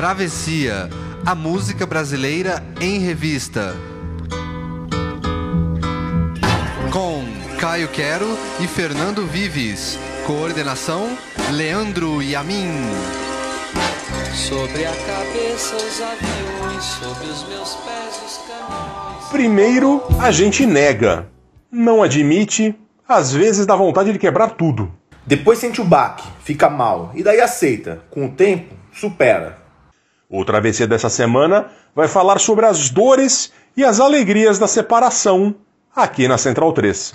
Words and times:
Travessia, 0.00 0.88
a 1.26 1.34
música 1.34 1.84
brasileira 1.84 2.64
em 2.80 3.00
revista. 3.00 3.76
Com 6.90 7.22
Caio 7.58 7.86
Quero 7.88 8.26
e 8.60 8.66
Fernando 8.66 9.26
Vives. 9.26 9.98
Coordenação: 10.26 11.06
Leandro 11.52 12.22
Yamin. 12.22 12.70
Sobre 14.32 14.86
a 14.86 14.90
cabeça 14.90 15.76
os 15.76 16.00
aviões, 16.00 16.82
sobre 16.82 17.26
os 17.26 17.46
meus 17.50 17.74
pés 17.74 18.22
os 18.24 18.38
caminhões. 18.48 19.24
Primeiro, 19.30 20.02
a 20.18 20.30
gente 20.30 20.64
nega, 20.64 21.28
não 21.70 22.02
admite, 22.02 22.74
às 23.06 23.34
vezes 23.34 23.66
dá 23.66 23.76
vontade 23.76 24.14
de 24.14 24.18
quebrar 24.18 24.52
tudo. 24.52 24.90
Depois 25.26 25.58
sente 25.58 25.82
o 25.82 25.84
baque, 25.84 26.26
fica 26.42 26.70
mal, 26.70 27.12
e 27.14 27.22
daí 27.22 27.42
aceita. 27.42 28.02
Com 28.10 28.24
o 28.24 28.30
tempo, 28.30 28.74
supera. 28.94 29.59
O 30.32 30.44
Travessia 30.44 30.86
dessa 30.86 31.10
semana 31.10 31.66
vai 31.92 32.06
falar 32.06 32.38
sobre 32.38 32.64
as 32.64 32.88
dores 32.88 33.52
e 33.76 33.84
as 33.84 33.98
alegrias 33.98 34.60
da 34.60 34.68
separação 34.68 35.56
aqui 35.94 36.28
na 36.28 36.38
Central 36.38 36.72
3. 36.72 37.14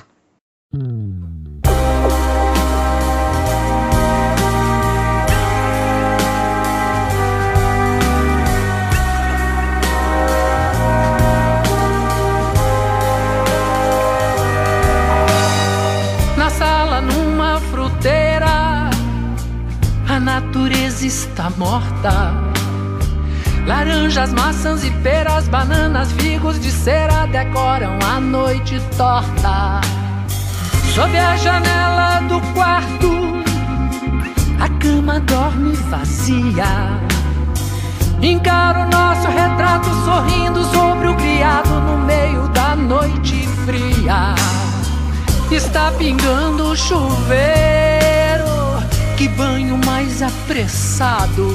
Na 16.38 16.50
sala, 16.50 17.00
numa 17.00 17.62
fruteira, 17.72 18.90
a 20.10 20.20
natureza 20.20 21.08
está 21.08 21.50
morta. 21.52 22.55
Laranjas, 23.66 24.32
maçãs 24.32 24.84
e 24.84 24.92
peras, 25.02 25.48
bananas, 25.48 26.12
figos 26.12 26.60
de 26.60 26.72
cera 26.72 27.26
decoram 27.26 27.98
a 28.08 28.20
noite 28.20 28.80
torta. 28.96 29.82
Sob 30.94 31.18
a 31.18 31.36
janela 31.36 32.20
do 32.28 32.40
quarto, 32.54 33.12
a 34.60 34.70
cama 34.80 35.20
dorme 35.20 35.76
vazia. 35.90 37.02
Encaro 38.22 38.88
nosso 38.88 39.28
retrato 39.28 39.90
sorrindo 40.06 40.64
sobre 40.66 41.08
o 41.08 41.16
criado 41.16 41.82
no 41.82 41.98
meio 42.06 42.48
da 42.50 42.76
noite 42.76 43.48
fria. 43.66 44.36
Está 45.50 45.92
pingando 45.92 46.70
o 46.70 46.76
chuveiro, 46.76 48.46
que 49.18 49.28
banho 49.28 49.80
mais 49.84 50.22
apressado. 50.22 51.48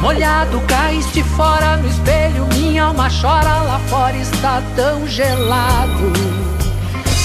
Molhado, 0.00 0.60
caíste 0.60 1.22
fora 1.22 1.76
no 1.76 1.88
espelho, 1.88 2.46
minha 2.54 2.84
alma 2.84 3.08
chora 3.10 3.62
lá 3.62 3.80
fora, 3.88 4.16
está 4.16 4.62
tão 4.76 5.06
gelado. 5.06 6.12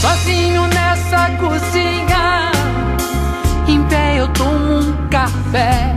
Sozinho 0.02 0.67
nessa 0.67 1.29
cozinha, 1.39 2.51
em 3.67 3.83
pé 3.83 4.19
eu 4.19 4.27
tomo 4.29 4.79
um 4.79 5.07
café. 5.07 5.95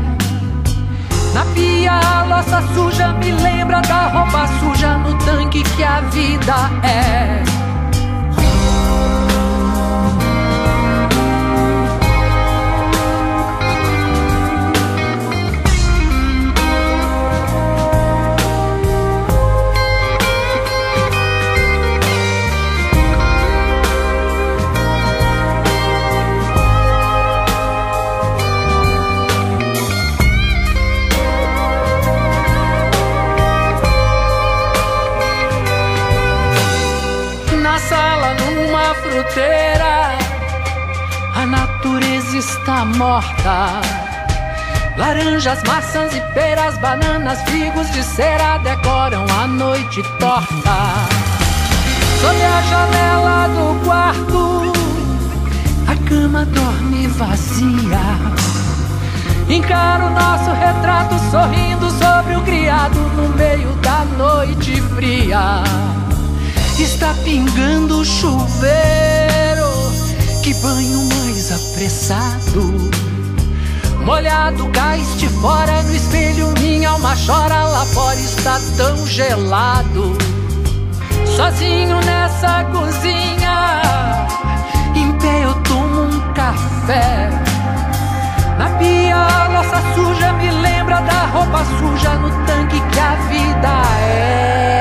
Na 1.33 1.45
pia 1.55 1.93
a 1.93 2.25
louça 2.25 2.63
suja 2.75 3.13
me 3.15 3.33
lembra 3.33 3.81
da 3.81 4.09
roupa 4.09 4.47
suja 4.61 4.99
no 4.99 5.17
tanque 5.25 5.63
que 5.63 5.83
a 5.83 6.01
vida 6.03 6.55
é. 6.83 7.56
Numa 38.87 38.95
fruteira, 38.95 40.17
a 41.35 41.47
natureza 41.47 42.37
está 42.37 42.85
morta. 42.85 43.81
Laranjas, 44.97 45.63
maçãs 45.65 46.15
e 46.15 46.21
peras, 46.33 46.79
bananas, 46.79 47.41
figos 47.51 47.91
de 47.91 48.03
cera 48.03 48.59
decoram 48.59 49.25
a 49.43 49.47
noite 49.47 50.03
torta. 50.19 50.77
Sob 52.21 52.43
a 52.43 52.63
janela 52.63 53.49
do 53.49 53.85
quarto, 53.85 54.73
a 55.89 56.09
cama 56.09 56.45
dorme 56.47 57.09
vazia. 57.09 58.01
Encaro 59.49 60.11
nosso 60.11 60.51
retrato 60.53 61.19
sorrindo 61.31 61.91
sobre 61.91 62.37
o 62.37 62.43
criado 62.43 62.99
no 63.17 63.29
meio 63.37 63.73
da 63.77 64.05
noite 64.17 64.81
fria. 64.95 65.63
Está 66.79 67.15
pingando 67.25 68.01
o 68.01 68.05
chuveiro, 68.05 68.71
que 70.43 70.53
banho 70.55 71.05
mais 71.07 71.51
apressado. 71.51 72.91
Molhado, 74.05 74.69
caíste 74.69 75.27
fora 75.41 75.83
no 75.83 75.95
espelho, 75.95 76.53
minha 76.61 76.91
alma 76.91 77.15
chora 77.17 77.65
lá 77.65 77.85
fora, 77.87 78.21
está 78.21 78.61
tão 78.77 79.07
gelado. 79.07 80.17
Sozinho 81.35 81.99
nessa 82.03 82.65
cozinha, 82.65 83.83
em 84.95 85.13
pé 85.19 85.45
eu 85.45 85.55
tomo 85.63 86.03
um 86.03 86.33
café. 86.35 87.31
Na 88.59 88.71
pia 88.79 89.17
a 89.17 89.49
louça 89.49 89.83
suja 89.95 90.33
me 90.35 90.51
lembra 90.51 91.01
da 91.01 91.27
roupa 91.27 91.65
suja 91.79 92.15
no 92.15 92.31
tanque 92.47 92.81
que 92.81 93.01
a 93.01 93.15
vida 93.29 93.83
é. 94.03 94.76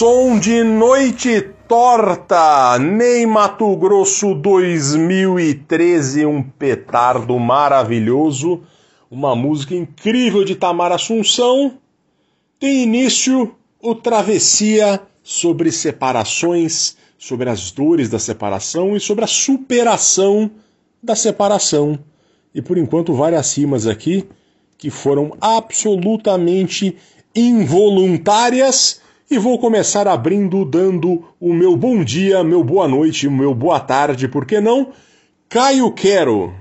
Som 0.00 0.40
de 0.40 0.64
Noite 0.64 1.42
Torta, 1.68 2.78
Ney 2.78 3.26
Mato 3.26 3.76
Grosso 3.76 4.34
2013, 4.34 6.24
um 6.24 6.42
petardo 6.42 7.38
maravilhoso, 7.38 8.62
uma 9.10 9.36
música 9.36 9.74
incrível 9.74 10.42
de 10.42 10.54
Tamara 10.54 10.94
Assunção. 10.94 11.74
Tem 12.58 12.84
início 12.84 13.54
o 13.78 13.94
Travessia 13.94 15.02
sobre 15.22 15.70
separações, 15.70 16.96
sobre 17.18 17.50
as 17.50 17.70
dores 17.70 18.08
da 18.08 18.18
separação 18.18 18.96
e 18.96 19.00
sobre 19.00 19.24
a 19.24 19.28
superação 19.28 20.50
da 21.02 21.14
separação. 21.14 21.98
E 22.54 22.62
por 22.62 22.78
enquanto 22.78 23.12
várias 23.12 23.54
rimas 23.54 23.86
aqui 23.86 24.26
que 24.78 24.88
foram 24.88 25.36
absolutamente 25.42 26.96
involuntárias. 27.36 29.02
E 29.30 29.38
vou 29.38 29.60
começar 29.60 30.08
abrindo, 30.08 30.64
dando 30.64 31.24
o 31.38 31.54
meu 31.54 31.76
bom 31.76 32.02
dia, 32.02 32.42
meu 32.42 32.64
boa 32.64 32.88
noite, 32.88 33.28
meu 33.28 33.54
boa 33.54 33.78
tarde, 33.78 34.26
por 34.26 34.44
que 34.44 34.60
não? 34.60 34.88
Caio 35.48 35.92
Quero. 35.92 36.52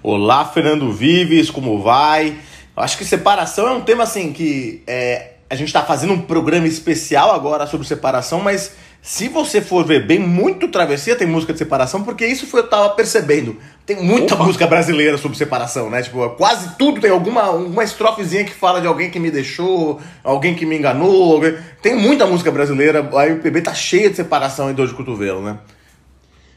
Olá, 0.00 0.44
Fernando 0.44 0.92
Vives, 0.92 1.50
como 1.50 1.82
vai? 1.82 2.38
Acho 2.76 2.96
que 2.96 3.04
separação 3.04 3.66
é 3.66 3.72
um 3.72 3.80
tema 3.80 4.04
assim 4.04 4.32
que 4.32 4.80
é, 4.86 5.38
a 5.50 5.56
gente 5.56 5.66
está 5.66 5.82
fazendo 5.82 6.12
um 6.12 6.20
programa 6.20 6.68
especial 6.68 7.32
agora 7.32 7.66
sobre 7.66 7.84
separação, 7.84 8.40
mas 8.40 8.76
se 9.00 9.28
você 9.28 9.60
for 9.60 9.86
ver 9.86 10.06
bem, 10.06 10.18
muito 10.18 10.68
travessia 10.68 11.16
tem 11.16 11.26
música 11.26 11.52
de 11.52 11.58
separação, 11.58 12.02
porque 12.02 12.26
isso 12.26 12.46
foi 12.46 12.60
eu 12.60 12.68
tava 12.68 12.90
percebendo. 12.90 13.56
Tem 13.86 13.96
muita 14.02 14.34
Opa. 14.34 14.44
música 14.44 14.66
brasileira 14.66 15.16
sobre 15.16 15.38
separação, 15.38 15.88
né? 15.88 16.02
Tipo, 16.02 16.28
quase 16.30 16.76
tudo 16.76 17.00
tem 17.00 17.10
alguma 17.10 17.50
uma 17.50 17.84
estrofezinha 17.84 18.44
que 18.44 18.52
fala 18.52 18.80
de 18.80 18.86
alguém 18.86 19.10
que 19.10 19.18
me 19.18 19.30
deixou, 19.30 20.00
alguém 20.22 20.54
que 20.54 20.66
me 20.66 20.76
enganou. 20.76 21.34
Alguém... 21.34 21.56
Tem 21.80 21.94
muita 21.94 22.26
música 22.26 22.50
brasileira, 22.50 23.08
a 23.16 23.26
MPB 23.28 23.62
tá 23.62 23.72
cheia 23.72 24.10
de 24.10 24.16
separação 24.16 24.70
e 24.70 24.74
dor 24.74 24.88
de 24.88 24.94
cotovelo, 24.94 25.40
né? 25.40 25.58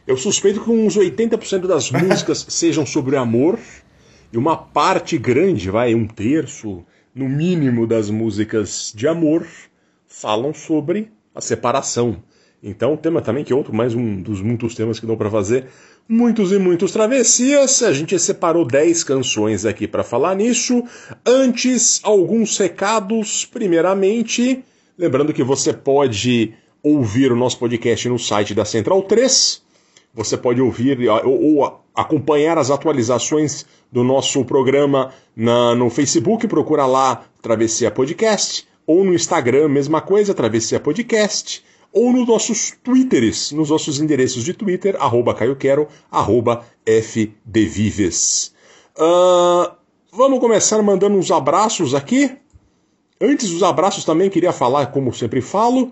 Eu 0.05 0.17
suspeito 0.17 0.61
que 0.61 0.69
uns 0.69 0.97
80% 0.97 1.67
das 1.67 1.89
músicas 1.91 2.45
sejam 2.49 2.85
sobre 2.85 3.15
amor 3.15 3.59
e 4.33 4.37
uma 4.37 4.57
parte 4.57 5.17
grande, 5.17 5.69
vai, 5.69 5.93
um 5.93 6.07
terço, 6.07 6.83
no 7.13 7.29
mínimo, 7.29 7.85
das 7.85 8.09
músicas 8.09 8.91
de 8.95 9.07
amor 9.07 9.45
falam 10.07 10.53
sobre 10.53 11.11
a 11.33 11.39
separação. 11.39 12.21
Então, 12.63 12.95
tema 12.95 13.21
também 13.21 13.43
que 13.43 13.51
é 13.51 13.55
outro, 13.55 13.73
mais 13.73 13.95
um 13.95 14.21
dos 14.21 14.39
muitos 14.39 14.75
temas 14.75 14.99
que 14.99 15.07
dão 15.07 15.17
para 15.17 15.31
fazer. 15.31 15.65
Muitos 16.07 16.51
e 16.51 16.59
muitos 16.59 16.91
travessias. 16.91 17.81
A 17.81 17.91
gente 17.91 18.19
separou 18.19 18.63
10 18.63 19.03
canções 19.03 19.65
aqui 19.65 19.87
para 19.87 20.03
falar 20.03 20.35
nisso. 20.35 20.83
Antes, 21.25 21.99
alguns 22.03 22.55
recados. 22.59 23.45
Primeiramente, 23.45 24.63
lembrando 24.95 25.33
que 25.33 25.43
você 25.43 25.73
pode 25.73 26.53
ouvir 26.83 27.31
o 27.31 27.35
nosso 27.35 27.57
podcast 27.57 28.07
no 28.07 28.19
site 28.19 28.53
da 28.53 28.63
Central 28.63 29.01
3. 29.01 29.63
Você 30.13 30.37
pode 30.37 30.61
ouvir 30.61 30.99
ou, 31.09 31.57
ou 31.57 31.83
acompanhar 31.95 32.59
as 32.59 32.69
atualizações 32.69 33.65
do 33.91 34.03
nosso 34.03 34.45
programa 34.45 35.11
na, 35.35 35.73
no 35.73 35.89
Facebook, 35.89 36.47
procura 36.47 36.85
lá 36.85 37.23
Travessia 37.41 37.89
Podcast, 37.89 38.67
ou 38.85 39.03
no 39.03 39.15
Instagram, 39.15 39.67
mesma 39.67 39.99
coisa, 39.99 40.33
Travessia 40.33 40.79
Podcast 40.79 41.63
ou 41.93 42.11
nos 42.13 42.27
nossos 42.27 42.73
twitters, 42.83 43.51
nos 43.51 43.69
nossos 43.69 43.99
endereços 43.99 44.43
de 44.43 44.53
Twitter, 44.53 44.95
arroba 44.99 45.33
caioquero, 45.33 45.87
arroba 46.09 46.65
fdvives. 46.85 48.53
Uh, 48.97 49.71
vamos 50.11 50.39
começar 50.39 50.81
mandando 50.81 51.17
uns 51.17 51.31
abraços 51.31 51.93
aqui. 51.93 52.31
Antes 53.19 53.49
dos 53.49 53.61
abraços 53.61 54.05
também 54.05 54.29
queria 54.29 54.51
falar, 54.51 54.87
como 54.87 55.13
sempre 55.13 55.41
falo, 55.41 55.91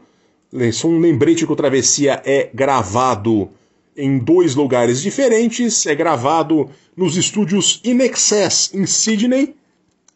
só 0.74 0.88
um 0.88 1.00
lembrete 1.00 1.46
que 1.46 1.52
o 1.52 1.56
Travessia 1.56 2.22
é 2.26 2.50
gravado 2.54 3.50
em 3.96 4.18
dois 4.18 4.56
lugares 4.56 5.02
diferentes. 5.02 5.86
É 5.86 5.94
gravado 5.94 6.70
nos 6.96 7.18
estúdios 7.18 7.80
Inexcess, 7.84 8.74
em 8.74 8.86
Sydney, 8.86 9.56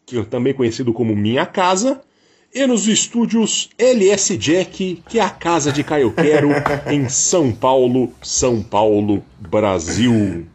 que 0.04 0.18
é 0.18 0.24
também 0.24 0.52
conhecido 0.52 0.92
como 0.92 1.14
Minha 1.14 1.46
Casa, 1.46 2.00
e 2.54 2.68
nos 2.68 2.86
estúdios 2.86 3.68
LS 3.76 4.38
Jack, 4.38 5.02
que 5.08 5.18
é 5.18 5.22
a 5.22 5.28
casa 5.28 5.72
de 5.72 5.82
Caio 5.82 6.12
Quero, 6.12 6.50
em 6.88 7.08
São 7.08 7.50
Paulo, 7.50 8.12
São 8.22 8.62
Paulo, 8.62 9.24
Brasil. 9.40 10.46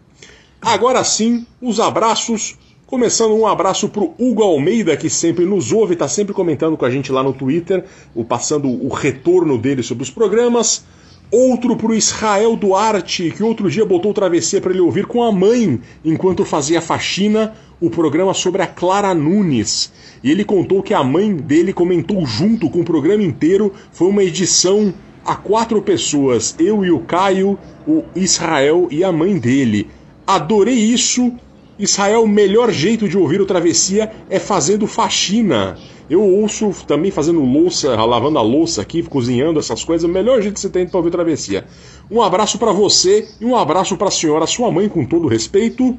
Agora 0.62 1.04
sim, 1.04 1.46
os 1.62 1.78
abraços. 1.78 2.58
Começando 2.88 3.36
um 3.36 3.46
abraço 3.46 3.90
pro 3.90 4.14
Hugo 4.18 4.42
Almeida, 4.42 4.96
que 4.96 5.10
sempre 5.10 5.46
nos 5.46 5.74
ouve, 5.74 5.94
está 5.94 6.08
sempre 6.08 6.34
comentando 6.34 6.78
com 6.78 6.86
a 6.86 6.90
gente 6.90 7.12
lá 7.12 7.22
no 7.22 7.34
Twitter, 7.34 7.84
o, 8.16 8.24
passando 8.24 8.68
o 8.68 8.88
retorno 8.88 9.58
dele 9.58 9.84
sobre 9.84 10.04
os 10.04 10.10
programas. 10.10 10.86
Outro 11.32 11.76
pro 11.76 11.94
Israel 11.94 12.56
Duarte, 12.56 13.30
que 13.30 13.44
outro 13.44 13.70
dia 13.70 13.86
botou 13.86 14.12
travessia 14.16 14.60
para 14.60 14.72
ele 14.72 14.82
ouvir 14.82 15.06
com 15.06 15.22
a 15.22 15.32
mãe 15.32 15.80
enquanto 16.04 16.44
fazia 16.44 16.82
faxina 16.82 17.54
o 17.80 17.88
programa 17.88 18.34
sobre 18.34 18.64
a 18.64 18.68
Clara 18.68 19.14
Nunes. 19.14 19.92
E 20.24 20.32
ele 20.32 20.44
contou 20.44 20.82
que 20.82 20.92
a 20.92 21.04
mãe 21.04 21.36
dele 21.36 21.72
comentou 21.72 22.26
junto 22.26 22.68
com 22.68 22.80
o 22.80 22.84
programa 22.84 23.22
inteiro. 23.22 23.72
Foi 23.92 24.08
uma 24.08 24.24
edição 24.24 24.92
a 25.24 25.36
quatro 25.36 25.80
pessoas: 25.84 26.56
eu 26.58 26.84
e 26.84 26.90
o 26.90 27.02
Caio, 27.02 27.60
o 27.88 28.04
Israel 28.16 28.88
e 28.90 29.04
a 29.04 29.12
mãe 29.12 29.38
dele. 29.38 29.88
Adorei 30.26 30.74
isso. 30.74 31.32
Israel, 31.78 32.24
o 32.24 32.28
melhor 32.28 32.72
jeito 32.72 33.08
de 33.08 33.18
ouvir 33.18 33.40
o 33.40 33.46
Travessia 33.46 34.12
é 34.32 34.40
fazendo 34.40 34.88
faxina. 34.88 35.78
Eu 36.10 36.24
ouço 36.24 36.72
também 36.88 37.12
fazendo 37.12 37.40
louça, 37.42 37.94
lavando 38.04 38.40
a 38.40 38.42
louça 38.42 38.82
aqui, 38.82 39.04
cozinhando 39.04 39.60
essas 39.60 39.84
coisas. 39.84 40.10
O 40.10 40.12
melhor 40.12 40.42
jeito 40.42 40.56
que 40.56 40.60
você 40.60 40.70
tem 40.70 40.88
para 40.88 40.98
ouvir 40.98 41.12
Travessia. 41.12 41.66
Um 42.10 42.22
abraço 42.22 42.58
para 42.58 42.72
você 42.72 43.28
e 43.40 43.46
um 43.46 43.56
abraço 43.56 43.96
para 43.96 44.08
a 44.08 44.12
senhora, 44.12 44.48
sua 44.48 44.72
mãe, 44.72 44.90
com 44.90 45.06
todo 45.06 45.28
respeito. 45.28 45.98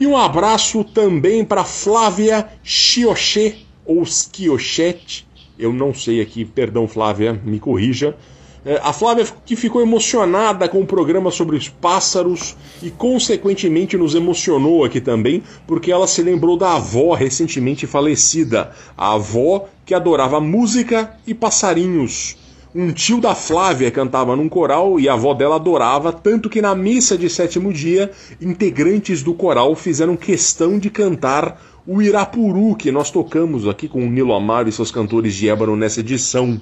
E 0.00 0.06
um 0.06 0.16
abraço 0.16 0.82
também 0.82 1.44
para 1.44 1.62
Flávia 1.62 2.48
Chioché, 2.64 3.58
ou 3.84 4.04
Schiochete, 4.04 5.26
eu 5.58 5.72
não 5.72 5.94
sei 5.94 6.20
aqui, 6.20 6.44
perdão 6.44 6.88
Flávia, 6.88 7.40
me 7.44 7.60
corrija. 7.60 8.16
É, 8.64 8.80
a 8.80 8.92
Flávia 8.92 9.26
que 9.44 9.56
ficou 9.56 9.82
emocionada 9.82 10.68
com 10.68 10.80
o 10.80 10.86
programa 10.86 11.32
sobre 11.32 11.56
os 11.56 11.68
pássaros 11.68 12.56
e, 12.80 12.90
consequentemente, 12.90 13.96
nos 13.96 14.14
emocionou 14.14 14.84
aqui 14.84 15.00
também, 15.00 15.42
porque 15.66 15.90
ela 15.90 16.06
se 16.06 16.22
lembrou 16.22 16.56
da 16.56 16.74
avó 16.74 17.12
recentemente 17.12 17.88
falecida, 17.88 18.70
a 18.96 19.14
avó 19.14 19.66
que 19.84 19.92
adorava 19.94 20.40
música 20.40 21.12
e 21.26 21.34
passarinhos. 21.34 22.36
Um 22.72 22.92
tio 22.92 23.20
da 23.20 23.34
Flávia 23.34 23.90
cantava 23.90 24.36
num 24.36 24.48
coral 24.48 24.98
e 24.98 25.08
a 25.08 25.14
avó 25.14 25.34
dela 25.34 25.56
adorava, 25.56 26.12
tanto 26.12 26.48
que 26.48 26.62
na 26.62 26.74
missa 26.74 27.18
de 27.18 27.28
sétimo 27.28 27.72
dia, 27.72 28.12
integrantes 28.40 29.24
do 29.24 29.34
coral 29.34 29.74
fizeram 29.74 30.16
questão 30.16 30.78
de 30.78 30.88
cantar 30.88 31.60
o 31.84 32.00
Irapuru, 32.00 32.76
que 32.76 32.92
nós 32.92 33.10
tocamos 33.10 33.66
aqui 33.66 33.88
com 33.88 34.06
o 34.06 34.08
Nilo 34.08 34.32
Amaro 34.32 34.68
e 34.68 34.72
seus 34.72 34.92
cantores 34.92 35.34
de 35.34 35.48
ébano 35.48 35.76
nessa 35.76 35.98
edição. 35.98 36.60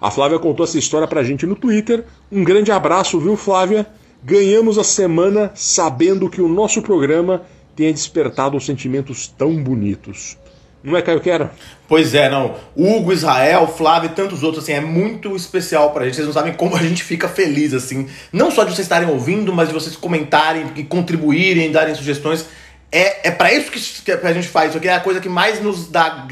A 0.00 0.10
Flávia 0.10 0.38
contou 0.38 0.64
essa 0.64 0.78
história 0.78 1.06
pra 1.06 1.22
gente 1.22 1.46
no 1.46 1.56
Twitter. 1.56 2.04
Um 2.30 2.44
grande 2.44 2.70
abraço, 2.70 3.18
viu, 3.18 3.36
Flávia? 3.36 3.86
Ganhamos 4.22 4.78
a 4.78 4.84
semana 4.84 5.50
sabendo 5.54 6.28
que 6.28 6.40
o 6.40 6.48
nosso 6.48 6.82
programa 6.82 7.42
tenha 7.74 7.92
despertado 7.92 8.58
sentimentos 8.60 9.28
tão 9.28 9.62
bonitos. 9.62 10.36
Não 10.82 10.96
é, 10.96 11.02
Caio 11.02 11.20
Quero? 11.20 11.50
Pois 11.88 12.14
é, 12.14 12.30
não. 12.30 12.54
Hugo, 12.76 13.12
Israel, 13.12 13.66
Flávio 13.66 14.08
e 14.08 14.12
tantos 14.12 14.44
outros, 14.44 14.62
assim, 14.62 14.72
é 14.72 14.80
muito 14.80 15.34
especial 15.34 15.90
pra 15.90 16.04
gente. 16.04 16.14
Vocês 16.14 16.26
não 16.26 16.32
sabem 16.32 16.52
como 16.54 16.76
a 16.76 16.82
gente 16.82 17.02
fica 17.02 17.28
feliz, 17.28 17.74
assim. 17.74 18.06
Não 18.32 18.52
só 18.52 18.62
de 18.62 18.70
vocês 18.70 18.84
estarem 18.84 19.08
ouvindo, 19.08 19.52
mas 19.52 19.68
de 19.68 19.74
vocês 19.74 19.96
comentarem, 19.96 20.64
e 20.76 20.84
contribuírem, 20.84 21.72
darem 21.72 21.94
sugestões. 21.94 22.46
É, 22.90 23.28
é 23.28 23.30
para 23.30 23.52
isso 23.52 23.70
que, 23.70 24.10
a 24.12 24.32
gente 24.32 24.48
faz. 24.48 24.70
Isso 24.70 24.78
aqui 24.78 24.88
é 24.88 24.94
a 24.94 25.00
coisa 25.00 25.20
que 25.20 25.28
mais 25.28 25.60
nos 25.60 25.88
dá. 25.88 26.26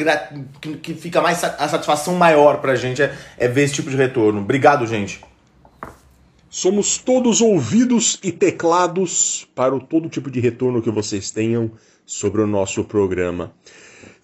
que, 0.60 0.76
que 0.76 0.94
fica 0.94 1.20
mais. 1.20 1.42
a 1.42 1.68
satisfação 1.68 2.14
maior 2.14 2.60
pra 2.60 2.74
gente 2.74 3.02
é, 3.02 3.14
é 3.36 3.48
ver 3.48 3.64
esse 3.64 3.74
tipo 3.74 3.90
de 3.90 3.96
retorno. 3.96 4.40
Obrigado, 4.40 4.86
gente. 4.86 5.20
Somos 6.48 6.98
todos 6.98 7.40
ouvidos 7.40 8.20
e 8.22 8.30
teclados 8.30 9.48
para 9.56 9.76
todo 9.80 10.08
tipo 10.08 10.30
de 10.30 10.38
retorno 10.38 10.80
que 10.80 10.90
vocês 10.90 11.32
tenham 11.32 11.72
sobre 12.06 12.42
o 12.42 12.46
nosso 12.46 12.84
programa. 12.84 13.52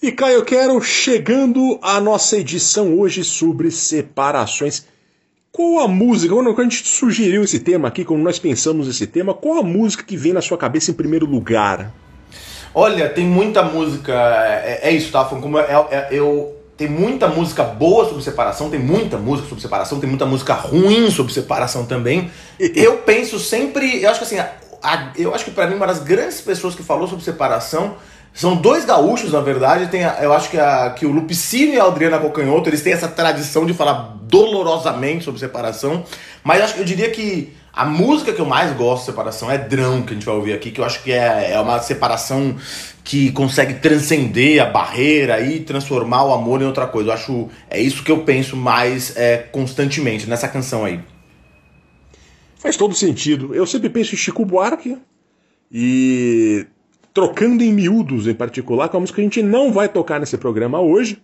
E 0.01 0.13
Caio, 0.13 0.37
eu 0.37 0.45
quero 0.45 0.81
chegando 0.81 1.79
à 1.83 2.01
nossa 2.01 2.39
edição 2.39 2.99
hoje 2.99 3.25
sobre 3.25 3.71
separações. 3.71 4.87
Qual 5.51 5.81
a 5.81 5.89
música, 5.89 6.33
quando 6.33 6.59
a 6.59 6.63
gente 6.63 6.87
sugeriu 6.87 7.43
esse 7.43 7.59
tema 7.59 7.89
aqui, 7.89 8.05
quando 8.05 8.23
nós 8.23 8.39
pensamos 8.39 8.87
esse 8.87 9.09
tema, 9.09 9.35
qual 9.35 9.59
a 9.59 9.63
música 9.65 10.05
que 10.05 10.17
vem 10.17 10.33
na 10.33 10.41
sua 10.41 10.57
cabeça 10.57 10.93
em 10.93 10.95
primeiro 10.95 11.27
lugar? 11.27 11.93
Olha, 12.75 13.09
tem 13.09 13.27
muita 13.27 13.63
música, 13.63 14.13
é, 14.13 14.81
é 14.85 14.93
isso, 14.93 15.11
tá? 15.11 15.25
Como 15.25 15.59
é, 15.59 15.87
é, 15.91 16.09
eu 16.11 16.57
tem 16.77 16.89
muita 16.89 17.29
música 17.29 17.63
boa 17.63 18.07
sobre 18.07 18.23
separação, 18.23 18.71
tem 18.71 18.81
muita 18.81 19.19
música 19.19 19.47
sobre 19.49 19.61
separação, 19.61 20.01
tem 20.01 20.09
muita 20.09 20.25
música 20.25 20.55
ruim 20.55 21.11
sobre 21.11 21.31
separação 21.31 21.85
também. 21.85 22.31
eu 22.59 22.99
penso 22.99 23.39
sempre, 23.39 24.03
eu 24.03 24.09
acho 24.09 24.21
que 24.21 24.25
assim, 24.25 24.39
a, 24.39 24.51
a, 24.83 25.13
eu 25.17 25.35
acho 25.35 25.45
que 25.45 25.51
para 25.51 25.67
mim 25.67 25.75
uma 25.75 25.87
das 25.87 25.99
grandes 25.99 26.41
pessoas 26.41 26.75
que 26.75 26.83
falou 26.83 27.07
sobre 27.07 27.23
separação 27.23 27.97
são 28.33 28.57
dois 28.57 28.85
gaúchos, 28.85 29.33
na 29.33 29.41
verdade. 29.41 29.89
Tem 29.89 30.05
a, 30.05 30.19
eu 30.23 30.33
acho 30.33 30.49
que, 30.49 30.59
a, 30.59 30.91
que 30.91 31.05
o 31.05 31.11
Lupicínio 31.11 31.75
e 31.75 31.81
a 31.81 31.85
Adriana 31.85 32.19
Cocanhoto, 32.19 32.71
eles 32.71 32.83
têm 32.83 32.93
essa 32.93 33.09
tradição 33.09 33.67
de 33.67 33.75
falar 33.75 34.17
dolorosamente 34.23 35.25
sobre 35.25 35.41
separação. 35.41 36.05
Mas 36.43 36.63
acho, 36.63 36.79
eu 36.79 36.85
diria 36.85 37.11
que 37.11 37.53
a 37.73 37.85
música 37.85 38.33
que 38.33 38.41
eu 38.41 38.47
mais 38.47 38.77
gosto 38.77 39.01
de 39.01 39.07
separação 39.07 39.51
é 39.51 39.57
Drão, 39.57 40.03
que 40.03 40.11
a 40.11 40.15
gente 40.15 40.27
vai 40.27 40.35
ouvir 40.35 40.53
aqui, 40.53 40.71
que 40.71 40.81
eu 40.81 40.85
acho 40.85 41.03
que 41.03 41.13
é, 41.13 41.53
é 41.53 41.61
uma 41.61 41.79
separação 41.81 42.57
que 43.05 43.31
consegue 43.33 43.75
transcender 43.75 44.63
a 44.63 44.67
barreira 44.67 45.41
e 45.41 45.61
transformar 45.61 46.25
o 46.25 46.33
amor 46.33 46.61
em 46.61 46.65
outra 46.65 46.87
coisa. 46.87 47.11
Eu 47.11 47.15
acho 47.15 47.49
é 47.69 47.81
isso 47.81 48.03
que 48.03 48.11
eu 48.11 48.25
penso 48.25 48.57
mais 48.57 49.17
é, 49.17 49.39
constantemente 49.39 50.29
nessa 50.29 50.49
canção 50.49 50.85
aí. 50.85 51.01
Faz 52.57 52.77
todo 52.77 52.95
sentido. 52.95 53.55
Eu 53.55 53.67
sempre 53.67 53.89
penso 53.89 54.15
em 54.15 54.19
Chico 54.19 54.45
Buarque 54.45 54.99
e 55.73 56.67
Trocando 57.15 57.65
em 57.65 57.73
Miúdos, 57.73 58.27
em 58.27 58.35
particular, 58.35 58.89
que 58.89 58.95
é 58.95 58.99
uma 58.99 59.01
música 59.01 59.17
que 59.17 59.23
a 59.23 59.25
gente 59.25 59.43
não 59.43 59.73
vai 59.73 59.89
tocar 59.89 60.21
nesse 60.21 60.37
programa 60.37 60.81
hoje. 60.81 61.23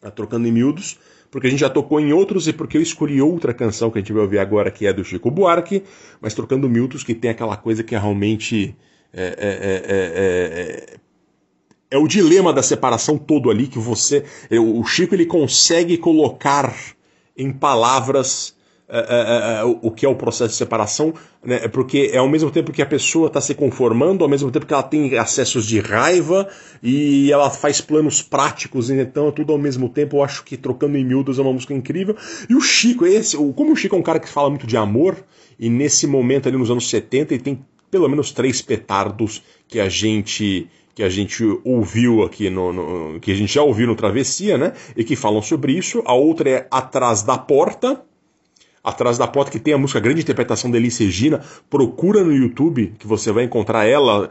Tá 0.00 0.10
Trocando 0.10 0.46
em 0.48 0.52
Miúdos, 0.52 0.98
porque 1.32 1.46
a 1.46 1.50
gente 1.50 1.60
já 1.60 1.70
tocou 1.70 1.98
em 1.98 2.12
outros 2.12 2.46
e 2.46 2.52
porque 2.52 2.76
eu 2.76 2.82
escolhi 2.82 3.22
outra 3.22 3.54
canção 3.54 3.90
que 3.90 3.98
a 3.98 4.02
gente 4.02 4.12
vai 4.12 4.22
ouvir 4.22 4.38
agora, 4.38 4.70
que 4.70 4.86
é 4.86 4.92
do 4.92 5.02
Chico 5.02 5.30
Buarque, 5.30 5.82
mas 6.20 6.34
Trocando 6.34 6.68
Miúdos, 6.68 7.02
que 7.02 7.14
tem 7.14 7.30
aquela 7.30 7.56
coisa 7.56 7.82
que 7.82 7.94
é 7.94 7.98
realmente. 7.98 8.76
É, 9.14 9.24
é, 9.24 10.92
é, 10.92 10.98
é, 11.90 11.98
o 11.98 12.06
dilema 12.06 12.52
da 12.52 12.62
separação 12.62 13.16
todo 13.16 13.50
ali, 13.50 13.66
que 13.66 13.78
você. 13.78 14.26
O 14.50 14.84
Chico 14.84 15.14
ele 15.14 15.24
consegue 15.24 15.96
colocar 15.96 16.74
em 17.34 17.50
palavras 17.50 18.54
é, 18.94 19.60
é, 19.60 19.64
o 19.64 19.90
que 19.90 20.04
é 20.04 20.08
o 20.08 20.14
processo 20.14 20.50
de 20.50 20.56
separação, 20.56 21.14
né? 21.42 21.66
porque 21.68 22.10
é 22.12 22.18
ao 22.18 22.28
mesmo 22.28 22.50
tempo 22.50 22.72
que 22.72 22.82
a 22.82 22.86
pessoa 22.86 23.28
está 23.28 23.40
se 23.40 23.54
conformando, 23.54 24.22
ao 24.22 24.28
mesmo 24.28 24.50
tempo 24.50 24.66
que 24.66 24.74
ela 24.74 24.82
tem 24.82 25.16
acessos 25.16 25.66
de 25.66 25.80
raiva 25.80 26.46
e 26.82 27.32
ela 27.32 27.48
faz 27.48 27.80
planos 27.80 28.20
práticos, 28.20 28.90
então 28.90 29.28
é 29.28 29.30
tudo 29.30 29.52
ao 29.52 29.58
mesmo 29.58 29.88
tempo. 29.88 30.18
Eu 30.18 30.22
acho 30.22 30.44
que 30.44 30.56
Trocando 30.56 30.98
em 30.98 31.04
Miúdos 31.04 31.38
é 31.38 31.42
uma 31.42 31.52
música 31.52 31.72
incrível. 31.72 32.14
E 32.48 32.54
o 32.54 32.60
Chico, 32.60 33.06
esse, 33.06 33.36
como 33.36 33.72
o 33.72 33.76
Chico 33.76 33.96
é 33.96 33.98
um 33.98 34.02
cara 34.02 34.20
que 34.20 34.28
fala 34.28 34.50
muito 34.50 34.66
de 34.66 34.76
amor, 34.76 35.16
e 35.58 35.70
nesse 35.70 36.06
momento 36.06 36.48
ali 36.48 36.58
nos 36.58 36.70
anos 36.70 36.88
70 36.90 37.34
ele 37.34 37.42
tem 37.42 37.64
pelo 37.90 38.08
menos 38.08 38.30
três 38.30 38.60
petardos 38.60 39.42
que 39.68 39.80
a 39.80 39.88
gente 39.88 40.68
que 40.94 41.02
a 41.02 41.08
gente 41.08 41.42
ouviu 41.64 42.22
aqui 42.22 42.50
no, 42.50 42.72
no, 42.72 43.20
que 43.20 43.32
a 43.32 43.34
gente 43.34 43.54
já 43.54 43.62
ouviu 43.62 43.86
no 43.86 43.96
Travessia, 43.96 44.58
né? 44.58 44.74
E 44.94 45.02
que 45.02 45.16
falam 45.16 45.40
sobre 45.40 45.72
isso. 45.72 46.02
A 46.04 46.12
outra 46.12 46.50
é 46.50 46.68
Atrás 46.70 47.22
da 47.22 47.38
Porta, 47.38 48.02
Atrás 48.82 49.16
da 49.16 49.26
Porta, 49.26 49.50
que 49.50 49.60
tem 49.60 49.74
a 49.74 49.78
música 49.78 50.00
Grande 50.00 50.22
Interpretação 50.22 50.70
da 50.70 50.76
Elis 50.76 50.98
Regina. 50.98 51.40
Procura 51.70 52.24
no 52.24 52.34
YouTube, 52.34 52.94
que 52.98 53.06
você 53.06 53.30
vai 53.30 53.44
encontrar 53.44 53.84
ela 53.84 54.30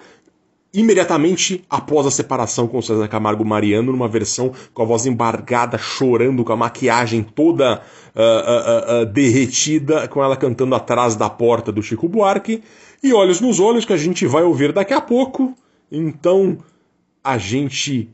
imediatamente 0.73 1.63
após 1.69 2.07
a 2.07 2.11
separação 2.11 2.67
com 2.67 2.81
César 2.81 3.07
Camargo 3.07 3.43
Mariano, 3.43 3.91
numa 3.91 4.07
versão 4.07 4.51
com 4.73 4.81
a 4.81 4.85
voz 4.85 5.05
embargada, 5.05 5.77
chorando, 5.77 6.43
com 6.43 6.53
a 6.53 6.57
maquiagem 6.57 7.23
toda 7.23 7.81
uh, 8.15 8.19
uh, 8.19 9.01
uh, 9.01 9.05
derretida, 9.05 10.07
com 10.07 10.23
ela 10.23 10.37
cantando 10.37 10.75
Atrás 10.75 11.15
da 11.15 11.29
Porta 11.29 11.71
do 11.71 11.83
Chico 11.83 12.07
Buarque. 12.07 12.63
E 13.03 13.13
Olhos 13.13 13.41
nos 13.41 13.59
Olhos, 13.59 13.83
que 13.83 13.93
a 13.93 13.97
gente 13.97 14.25
vai 14.25 14.43
ouvir 14.43 14.71
daqui 14.71 14.93
a 14.93 15.01
pouco. 15.01 15.53
Então, 15.91 16.57
a 17.23 17.37
gente 17.37 18.09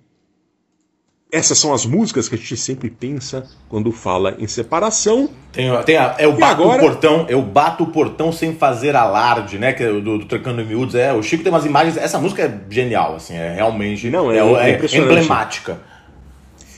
essas 1.31 1.57
são 1.57 1.73
as 1.73 1.85
músicas 1.85 2.29
que 2.29 2.35
a 2.35 2.37
gente 2.37 2.55
sempre 2.55 2.89
pensa 2.89 3.45
quando 3.67 3.91
fala 3.91 4.35
em 4.39 4.47
separação. 4.47 5.29
Tem, 5.51 5.69
tem 5.83 5.97
a, 5.97 6.15
eu 6.19 6.33
bato 6.33 6.63
agora... 6.63 6.77
o 6.77 6.85
portão, 6.85 7.25
eu 7.27 7.41
bato 7.41 7.83
o 7.83 7.87
portão 7.87 8.31
sem 8.31 8.55
fazer 8.55 8.95
alarde, 8.95 9.57
né? 9.57 9.73
Que 9.73 9.83
é 9.83 9.87
do, 9.91 10.19
do 10.19 10.25
Trocando 10.25 10.63
Miúdos. 10.63 10.95
É, 10.95 11.11
o 11.13 11.21
Chico 11.21 11.43
tem 11.43 11.51
umas 11.51 11.65
imagens. 11.65 11.97
Essa 11.97 12.17
música 12.17 12.43
é 12.43 12.73
genial, 12.73 13.15
assim, 13.15 13.35
é 13.35 13.53
realmente. 13.55 14.09
Não, 14.09 14.31
é, 14.31 14.37
é, 14.37 14.85
é 14.85 14.97
emblemática 14.97 15.79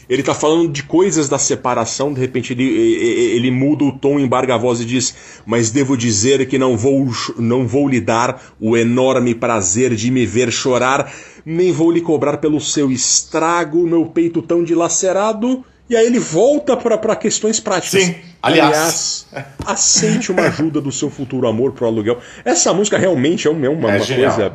ele 0.09 0.23
tá 0.23 0.33
falando 0.33 0.71
de 0.71 0.81
coisas 0.81 1.29
da 1.29 1.37
separação, 1.37 2.11
de 2.11 2.19
repente 2.19 2.53
ele, 2.53 2.63
ele 2.65 3.51
muda 3.51 3.83
o 3.83 3.91
tom, 3.91 4.19
embarga 4.19 4.55
a 4.55 4.57
voz 4.57 4.81
e 4.81 4.85
diz: 4.85 5.15
Mas 5.45 5.69
devo 5.69 5.95
dizer 5.95 6.47
que 6.47 6.57
não 6.57 6.75
vou, 6.75 7.07
não 7.37 7.67
vou 7.67 7.87
lhe 7.87 8.01
dar 8.01 8.41
o 8.59 8.75
enorme 8.75 9.35
prazer 9.35 9.93
de 9.93 10.09
me 10.09 10.25
ver 10.25 10.51
chorar, 10.51 11.13
nem 11.45 11.71
vou 11.71 11.91
lhe 11.91 12.01
cobrar 12.01 12.37
pelo 12.37 12.59
seu 12.59 12.91
estrago, 12.91 13.85
meu 13.85 14.07
peito 14.07 14.41
tão 14.41 14.63
dilacerado. 14.63 15.63
E 15.89 15.95
aí 15.95 16.05
ele 16.05 16.19
volta 16.19 16.77
para 16.77 17.15
questões 17.15 17.59
práticas. 17.59 18.03
Sim, 18.03 18.15
aliás. 18.43 19.25
aliás. 19.31 19.49
aceite 19.65 20.31
uma 20.31 20.43
ajuda 20.43 20.79
do 20.79 20.91
seu 20.91 21.09
futuro 21.09 21.47
amor 21.47 21.71
pro 21.71 21.87
aluguel. 21.87 22.19
Essa 22.45 22.71
música 22.73 22.97
realmente 22.97 23.47
é 23.47 23.49
uma, 23.49 23.65
é 23.65 23.69
uma, 23.69 23.91
é 23.91 23.97
coisa. 23.97 24.53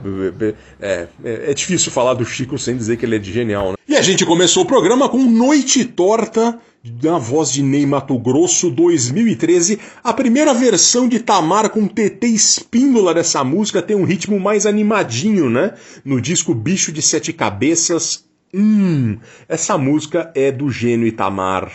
É, 0.80 1.06
é, 1.24 1.50
é, 1.50 1.54
difícil 1.54 1.90
falar 1.90 2.14
do 2.14 2.24
Chico 2.24 2.56
sem 2.56 2.76
dizer 2.76 2.96
que 2.96 3.04
ele 3.04 3.16
é 3.16 3.18
de 3.18 3.32
genial, 3.32 3.70
né? 3.70 3.74
E 3.88 3.96
a 3.96 4.02
gente 4.02 4.24
começou 4.24 4.62
o 4.62 4.66
programa 4.66 5.08
com 5.08 5.18
Noite 5.18 5.84
Torta, 5.84 6.58
na 7.02 7.18
voz 7.18 7.50
de 7.50 7.62
Ney 7.62 7.86
Mato 7.86 8.18
Grosso 8.18 8.70
2013. 8.70 9.78
A 10.02 10.12
primeira 10.12 10.54
versão 10.54 11.08
de 11.08 11.18
Tamar 11.18 11.70
com 11.70 11.88
TT 11.88 12.26
Espíndola 12.26 13.14
dessa 13.14 13.42
música 13.42 13.82
tem 13.82 13.96
um 13.96 14.04
ritmo 14.04 14.38
mais 14.38 14.66
animadinho, 14.66 15.50
né? 15.50 15.74
No 16.04 16.20
disco 16.20 16.54
Bicho 16.54 16.92
de 16.92 17.02
Sete 17.02 17.32
Cabeças, 17.32 18.23
Hum, 18.56 19.18
essa 19.48 19.76
música 19.76 20.30
é 20.32 20.52
do 20.52 20.70
gênio 20.70 21.08
Itamar. 21.08 21.72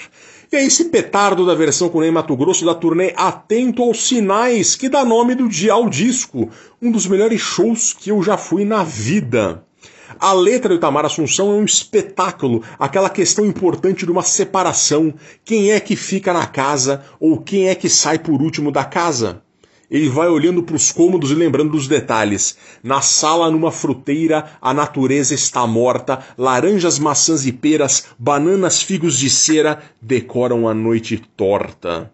E 0.49 0.55
é 0.55 0.63
esse 0.63 0.85
petardo 0.85 1.45
da 1.45 1.53
versão 1.53 1.89
com 1.89 1.99
Ney 1.99 2.09
Mato 2.09 2.37
Grosso 2.37 2.65
da 2.65 2.73
turnê 2.73 3.13
Atento 3.17 3.83
aos 3.83 4.07
Sinais, 4.07 4.77
que 4.77 4.87
dá 4.87 5.03
nome 5.03 5.35
do 5.35 5.49
dia 5.49 5.73
ao 5.73 5.89
disco, 5.89 6.49
um 6.81 6.89
dos 6.89 7.05
melhores 7.05 7.41
shows 7.41 7.91
que 7.91 8.09
eu 8.09 8.23
já 8.23 8.37
fui 8.37 8.63
na 8.63 8.81
vida. 8.81 9.61
A 10.17 10.31
letra 10.31 10.69
do 10.69 10.75
Itamar 10.75 11.05
Assunção 11.05 11.51
é 11.51 11.55
um 11.55 11.65
espetáculo, 11.65 12.63
aquela 12.79 13.09
questão 13.09 13.45
importante 13.45 14.05
de 14.05 14.11
uma 14.11 14.23
separação. 14.23 15.13
Quem 15.43 15.71
é 15.71 15.81
que 15.81 15.97
fica 15.97 16.31
na 16.31 16.47
casa 16.47 17.03
ou 17.19 17.41
quem 17.41 17.67
é 17.67 17.75
que 17.75 17.89
sai 17.89 18.19
por 18.19 18.41
último 18.41 18.71
da 18.71 18.85
casa? 18.85 19.43
Ele 19.89 20.07
vai 20.07 20.27
olhando 20.27 20.61
para 20.61 20.75
os 20.75 20.91
cômodos 20.91 21.31
e 21.31 21.35
lembrando 21.35 21.71
dos 21.71 21.87
detalhes. 21.87 22.57
Na 22.83 23.01
sala, 23.01 23.49
numa 23.49 23.71
fruteira, 23.71 24.51
a 24.61 24.73
natureza 24.73 25.33
está 25.33 25.65
morta, 25.65 26.19
laranjas, 26.37 26.99
maçãs 26.99 27.45
e 27.47 27.51
peras, 27.51 28.05
bananas, 28.17 28.83
figos 28.83 29.17
de 29.17 29.29
cera 29.29 29.81
decoram 30.01 30.67
a 30.67 30.73
noite 30.73 31.17
torta. 31.35 32.11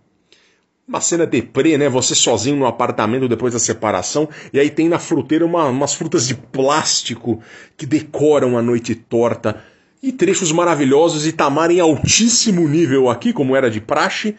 Uma 0.87 1.01
cena 1.01 1.25
deprê, 1.25 1.79
né? 1.79 1.89
Você 1.89 2.13
sozinho 2.13 2.55
no 2.55 2.67
apartamento 2.67 3.27
depois 3.27 3.53
da 3.53 3.59
separação, 3.59 4.29
e 4.53 4.59
aí 4.59 4.69
tem 4.69 4.87
na 4.87 4.99
fruteira 4.99 5.43
uma, 5.43 5.65
umas 5.65 5.95
frutas 5.95 6.27
de 6.27 6.35
plástico 6.35 7.41
que 7.75 7.87
decoram 7.87 8.55
a 8.55 8.61
noite 8.61 8.93
torta. 8.93 9.63
E 10.01 10.11
trechos 10.11 10.51
maravilhosos 10.51 11.25
e 11.25 11.31
Tamar 11.31 11.71
em 11.71 11.79
altíssimo 11.79 12.67
nível 12.67 13.09
aqui, 13.09 13.33
como 13.33 13.55
era 13.55 13.71
de 13.71 13.81
praxe, 13.81 14.35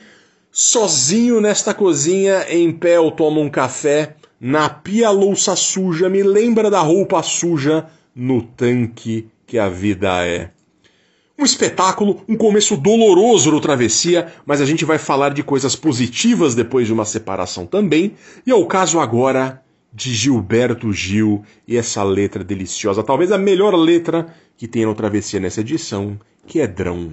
Sozinho 0.58 1.38
nesta 1.38 1.74
cozinha, 1.74 2.46
em 2.48 2.72
pé 2.72 2.96
eu 2.96 3.10
tomo 3.10 3.42
um 3.42 3.50
café, 3.50 4.16
na 4.40 4.70
pia 4.70 5.10
louça 5.10 5.54
suja 5.54 6.08
me 6.08 6.22
lembra 6.22 6.70
da 6.70 6.80
roupa 6.80 7.22
suja 7.22 7.84
no 8.14 8.40
tanque 8.40 9.28
que 9.46 9.58
a 9.58 9.68
vida 9.68 10.26
é. 10.26 10.50
Um 11.38 11.44
espetáculo, 11.44 12.22
um 12.26 12.34
começo 12.34 12.74
doloroso 12.74 13.50
no 13.50 13.60
Travessia, 13.60 14.32
mas 14.46 14.62
a 14.62 14.64
gente 14.64 14.82
vai 14.82 14.96
falar 14.96 15.34
de 15.34 15.42
coisas 15.42 15.76
positivas 15.76 16.54
depois 16.54 16.86
de 16.86 16.92
uma 16.94 17.04
separação 17.04 17.66
também, 17.66 18.14
e 18.46 18.50
é 18.50 18.54
o 18.54 18.64
caso 18.64 18.98
agora 18.98 19.62
de 19.92 20.14
Gilberto 20.14 20.90
Gil 20.90 21.44
e 21.68 21.76
essa 21.76 22.02
letra 22.02 22.42
deliciosa, 22.42 23.02
talvez 23.02 23.30
a 23.30 23.36
melhor 23.36 23.74
letra 23.74 24.34
que 24.56 24.66
tem 24.66 24.86
no 24.86 24.94
Travessia 24.94 25.38
nessa 25.38 25.60
edição, 25.60 26.18
que 26.46 26.62
é 26.62 26.66
Drão. 26.66 27.12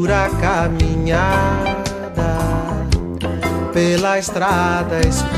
Dura 0.00 0.30
caminhada 0.40 1.74
pela 3.70 4.18
estrada 4.18 4.98
escura. 5.00 5.28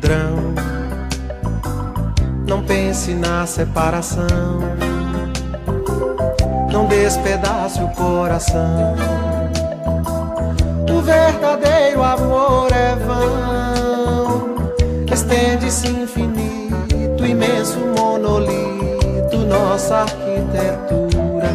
Drão, 0.00 0.54
não 2.46 2.62
pense 2.62 3.12
na 3.12 3.46
separação 3.46 4.83
não 6.74 6.86
despedace 6.86 7.80
o 7.80 7.88
coração. 7.90 8.96
O 10.90 11.00
verdadeiro 11.00 12.02
amor 12.02 12.68
é 12.72 12.96
vão, 12.96 14.56
estende-se 15.12 15.86
infinito, 15.86 17.24
imenso 17.24 17.78
monolito, 17.96 19.38
nossa 19.48 19.98
arquitetura. 19.98 21.48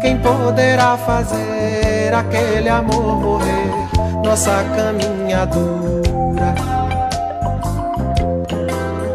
Quem 0.00 0.18
poderá 0.18 0.96
fazer 0.96 2.14
aquele 2.14 2.68
amor 2.68 3.16
morrer, 3.16 3.88
nossa 4.24 4.62
caminhadura? 4.76 6.54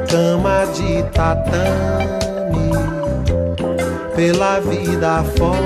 Cama 0.09 0.65
de 0.73 1.01
tatame 1.13 3.00
pela 4.21 4.59
vida 4.59 5.23
fora. 5.35 5.57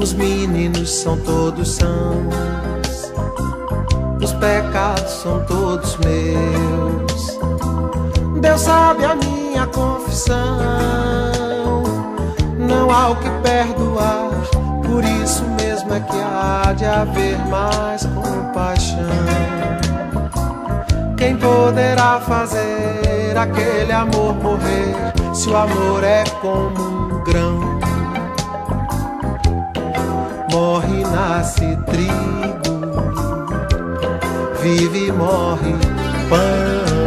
Os 0.00 0.14
meninos 0.14 0.90
são 0.90 1.18
todos 1.18 1.74
sãos, 1.74 3.12
os 4.22 4.32
pecados 4.32 5.12
são 5.22 5.44
todos 5.44 5.98
meus. 5.98 7.38
Deus 8.40 8.60
sabe 8.62 9.04
a 9.04 9.14
minha 9.14 9.41
confissão, 9.66 10.34
não 12.58 12.90
há 12.90 13.10
o 13.10 13.16
que 13.16 13.30
perdoar, 13.42 14.30
por 14.84 15.04
isso 15.04 15.44
mesmo 15.60 15.92
é 15.94 16.00
que 16.00 16.18
há 16.18 16.72
de 16.72 16.84
haver 16.84 17.38
mais 17.46 18.04
compaixão. 18.06 18.98
Quem 21.16 21.36
poderá 21.36 22.20
fazer 22.20 23.36
aquele 23.36 23.92
amor 23.92 24.34
morrer 24.34 24.94
se 25.34 25.48
o 25.48 25.56
amor 25.56 26.02
é 26.02 26.24
como 26.40 27.16
um 27.16 27.24
grão? 27.24 27.72
morre, 30.52 31.02
nasce 31.02 31.76
trigo, 31.86 32.80
vive 34.60 35.10
morre 35.12 35.72
pão. 36.28 37.01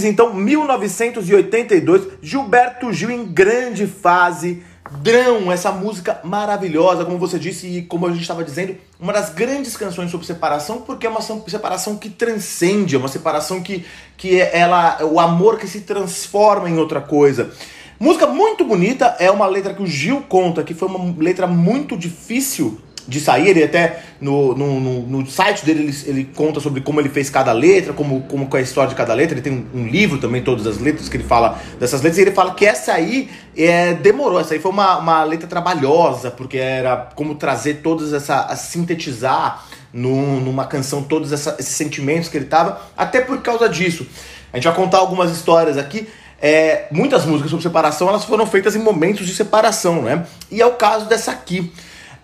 Vives, 0.00 0.04
então, 0.04 0.34
1982, 0.34 2.08
Gilberto 2.22 2.92
Gil 2.92 3.10
em 3.10 3.24
grande 3.24 3.86
fase, 3.86 4.62
Drão, 5.02 5.52
essa 5.52 5.70
música 5.70 6.20
maravilhosa, 6.24 7.04
como 7.04 7.18
você 7.18 7.38
disse 7.38 7.66
e 7.66 7.82
como 7.82 8.06
a 8.06 8.10
gente 8.10 8.22
estava 8.22 8.42
dizendo, 8.42 8.76
uma 8.98 9.12
das 9.12 9.30
grandes 9.30 9.76
canções 9.76 10.10
sobre 10.10 10.26
separação, 10.26 10.80
porque 10.80 11.06
é 11.06 11.10
uma 11.10 11.20
separação 11.20 11.96
que 11.96 12.08
transcende, 12.08 12.96
é 12.96 12.98
uma 12.98 13.08
separação 13.08 13.62
que, 13.62 13.84
que 14.16 14.40
é 14.40 14.58
ela, 14.58 15.04
o 15.04 15.20
amor 15.20 15.58
que 15.58 15.68
se 15.68 15.82
transforma 15.82 16.68
em 16.68 16.76
outra 16.76 17.00
coisa. 17.00 17.50
Música 17.98 18.26
muito 18.26 18.64
bonita, 18.64 19.16
é 19.18 19.30
uma 19.30 19.46
letra 19.46 19.74
que 19.74 19.82
o 19.82 19.86
Gil 19.86 20.22
conta, 20.22 20.64
que 20.64 20.74
foi 20.74 20.88
uma 20.88 21.14
letra 21.18 21.46
muito 21.46 21.96
difícil 21.96 22.80
de 23.06 23.20
sair, 23.20 23.48
ele 23.48 23.64
até 23.64 24.02
no, 24.20 24.54
no, 24.54 24.80
no, 24.80 25.00
no 25.06 25.26
site 25.26 25.64
dele 25.64 25.82
ele, 25.84 25.96
ele, 26.06 26.24
conta 26.34 26.60
sobre 26.60 26.80
como 26.80 27.00
ele 27.00 27.08
fez 27.08 27.30
cada 27.30 27.52
letra, 27.52 27.92
como, 27.92 28.22
como 28.22 28.48
é 28.52 28.58
a 28.58 28.60
história 28.60 28.90
de 28.90 28.94
cada 28.94 29.14
letra. 29.14 29.34
Ele 29.34 29.42
tem 29.42 29.52
um, 29.52 29.80
um, 29.80 29.86
livro 29.86 30.18
também, 30.18 30.42
todas 30.42 30.66
as 30.66 30.78
letras, 30.78 31.08
que 31.08 31.16
ele 31.16 31.24
fala 31.24 31.58
dessas 31.78 32.02
letras. 32.02 32.18
E 32.18 32.22
ele 32.22 32.32
fala 32.32 32.54
que 32.54 32.66
essa 32.66 32.92
aí 32.92 33.30
é, 33.56 33.94
demorou, 33.94 34.40
essa 34.40 34.54
aí 34.54 34.60
foi 34.60 34.70
uma, 34.70 34.98
uma 34.98 35.24
letra 35.24 35.48
trabalhosa, 35.48 36.30
porque 36.30 36.58
era 36.58 36.96
como 37.14 37.34
trazer 37.34 37.80
todas 37.82 38.12
essa. 38.12 38.54
Sintetizar 38.56 39.66
numa 39.92 40.66
canção 40.66 41.02
todos 41.02 41.32
essa, 41.32 41.56
esses 41.58 41.74
sentimentos 41.74 42.28
que 42.28 42.36
ele 42.36 42.46
tava, 42.46 42.80
até 42.96 43.20
por 43.20 43.40
causa 43.42 43.68
disso. 43.68 44.06
A 44.52 44.56
gente 44.56 44.64
vai 44.64 44.74
contar 44.74 44.98
algumas 44.98 45.30
histórias 45.30 45.76
aqui. 45.76 46.08
É, 46.42 46.86
muitas 46.90 47.26
músicas 47.26 47.50
sobre 47.50 47.62
separação 47.62 48.08
elas 48.08 48.24
foram 48.24 48.46
feitas 48.46 48.74
em 48.74 48.78
momentos 48.78 49.26
de 49.26 49.34
separação, 49.34 50.02
né? 50.02 50.24
E 50.50 50.60
é 50.60 50.66
o 50.66 50.72
caso 50.72 51.06
dessa 51.06 51.30
aqui. 51.30 51.70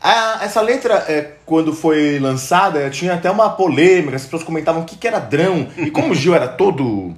Ah, 0.09 0.39
essa 0.45 0.61
letra, 0.61 1.05
é, 1.09 1.33
quando 1.45 1.73
foi 1.73 2.21
lançada, 2.21 2.89
tinha 2.91 3.15
até 3.15 3.29
uma 3.29 3.51
polêmica, 3.51 4.15
as 4.15 4.23
pessoas 4.23 4.45
comentavam 4.45 4.83
o 4.83 4.85
que, 4.85 4.97
que 4.97 5.09
era 5.09 5.19
drão. 5.19 5.67
E 5.77 5.91
como 5.91 6.13
o 6.13 6.15
Gil 6.15 6.33
era 6.33 6.47
todo 6.47 7.13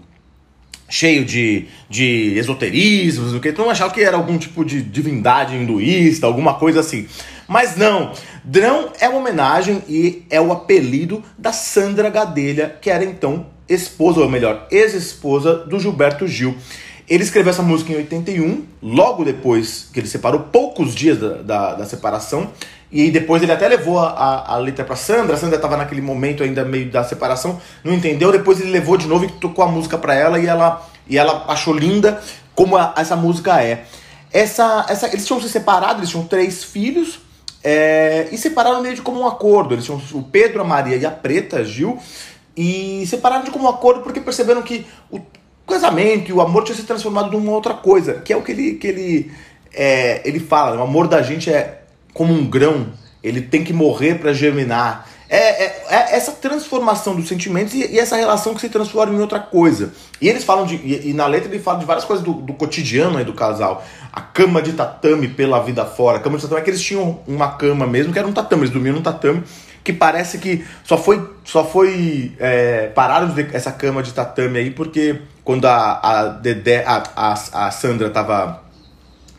cheio 0.89 1.23
de, 1.23 1.67
de 1.91 2.33
esoterismos, 2.39 3.35
o 3.35 3.41
que 3.41 3.51
então 3.51 3.69
achava 3.69 3.93
que 3.93 4.01
era 4.01 4.17
algum 4.17 4.39
tipo 4.39 4.65
de 4.65 4.81
divindade 4.81 5.55
hinduísta, 5.55 6.27
alguma 6.27 6.55
coisa 6.55 6.81
assim. 6.81 7.07
Mas 7.47 7.77
não, 7.77 8.15
Drão 8.43 8.91
é 8.99 9.07
uma 9.07 9.19
homenagem 9.19 9.83
e 9.87 10.25
é 10.31 10.41
o 10.41 10.51
apelido 10.51 11.23
da 11.37 11.53
Sandra 11.53 12.09
Gadelha, 12.09 12.75
que 12.81 12.89
era 12.89 13.05
então 13.05 13.49
esposa, 13.69 14.21
ou 14.21 14.31
melhor, 14.31 14.67
ex-esposa 14.71 15.57
do 15.57 15.79
Gilberto 15.79 16.27
Gil. 16.27 16.57
Ele 17.09 17.23
escreveu 17.23 17.51
essa 17.51 17.63
música 17.63 17.93
em 17.93 17.97
81, 17.97 18.65
logo 18.83 19.25
depois 19.25 19.89
que 19.93 19.99
ele 19.99 20.07
separou, 20.07 20.41
poucos 20.41 20.95
dias 20.95 21.19
da, 21.19 21.43
da, 21.43 21.75
da 21.75 21.87
separação. 21.87 22.51
E 22.91 23.11
depois 23.11 23.43
ele 23.43 23.53
até 23.53 23.69
levou 23.69 23.99
a, 23.99 24.45
a 24.47 24.57
letra 24.57 24.85
para 24.85 24.97
Sandra. 24.97 25.35
A 25.35 25.39
Sandra 25.39 25.57
estava 25.57 25.77
naquele 25.77 26.01
momento 26.01 26.43
ainda 26.43 26.65
meio 26.65 26.91
da 26.91 27.05
separação, 27.05 27.61
não 27.83 27.95
entendeu. 27.95 28.33
Depois 28.33 28.61
ele 28.61 28.71
levou 28.71 28.97
de 28.97 29.07
novo 29.07 29.25
e 29.25 29.29
tocou 29.29 29.65
a 29.65 29.69
música 29.69 29.97
para 29.97 30.15
ela 30.15 30.39
e 30.39 30.47
ela, 30.47 30.87
e 31.09 31.19
ela 31.19 31.45
achou 31.49 31.75
linda 31.75 32.21
como 32.55 32.77
a, 32.77 32.95
essa 32.97 33.17
música 33.17 33.63
é. 33.63 33.85
Essa, 34.31 34.87
essa, 34.89 35.07
eles 35.07 35.27
tinham 35.27 35.41
se 35.41 35.49
separado, 35.49 36.01
eles 36.01 36.11
tinham 36.11 36.27
três 36.27 36.63
filhos 36.65 37.21
é, 37.65 38.29
e 38.31 38.37
separaram 38.37 38.83
meio 38.83 38.95
de 38.95 39.03
como 39.03 39.21
um 39.21 39.27
acordo. 39.27 39.75
Eles 39.75 39.85
tinham 39.85 40.01
o 40.13 40.23
Pedro, 40.23 40.61
a 40.61 40.65
Maria 40.65 40.97
e 40.97 41.07
a 41.07 41.11
Preta, 41.11 41.65
Gil, 41.65 41.99
e 42.57 43.07
separaram 43.07 43.45
de 43.45 43.51
como 43.51 43.65
um 43.65 43.69
acordo 43.69 44.01
porque 44.03 44.21
perceberam 44.21 44.63
que 44.63 44.87
o 45.11 45.21
casamento 45.69 46.31
e 46.31 46.33
o 46.33 46.41
amor 46.41 46.65
tinha 46.65 46.75
se 46.75 46.83
transformado 46.83 47.31
numa 47.31 47.53
outra 47.53 47.75
coisa, 47.75 48.15
que 48.15 48.33
é 48.33 48.37
o 48.37 48.43
que 48.43 48.53
ele, 48.53 48.73
que 48.73 48.87
ele, 48.87 49.33
é, 49.73 50.23
ele 50.25 50.41
fala. 50.41 50.75
Né? 50.75 50.81
O 50.81 50.85
amor 50.85 51.07
da 51.07 51.23
gente 51.23 51.53
é 51.53 51.83
como 52.13 52.33
um 52.33 52.45
grão, 52.47 52.89
ele 53.23 53.43
tem 53.43 53.63
que 53.63 53.73
morrer 53.73 54.19
para 54.19 54.33
germinar. 54.33 55.09
É, 55.31 55.65
é, 55.65 55.85
é, 55.91 56.17
essa 56.17 56.33
transformação 56.33 57.15
dos 57.15 57.29
sentimentos 57.29 57.75
e, 57.75 57.81
e, 57.81 57.99
essa 57.99 58.17
relação 58.17 58.55
que 58.55 58.63
se 58.63 58.71
transforma 58.71 59.15
em 59.15 59.21
outra 59.21 59.39
coisa. 59.39 59.93
E 60.23 60.29
eles 60.29 60.43
falam 60.43 60.65
de. 60.65 60.77
E, 60.77 61.11
e 61.11 61.13
na 61.13 61.27
letra 61.27 61.51
ele 61.51 61.63
fala 61.63 61.79
de 61.79 61.85
várias 61.85 62.07
coisas 62.07 62.25
do, 62.25 62.33
do 62.33 62.55
cotidiano 62.55 63.19
aí 63.19 63.25
do 63.25 63.35
casal. 63.35 63.85
A 64.11 64.23
cama 64.23 64.63
de 64.63 64.73
tatame 64.73 65.29
pela 65.29 65.61
vida 65.61 65.85
fora. 65.85 66.17
A 66.17 66.21
cama 66.21 66.39
de 66.39 66.45
tatame 66.45 66.63
é 66.63 66.65
que 66.65 66.71
eles 66.71 66.81
tinham 66.81 67.21
uma 67.27 67.51
cama 67.53 67.87
mesmo, 67.87 68.11
que 68.11 68.19
era 68.19 68.27
um 68.27 68.33
tatame, 68.33 68.63
eles 68.63 68.73
dormiam 68.73 68.97
num 68.97 69.03
tatame 69.03 69.45
que 69.83 69.93
parece 69.93 70.39
que 70.39 70.65
só 70.85 70.99
foi, 70.99 71.29
só 71.45 71.65
foi 71.65 72.33
é, 72.39 72.89
pararam 72.89 73.35
essa 73.53 73.73
cama 73.73 74.03
de 74.03 74.13
tatame 74.13 74.59
aí 74.59 74.71
porque 74.71 75.21
quando 75.45 75.65
a, 75.65 76.01
a 76.03 76.29
Dedé, 76.29 76.85
a, 76.87 77.03
a, 77.17 77.33
a 77.67 77.71
Sandra 77.71 78.11
tava, 78.11 78.63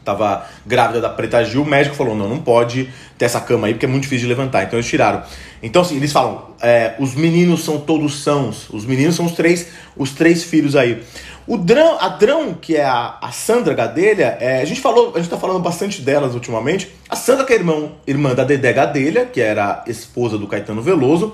tava 0.04 0.44
grávida 0.66 1.00
da 1.00 1.10
Preta 1.10 1.44
Gil, 1.44 1.62
o 1.62 1.66
médico 1.66 1.96
falou, 1.96 2.16
não, 2.16 2.28
não 2.28 2.40
pode 2.40 2.90
ter 3.16 3.26
essa 3.26 3.40
cama 3.40 3.68
aí 3.68 3.74
porque 3.74 3.86
é 3.86 3.90
muito 3.90 4.04
difícil 4.04 4.28
de 4.28 4.34
levantar, 4.34 4.64
então 4.64 4.80
eles 4.80 4.90
tiraram. 4.90 5.22
Então 5.62 5.84
assim, 5.84 5.98
eles 5.98 6.12
falam, 6.12 6.50
é, 6.62 6.96
os 6.98 7.14
meninos 7.14 7.64
são 7.64 7.80
todos 7.80 8.24
sãos, 8.24 8.70
os 8.72 8.86
meninos 8.86 9.16
são 9.16 9.26
os 9.26 9.34
três, 9.34 9.68
os 9.96 10.12
três 10.12 10.44
filhos 10.44 10.76
aí. 10.76 11.04
O 11.50 11.58
Drão, 11.58 11.98
a 12.00 12.10
Drão, 12.10 12.54
que 12.54 12.76
é 12.76 12.86
a, 12.86 13.18
a 13.20 13.32
Sandra 13.32 13.74
Gadelha, 13.74 14.38
é, 14.40 14.62
a 14.62 14.66
gente 14.66 14.80
falou, 14.80 15.14
a 15.16 15.18
gente 15.18 15.32
tá 15.32 15.38
falando 15.38 15.60
bastante 15.60 16.00
delas 16.00 16.36
ultimamente. 16.36 16.96
A 17.10 17.16
Sandra, 17.16 17.44
que 17.44 17.52
é 17.52 17.56
irmão, 17.56 17.94
irmã 18.06 18.36
da 18.36 18.44
Dedé 18.44 18.72
Gadelha, 18.72 19.26
que 19.26 19.42
era 19.42 19.84
esposa 19.88 20.38
do 20.38 20.46
Caetano 20.46 20.80
Veloso. 20.80 21.34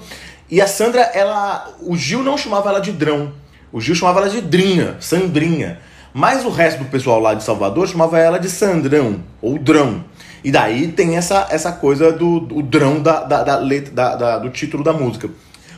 E 0.49 0.61
a 0.61 0.67
Sandra, 0.67 1.01
ela. 1.01 1.69
O 1.81 1.97
Gil 1.97 2.23
não 2.23 2.37
chamava 2.37 2.69
ela 2.69 2.79
de 2.79 2.93
Drão. 2.93 3.33
O 3.73 3.81
Gil 3.81 3.93
chamava 3.93 4.21
ela 4.21 4.29
de 4.29 4.39
Drinha, 4.39 4.95
Sandrinha. 5.01 5.81
Mas 6.13 6.45
o 6.45 6.49
resto 6.49 6.85
do 6.85 6.85
pessoal 6.85 7.19
lá 7.19 7.33
de 7.33 7.43
Salvador 7.43 7.85
chamava 7.85 8.17
ela 8.17 8.37
de 8.37 8.49
Sandrão, 8.49 9.21
ou 9.41 9.59
Drão. 9.59 10.05
E 10.45 10.49
daí 10.49 10.93
tem 10.93 11.17
essa, 11.17 11.45
essa 11.51 11.73
coisa 11.73 12.13
do, 12.13 12.39
do 12.39 12.61
drão 12.61 13.01
da, 13.01 13.21
da, 13.21 13.43
da 13.43 13.57
letra, 13.57 13.93
da, 13.93 14.15
da, 14.15 14.37
do 14.37 14.49
título 14.49 14.81
da 14.81 14.93
música. 14.93 15.29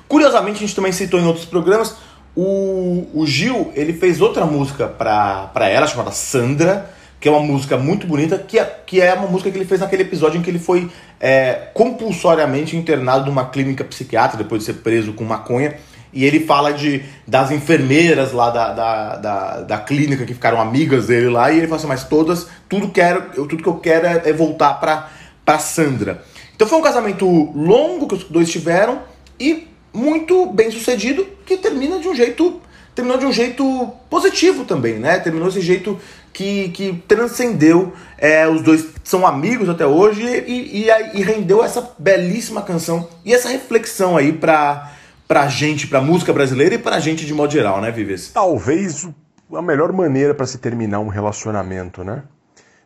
Curiosamente, 0.08 0.58
a 0.58 0.60
gente 0.60 0.76
também 0.76 0.92
citou 0.92 1.20
em 1.20 1.26
outros 1.26 1.46
programas 1.46 1.96
o, 2.40 3.08
o 3.16 3.26
Gil, 3.26 3.72
ele 3.74 3.94
fez 3.94 4.22
outra 4.22 4.46
música 4.46 4.88
pra, 4.88 5.48
pra 5.48 5.68
ela, 5.68 5.88
chamada 5.88 6.12
Sandra, 6.12 6.88
que 7.20 7.28
é 7.28 7.32
uma 7.32 7.42
música 7.42 7.78
muito 7.78 8.06
bonita, 8.06 8.38
que 8.38 8.60
é, 8.60 8.80
que 8.86 9.02
é 9.02 9.12
uma 9.16 9.28
música 9.28 9.50
que 9.50 9.58
ele 9.58 9.66
fez 9.66 9.82
naquele 9.82 10.04
episódio 10.04 10.38
em 10.38 10.44
que 10.44 10.50
ele 10.52 10.60
foi 10.60 10.88
é, 11.20 11.70
compulsoriamente 11.74 12.78
internado 12.78 13.26
numa 13.26 13.46
clínica 13.50 13.84
psiquiátrica, 13.84 14.44
depois 14.44 14.62
de 14.62 14.68
ser 14.68 14.82
preso 14.82 15.14
com 15.14 15.24
maconha. 15.24 15.78
E 16.14 16.26
ele 16.26 16.42
fala 16.42 16.72
de, 16.72 17.04
das 17.28 17.50
enfermeiras 17.50 18.32
lá 18.34 18.52
da, 18.52 18.72
da, 18.72 19.16
da, 19.16 19.62
da 19.62 19.78
clínica 19.80 20.24
que 20.24 20.36
ficaram 20.36 20.62
amigas 20.62 21.08
dele 21.08 21.30
lá, 21.30 21.52
e 21.52 21.58
ele 21.58 21.66
fala 21.66 21.78
assim, 21.78 21.88
mas 21.88 22.04
todas, 22.04 22.48
tudo, 22.70 22.90
quero, 22.90 23.32
eu, 23.36 23.48
tudo 23.48 23.64
que 23.64 23.70
eu 23.70 23.80
quero 23.80 24.06
é, 24.06 24.30
é 24.30 24.34
voltar 24.34 24.76
pra, 24.76 25.10
pra 25.44 25.58
Sandra. 25.58 26.24
Então 26.56 26.68
foi 26.68 26.78
um 26.78 26.84
casamento 26.84 27.26
longo 27.26 28.08
que 28.08 28.14
os 28.14 28.26
dois 28.26 28.48
tiveram, 28.48 29.00
e 29.40 29.68
muito 29.98 30.46
bem 30.46 30.70
sucedido, 30.70 31.28
que 31.46 31.58
termina 31.58 32.00
de 32.00 32.08
um 32.08 32.16
jeito 32.16 32.62
terminou 32.94 33.20
de 33.20 33.26
um 33.28 33.32
jeito 33.32 33.92
positivo 34.10 34.66
também, 34.66 34.98
né? 34.98 35.20
Terminou 35.20 35.48
desse 35.48 35.62
jeito 35.62 36.00
que, 36.34 36.70
que 36.70 37.04
transcendeu. 37.08 37.94
É, 38.18 38.48
os 38.48 38.64
dois 38.64 38.88
são 39.04 39.26
amigos 39.26 39.70
até 39.70 39.86
hoje 39.86 40.24
e, 40.24 40.86
e, 40.86 41.20
e, 41.20 41.22
rendeu 41.22 41.64
essa 41.64 41.92
belíssima 42.00 42.64
canção 42.64 43.08
e 43.24 43.34
essa 43.34 43.50
reflexão 43.50 44.18
aí 44.18 44.34
pra, 44.34 44.92
pra 45.28 45.48
gente, 45.48 45.86
pra 45.86 46.02
música 46.02 46.34
brasileira 46.34 46.74
e 46.74 46.80
pra 46.80 47.00
gente 47.00 47.24
de 47.24 47.36
modo 47.36 47.54
geral, 47.54 47.80
né, 47.80 47.92
Vives? 47.92 48.32
Talvez 48.34 49.08
a 49.54 49.62
melhor 49.62 49.94
maneira 49.94 50.34
para 50.34 50.48
se 50.48 50.58
terminar 50.58 51.00
um 51.00 51.08
relacionamento, 51.08 52.04
né? 52.04 52.24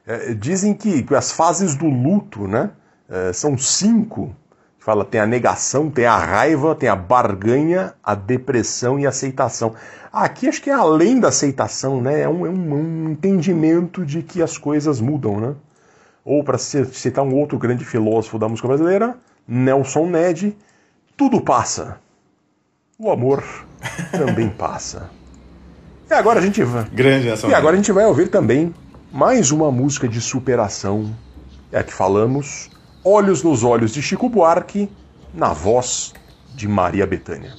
É, 0.06 0.34
dizem 0.34 0.74
que 0.74 1.06
as 1.16 1.32
fases 1.32 1.74
do 1.74 1.86
luto, 1.86 2.50
né? 2.50 2.72
É, 3.10 3.32
são 3.32 3.58
cinco. 3.58 4.36
Fala, 4.82 5.06
tem 5.06 5.22
a 5.22 5.28
negação, 5.28 5.92
tem 5.92 6.08
a 6.08 6.18
raiva, 6.18 6.74
tem 6.74 6.90
a 6.90 6.96
barganha, 6.96 7.94
a 8.04 8.16
depressão 8.16 9.00
e 9.00 9.06
a 9.06 9.10
aceitação. 9.10 9.76
Aqui 10.12 10.48
acho 10.48 10.60
que 10.60 10.72
é 10.72 10.74
além 10.74 11.20
da 11.20 11.28
aceitação, 11.28 12.02
né? 12.02 12.22
É 12.22 12.28
um, 12.28 12.48
é 12.48 12.50
um, 12.50 12.74
um 12.74 13.10
entendimento 13.12 14.04
de 14.04 14.24
que 14.24 14.42
as 14.42 14.58
coisas 14.58 15.00
mudam, 15.00 15.40
né? 15.40 15.54
Ou 16.26 16.44
para 16.44 16.58
citar 16.58 17.24
um 17.24 17.36
outro 17.36 17.60
grande 17.60 17.86
filósofo 17.86 18.40
da 18.40 18.50
música 18.50 18.68
brasileira, 18.68 19.16
Nelson 19.48 20.08
Ned, 20.08 20.58
tudo 21.16 21.40
passa. 21.40 22.00
O 22.98 23.12
amor 23.12 23.44
também 24.12 24.50
passa. 24.50 25.12
E 26.10 26.14
agora 26.16 26.40
a 26.40 26.42
gente 26.42 26.64
vai. 26.64 26.86
Grande 26.86 27.30
essa. 27.30 27.46
E 27.46 27.54
agora 27.54 27.76
a 27.76 27.78
gente 27.78 27.92
vai 27.92 28.08
ouvir 28.08 28.30
também 28.30 28.74
mais 29.12 29.52
uma 29.52 29.72
música 29.72 30.08
de 30.08 30.20
superação. 30.20 31.16
É 31.72 31.78
a 31.78 31.84
que 31.84 31.94
falamos, 31.94 32.72
Olhos 33.04 33.42
nos 33.42 33.64
Olhos 33.64 33.94
de 33.94 34.02
Chico 34.02 34.30
Buarque, 34.30 34.88
na 35.34 35.54
voz 35.54 36.14
de 36.54 36.68
Maria 36.68 37.08
Bethânia. 37.08 37.52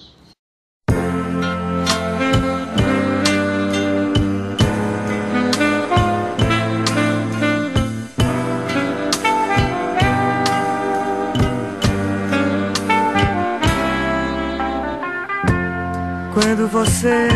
Quando 16.32 16.68
você 16.68 17.28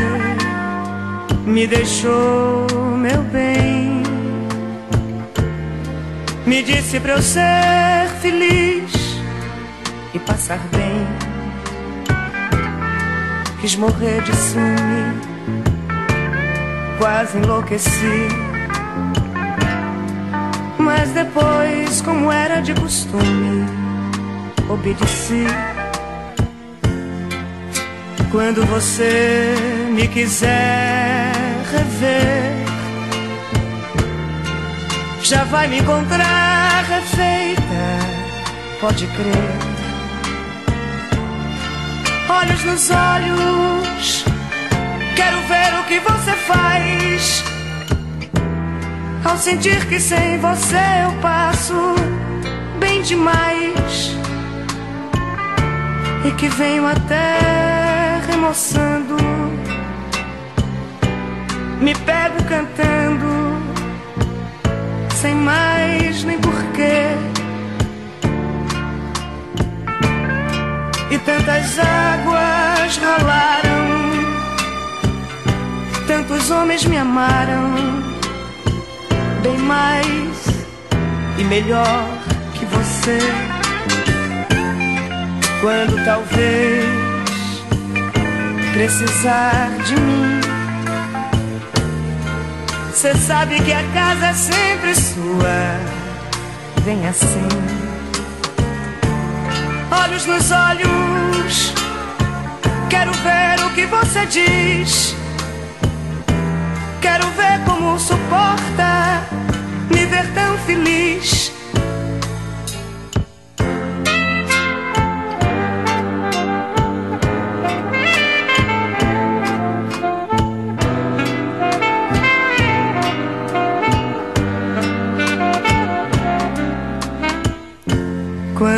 me 1.44 1.66
deixou, 1.66 2.68
meu 2.96 3.22
bem. 3.24 3.95
Me 6.46 6.62
disse 6.62 7.00
pra 7.00 7.14
eu 7.14 7.22
ser 7.22 8.08
feliz 8.22 8.92
e 10.14 10.18
passar 10.20 10.60
bem. 10.70 11.06
Quis 13.60 13.74
morrer 13.74 14.22
de 14.22 14.36
ciúme, 14.36 15.20
quase 16.98 17.38
enlouqueci. 17.38 18.28
Mas 20.78 21.10
depois, 21.10 22.00
como 22.02 22.30
era 22.30 22.60
de 22.60 22.74
costume, 22.74 23.66
obedeci. 24.68 25.46
Quando 28.30 28.64
você 28.66 29.54
me 29.92 30.06
quiser 30.06 31.32
rever, 31.72 32.65
já 35.28 35.42
vai 35.42 35.66
me 35.66 35.80
encontrar 35.80 36.84
refeita, 36.84 37.62
pode 38.80 39.08
crer. 39.08 39.58
Olhos 42.28 42.62
nos 42.62 42.90
olhos, 42.90 44.24
quero 45.16 45.40
ver 45.48 45.80
o 45.80 45.84
que 45.88 45.98
você 45.98 46.32
faz. 46.32 47.42
Ao 49.24 49.36
sentir 49.36 49.84
que 49.86 49.98
sem 49.98 50.38
você 50.38 50.76
eu 51.04 51.20
passo 51.20 51.74
bem 52.78 53.02
demais 53.02 54.16
e 56.24 56.30
que 56.36 56.48
venho 56.48 56.86
até 56.86 58.20
remoçando 58.30 59.16
me 61.80 61.94
pego 61.94 62.42
cantando, 62.48 62.75
sem 65.26 65.34
mais 65.34 66.22
nem 66.22 66.38
porquê. 66.38 67.08
E 71.10 71.18
tantas 71.18 71.78
águas 71.80 72.96
rolaram, 72.98 73.86
tantos 76.06 76.50
homens 76.52 76.84
me 76.84 76.96
amaram, 76.96 77.72
bem 79.42 79.58
mais 79.58 80.46
e 81.38 81.44
melhor 81.44 82.06
que 82.54 82.64
você. 82.66 83.18
Quando 85.60 86.04
talvez 86.04 86.84
precisar 88.72 89.70
de 89.86 90.00
mim 90.00 90.35
Cê 92.96 93.12
sabe 93.14 93.60
que 93.60 93.74
a 93.74 93.82
casa 93.92 94.28
é 94.28 94.32
sempre 94.32 94.94
sua. 94.94 95.78
Vem 96.82 97.06
assim. 97.06 97.46
Olhos 99.90 100.24
nos 100.24 100.50
olhos. 100.50 101.74
Quero 102.88 103.12
ver 103.12 103.66
o 103.66 103.70
que 103.74 103.84
você 103.84 104.24
diz. 104.24 105.14
Quero 107.02 107.26
ver 107.32 107.62
como 107.66 107.98
suporta 107.98 109.28
me 109.90 110.06
ver 110.06 110.32
tão 110.32 110.56
feliz. 110.60 111.45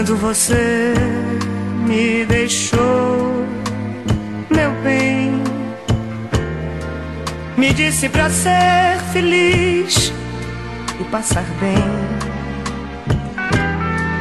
Quando 0.09 0.21
você 0.21 0.95
me 1.87 2.25
deixou, 2.25 3.45
meu 4.49 4.71
bem, 4.83 5.43
me 7.59 7.75
disse 7.75 8.09
pra 8.09 8.31
ser 8.31 8.99
feliz 9.13 10.11
e 10.99 11.05
passar 11.11 11.45
bem. 11.61 11.77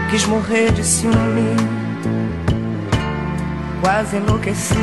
Quis 0.10 0.26
morrer 0.26 0.74
de 0.74 0.84
ciúme, 0.84 1.56
quase 3.80 4.18
enlouqueci. 4.18 4.76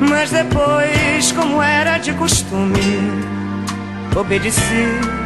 Mas 0.00 0.30
depois, 0.30 1.30
como 1.32 1.62
era 1.62 1.98
de 1.98 2.14
costume, 2.14 2.80
obedeci. 4.18 5.25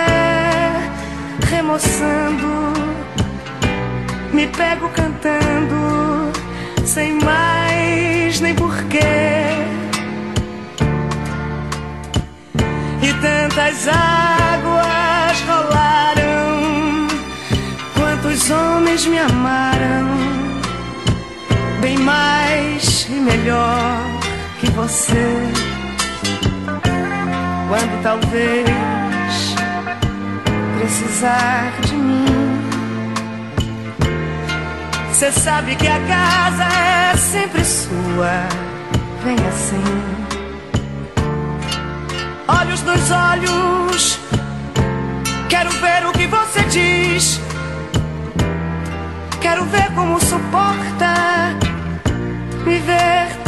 remoçando, 1.51 2.73
me 4.31 4.47
pego 4.47 4.87
cantando, 4.89 6.31
sem 6.85 7.19
mais 7.19 8.39
nem 8.39 8.55
porquê. 8.55 8.99
E 13.03 13.13
tantas 13.21 13.87
águas 13.89 15.41
rolaram, 15.45 17.07
quantos 17.95 18.49
homens 18.49 19.05
me 19.05 19.19
amaram, 19.19 20.07
bem 21.81 21.97
mais 21.97 23.07
e 23.09 23.13
melhor 23.13 23.99
que 24.61 24.71
você. 24.71 25.51
Quando 27.67 28.03
talvez 28.03 29.00
precisar 30.81 31.73
de 31.81 31.93
mim. 31.93 32.25
Você 35.11 35.31
sabe 35.31 35.75
que 35.75 35.87
a 35.87 35.99
casa 35.99 36.63
é 36.63 37.17
sempre 37.17 37.63
sua. 37.63 38.47
Vem 39.23 39.37
assim. 39.47 39.83
Olhos 42.47 42.81
nos 42.81 43.11
olhos. 43.11 44.19
Quero 45.49 45.69
ver 45.69 46.07
o 46.07 46.11
que 46.11 46.25
você 46.25 46.63
diz. 46.63 47.39
Quero 49.39 49.65
ver 49.65 49.93
como 49.93 50.19
suporta 50.19 51.13
me 52.65 52.79
ver 52.79 53.40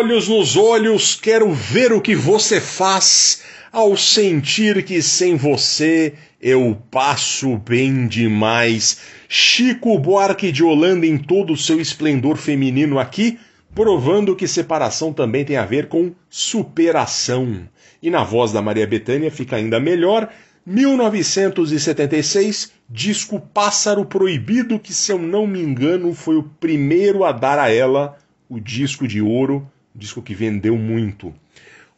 Olhos 0.00 0.28
nos 0.28 0.56
olhos, 0.56 1.14
quero 1.14 1.52
ver 1.52 1.92
o 1.92 2.00
que 2.00 2.16
você 2.16 2.58
faz 2.58 3.42
ao 3.70 3.94
sentir 3.98 4.82
que 4.82 5.02
sem 5.02 5.36
você 5.36 6.14
eu 6.40 6.74
passo 6.90 7.58
bem 7.58 8.08
demais. 8.08 8.96
Chico 9.28 9.98
Buarque 9.98 10.50
de 10.50 10.64
Holanda 10.64 11.04
em 11.04 11.18
todo 11.18 11.52
o 11.52 11.56
seu 11.56 11.78
esplendor 11.78 12.38
feminino 12.38 12.98
aqui, 12.98 13.38
provando 13.74 14.34
que 14.34 14.48
separação 14.48 15.12
também 15.12 15.44
tem 15.44 15.58
a 15.58 15.66
ver 15.66 15.88
com 15.88 16.14
superação. 16.30 17.68
E 18.02 18.08
na 18.08 18.24
voz 18.24 18.52
da 18.52 18.62
Maria 18.62 18.86
Bethânia 18.86 19.30
fica 19.30 19.56
ainda 19.56 19.78
melhor, 19.78 20.30
1976, 20.64 22.72
disco 22.88 23.38
Pássaro 23.38 24.06
Proibido, 24.06 24.78
que 24.78 24.94
se 24.94 25.12
eu 25.12 25.18
não 25.18 25.46
me 25.46 25.60
engano 25.60 26.14
foi 26.14 26.36
o 26.36 26.50
primeiro 26.58 27.22
a 27.22 27.32
dar 27.32 27.58
a 27.58 27.70
ela 27.70 28.16
o 28.48 28.58
disco 28.58 29.06
de 29.06 29.20
ouro, 29.20 29.70
disco 29.94 30.22
que 30.22 30.34
vendeu 30.34 30.76
muito. 30.76 31.32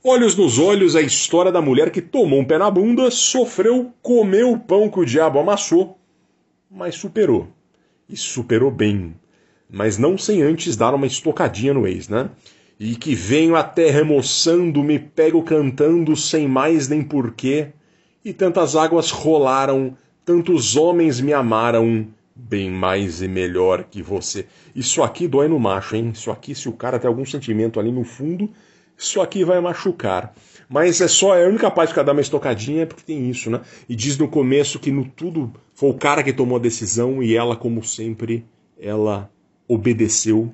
Olhos 0.04 0.34
nos 0.34 0.58
olhos, 0.58 0.96
a 0.96 1.00
história 1.00 1.52
da 1.52 1.62
mulher 1.62 1.90
que 1.90 2.02
tomou 2.02 2.40
um 2.40 2.44
pé 2.44 2.58
na 2.58 2.70
bunda, 2.70 3.10
sofreu, 3.10 3.92
comeu 4.02 4.52
o 4.52 4.58
pão 4.58 4.90
que 4.90 4.98
o 4.98 5.04
diabo 5.04 5.38
amassou, 5.38 5.96
mas 6.70 6.96
superou. 6.96 7.48
E 8.08 8.16
superou 8.16 8.70
bem. 8.70 9.14
Mas 9.70 9.98
não 9.98 10.18
sem 10.18 10.42
antes 10.42 10.76
dar 10.76 10.92
uma 10.92 11.06
estocadinha 11.06 11.72
no 11.72 11.86
ex, 11.86 12.08
né? 12.08 12.30
E 12.80 12.96
que 12.96 13.14
venho 13.14 13.54
até 13.54 13.90
remoçando, 13.90 14.82
me 14.82 14.98
pego 14.98 15.42
cantando 15.42 16.16
sem 16.16 16.48
mais 16.48 16.88
nem 16.88 17.02
porquê, 17.02 17.68
e 18.24 18.32
tantas 18.32 18.74
águas 18.74 19.10
rolaram, 19.10 19.96
tantos 20.24 20.76
homens 20.76 21.20
me 21.20 21.32
amaram, 21.32 22.08
bem 22.34 22.70
mais 22.70 23.22
e 23.22 23.28
melhor 23.28 23.84
que 23.84 24.02
você. 24.02 24.46
Isso 24.74 25.02
aqui 25.02 25.28
dói 25.28 25.48
no 25.48 25.58
macho, 25.58 25.96
hein? 25.96 26.10
Isso 26.14 26.30
aqui, 26.30 26.54
se 26.54 26.68
o 26.68 26.72
cara 26.72 26.98
tem 26.98 27.08
algum 27.08 27.24
sentimento 27.24 27.78
ali 27.78 27.92
no 27.92 28.04
fundo, 28.04 28.50
isso 28.96 29.20
aqui 29.20 29.44
vai 29.44 29.60
machucar. 29.60 30.34
Mas 30.68 31.00
é 31.00 31.08
só, 31.08 31.36
é 31.36 31.44
a 31.44 31.48
única 31.48 31.70
parte 31.70 31.92
que 31.92 31.98
ela 31.98 32.06
dá 32.06 32.12
uma 32.12 32.20
estocadinha 32.20 32.82
é 32.82 32.86
porque 32.86 33.02
tem 33.02 33.28
isso, 33.28 33.50
né? 33.50 33.60
E 33.88 33.94
diz 33.94 34.16
no 34.16 34.28
começo 34.28 34.78
que 34.78 34.90
no 34.90 35.04
tudo 35.04 35.52
foi 35.74 35.90
o 35.90 35.94
cara 35.94 36.22
que 36.22 36.32
tomou 36.32 36.56
a 36.56 36.60
decisão 36.60 37.22
e 37.22 37.36
ela, 37.36 37.56
como 37.56 37.82
sempre, 37.82 38.46
ela 38.78 39.30
obedeceu 39.68 40.52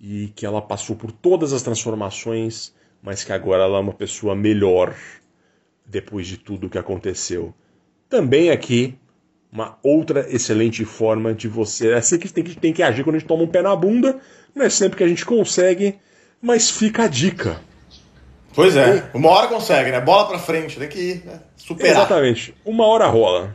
e 0.00 0.32
que 0.34 0.44
ela 0.44 0.60
passou 0.60 0.96
por 0.96 1.12
todas 1.12 1.52
as 1.52 1.62
transformações, 1.62 2.74
mas 3.02 3.24
que 3.24 3.32
agora 3.32 3.62
ela 3.62 3.78
é 3.78 3.80
uma 3.80 3.92
pessoa 3.92 4.34
melhor 4.34 4.94
depois 5.86 6.26
de 6.26 6.36
tudo 6.36 6.68
que 6.68 6.78
aconteceu. 6.78 7.54
Também 8.08 8.50
aqui 8.50 8.98
uma 9.52 9.76
outra 9.82 10.26
excelente 10.30 10.82
forma 10.84 11.34
de 11.34 11.46
você. 11.46 11.90
É 11.90 11.96
assim 11.96 12.18
que 12.18 12.32
tem 12.32 12.42
que, 12.42 12.56
tem 12.56 12.72
que 12.72 12.82
agir 12.82 13.04
quando 13.04 13.16
a 13.16 13.18
gente 13.18 13.28
toma 13.28 13.42
um 13.42 13.48
pé 13.48 13.60
na 13.60 13.76
bunda. 13.76 14.18
Não 14.54 14.64
é 14.64 14.70
sempre 14.70 14.96
que 14.96 15.04
a 15.04 15.08
gente 15.08 15.26
consegue, 15.26 15.98
mas 16.40 16.70
fica 16.70 17.04
a 17.04 17.08
dica. 17.08 17.60
Pois 18.54 18.76
é, 18.76 19.10
uma 19.14 19.30
hora 19.30 19.48
consegue, 19.48 19.90
né? 19.90 20.00
Bola 20.00 20.28
pra 20.28 20.38
frente, 20.38 20.78
tem 20.78 20.88
que 20.88 20.98
ir, 20.98 21.24
né? 21.24 21.40
superar. 21.56 21.92
Exatamente, 21.92 22.54
uma 22.64 22.86
hora 22.86 23.06
rola. 23.06 23.54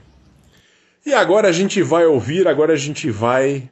E 1.05 1.13
agora 1.13 1.47
a 1.47 1.51
gente 1.51 1.81
vai 1.81 2.05
ouvir, 2.05 2.47
agora 2.47 2.73
a 2.73 2.77
gente 2.77 3.09
vai 3.09 3.69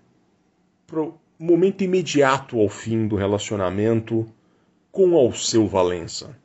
pro 0.86 1.20
momento 1.38 1.84
imediato 1.84 2.60
ao 2.60 2.70
fim 2.70 3.08
do 3.08 3.16
relacionamento 3.16 4.26
com 4.92 5.16
Alceu 5.16 5.68
Valença. 5.68 6.38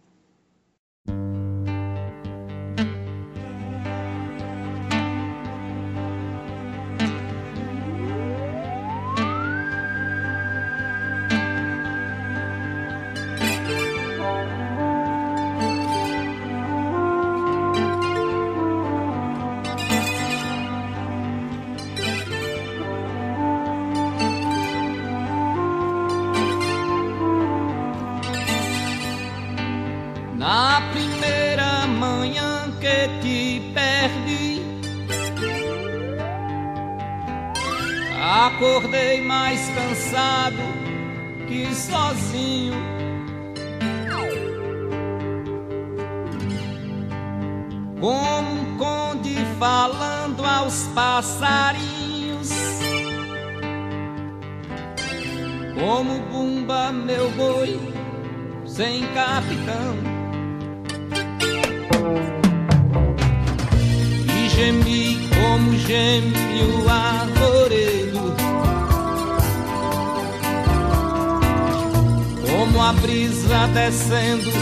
Descendo 73.80 74.52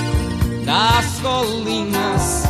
das 0.65 1.19
colinas, 1.21 2.45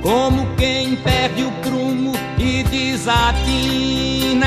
como 0.00 0.54
quem 0.56 0.94
perde 0.96 1.42
o 1.42 1.50
prumo 1.62 2.12
e 2.38 2.62
desatina. 2.64 4.46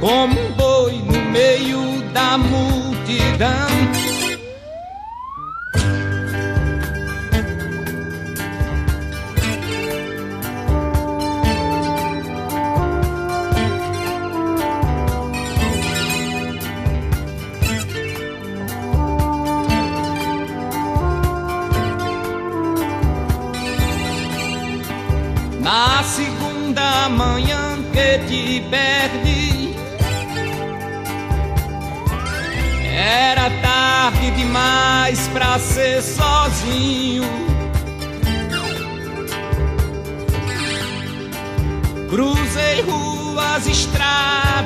Como 0.00 0.40
um 0.40 0.52
boi 0.52 0.94
no 1.04 1.20
meio 1.30 2.02
da 2.12 2.38
multidão. 2.38 3.67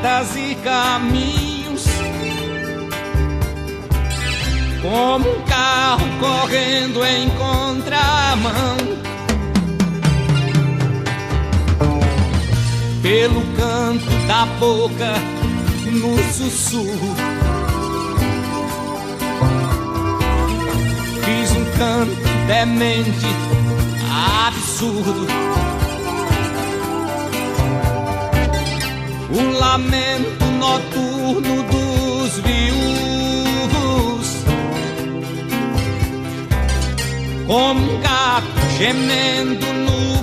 Estradas 0.03 0.37
e 0.37 0.57
caminhos. 0.57 1.85
Como 4.83 5.31
um 5.31 5.43
carro 5.43 6.05
correndo 6.19 7.05
em 7.05 7.31
contramão. 7.31 8.93
pelo 13.03 13.43
canto 13.57 14.11
da 14.29 14.47
boca 14.61 15.15
no 15.91 16.17
sussurro. 16.33 17.17
Fiz 21.25 21.51
um 21.51 21.65
canto 21.77 22.47
demente, 22.47 23.27
absurdo. 24.47 25.27
O 29.35 29.41
lamento 29.59 30.45
noturno 30.59 31.63
dos 31.63 32.39
viúvos, 32.41 34.27
como 37.47 37.93
um 37.93 38.01
gato 38.01 38.61
gemendo 38.77 39.67
no 39.73 40.22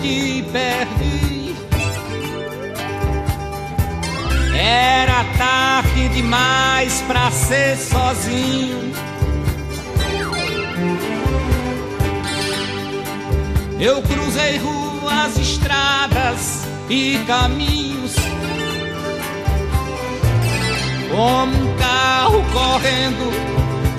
te 0.00 0.44
perdi. 0.52 1.54
Era 4.56 5.24
tarde 5.36 6.08
demais 6.10 7.02
pra 7.06 7.30
ser 7.30 7.76
sozinho. 7.76 8.92
Eu 13.78 14.02
cruzei 14.02 14.58
ruas, 14.58 15.38
estradas 15.38 16.66
e 16.88 17.18
caminhos. 17.26 18.14
Como 21.10 21.56
um 21.56 21.76
carro 21.76 22.44
correndo 22.52 23.32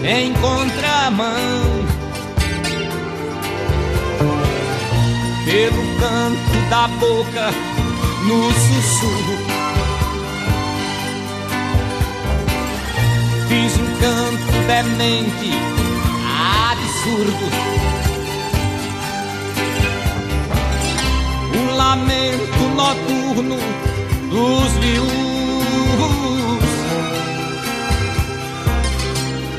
em 0.03 0.33
contramão 0.33 1.90
pelo 5.45 5.83
canto 5.99 6.69
da 6.69 6.87
boca 6.87 7.51
no 8.27 8.51
sussurro. 8.51 9.37
Fiz 13.47 13.73
um 13.77 13.99
canto 13.99 14.51
demente, 14.67 15.51
absurdo. 16.71 17.45
Um 21.55 21.75
lamento 21.75 22.61
noturno 22.75 23.57
dos 24.29 24.71
viúvos. 24.79 25.11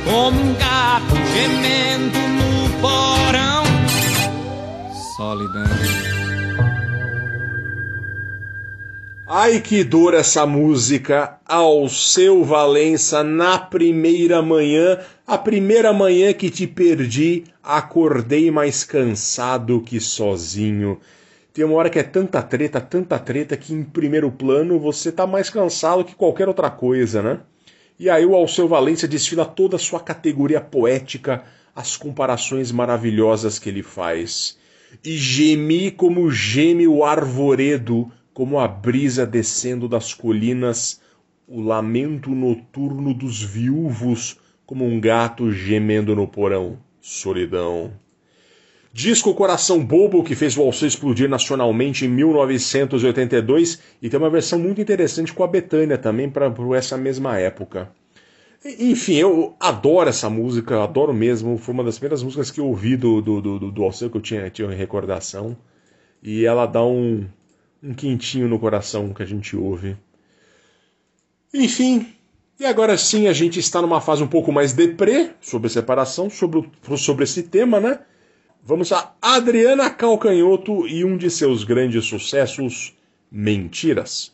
Como 0.05 0.40
um 0.40 0.55
gato 0.55 1.16
gemendo 1.35 2.18
no 2.18 2.71
porão. 2.81 3.62
Solidão. 5.16 5.64
Ai 9.29 9.61
que 9.61 9.85
dor 9.85 10.14
essa 10.14 10.46
música 10.46 11.38
ao 11.46 11.87
seu 11.87 12.42
Valença 12.44 13.22
na 13.22 13.59
primeira 13.59 14.40
manhã, 14.40 14.98
a 15.27 15.37
primeira 15.37 15.92
manhã 15.92 16.33
que 16.33 16.48
te 16.48 16.66
perdi, 16.66 17.44
acordei 17.62 18.51
mais 18.51 18.85
cansado 18.85 19.83
que 19.83 20.01
sozinho. 20.01 20.98
Tem 21.53 21.62
uma 21.62 21.75
hora 21.75 21.90
que 21.90 21.98
é 21.98 22.03
tanta 22.03 22.42
treta, 22.42 22.81
tanta 22.81 23.18
treta 23.18 23.55
que 23.55 23.75
em 23.75 23.83
primeiro 23.83 24.31
plano 24.31 24.81
você 24.81 25.12
tá 25.12 25.27
mais 25.27 25.51
cansado 25.51 26.05
que 26.05 26.14
qualquer 26.14 26.48
outra 26.48 26.70
coisa, 26.70 27.22
né? 27.22 27.40
E 27.98 28.09
aí 28.09 28.25
o 28.25 28.35
Alceu 28.35 28.66
Valença 28.66 29.07
desfila 29.07 29.44
toda 29.44 29.77
a 29.77 29.79
sua 29.79 30.01
categoria 30.01 30.61
poética, 30.61 31.44
as 31.77 31.98
comparações 31.98 32.72
maravilhosas 32.72 33.59
que 33.59 33.68
ele 33.68 33.83
faz. 33.83 34.62
E 35.05 35.16
gemi 35.16 35.90
como 35.90 36.31
geme 36.31 36.87
o 36.87 37.05
arvoredo, 37.05 38.11
como 38.35 38.59
a 38.59 38.68
brisa 38.68 39.26
descendo 39.26 39.88
das 39.88 40.14
colinas, 40.14 41.00
o 41.46 41.61
lamento 41.61 42.31
noturno 42.31 43.12
dos 43.12 43.42
viúvos, 43.42 44.38
como 44.64 44.87
um 44.87 45.00
gato 45.00 45.50
gemendo 45.52 46.14
no 46.14 46.26
porão. 46.26 46.78
Solidão. 47.00 47.92
Disco 48.92 49.35
Coração 49.35 49.85
Bobo, 49.85 50.22
que 50.22 50.35
fez 50.35 50.57
o 50.57 50.62
Alceu 50.62 50.87
explodir 50.87 51.28
nacionalmente 51.28 52.05
em 52.05 52.09
1982, 52.09 53.81
e 54.02 54.09
tem 54.09 54.20
uma 54.20 54.28
versão 54.28 54.59
muito 54.59 54.81
interessante 54.81 55.33
com 55.33 55.42
a 55.42 55.48
Betânia 55.48 55.96
também 55.96 56.28
para 56.28 56.52
essa 56.76 56.96
mesma 56.96 57.38
época. 57.38 57.90
Enfim, 58.64 59.14
eu 59.16 59.57
adoro 59.59 60.09
essa 60.09 60.31
música, 60.31 60.75
eu 60.75 60.83
adoro 60.83 61.12
mesmo. 61.12 61.59
Foi 61.59 61.75
uma 61.75 61.83
das 61.85 61.98
primeiras 61.98 62.22
músicas 62.22 62.51
que 62.51 62.61
eu 62.61 62.66
ouvi 62.66 62.96
do, 62.96 63.20
do, 63.20 63.40
do, 63.40 63.70
do 63.72 63.83
Alceu 63.85 64.09
que 64.11 64.16
eu 64.16 64.20
tinha, 64.20 64.48
tinha 64.51 64.68
recordação. 64.70 65.57
E 66.22 66.44
ela 66.46 66.66
dá 66.66 66.85
um, 66.85 67.27
um 67.83 67.94
quentinho 67.94 68.48
no 68.48 68.59
coração 68.59 69.12
que 69.12 69.22
a 69.22 69.27
gente 69.27 69.57
ouve. 69.57 69.96
Enfim, 71.53 72.07
e 72.59 72.64
agora 72.64 72.96
sim 72.96 73.27
a 73.29 73.33
gente 73.33 73.59
está 73.59 73.83
numa 73.83 74.01
fase 74.01 74.22
um 74.22 74.29
pouco 74.29 74.53
mais 74.53 74.72
deprê 74.72 75.31
sobre 75.40 75.68
separação, 75.68 76.31
sobre, 76.31 76.61
o- 76.88 76.96
sobre 76.96 77.25
esse 77.25 77.42
tema, 77.42 77.81
né? 77.81 78.01
Vamos 78.64 78.92
a 78.92 79.12
Adriana 79.20 79.90
Calcanhoto 79.90 80.87
e 80.87 81.05
um 81.05 81.16
de 81.16 81.29
seus 81.31 81.64
grandes 81.64 82.05
sucessos, 82.05 82.94
Mentiras. 83.31 84.33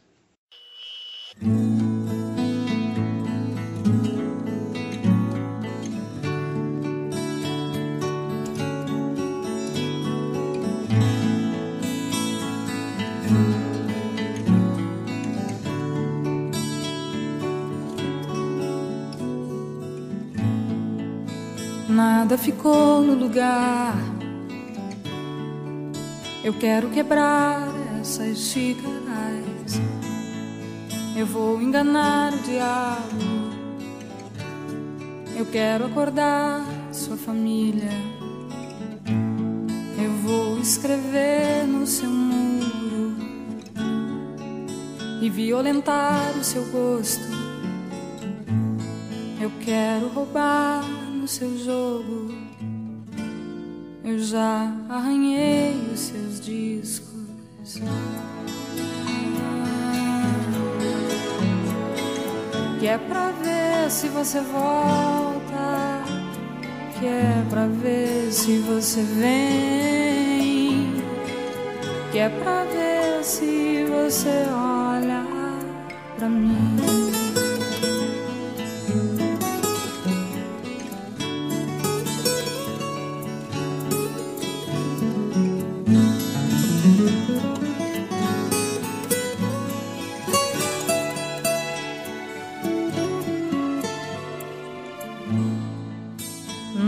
Nada 22.28 22.42
ficou 22.42 23.00
no 23.00 23.14
lugar. 23.14 23.94
Eu 26.44 26.52
quero 26.52 26.90
quebrar 26.90 27.66
essas 27.98 28.36
xícaras. 28.36 29.80
Eu 31.16 31.24
vou 31.24 31.58
enganar 31.62 32.34
o 32.34 32.38
diabo. 32.40 33.16
Eu 35.38 35.46
quero 35.46 35.86
acordar 35.86 36.66
sua 36.92 37.16
família. 37.16 37.88
Eu 39.96 40.10
vou 40.22 40.58
escrever 40.58 41.66
no 41.66 41.86
seu 41.86 42.10
muro 42.10 43.16
e 45.22 45.30
violentar 45.30 46.36
o 46.38 46.44
seu 46.44 46.62
gosto. 46.66 47.26
Eu 49.40 49.50
quero 49.64 50.08
roubar 50.08 50.97
seu 51.28 51.58
jogo. 51.58 52.34
Eu 54.02 54.18
já 54.18 54.72
arranhei 54.88 55.76
os 55.92 56.00
seus 56.00 56.40
discos. 56.40 57.82
Que 62.80 62.86
é 62.86 62.96
pra 62.96 63.30
ver 63.32 63.90
se 63.90 64.08
você 64.08 64.40
volta. 64.40 66.02
Que 66.98 67.06
é 67.06 67.44
pra 67.50 67.66
ver 67.66 68.32
se 68.32 68.58
você 68.60 69.02
vem. 69.02 70.94
Que 72.10 72.20
é 72.20 72.30
pra 72.30 72.64
ver 72.64 73.22
se 73.22 73.84
você 73.84 74.46
olha 74.50 75.26
pra 76.16 76.26
mim. 76.26 77.07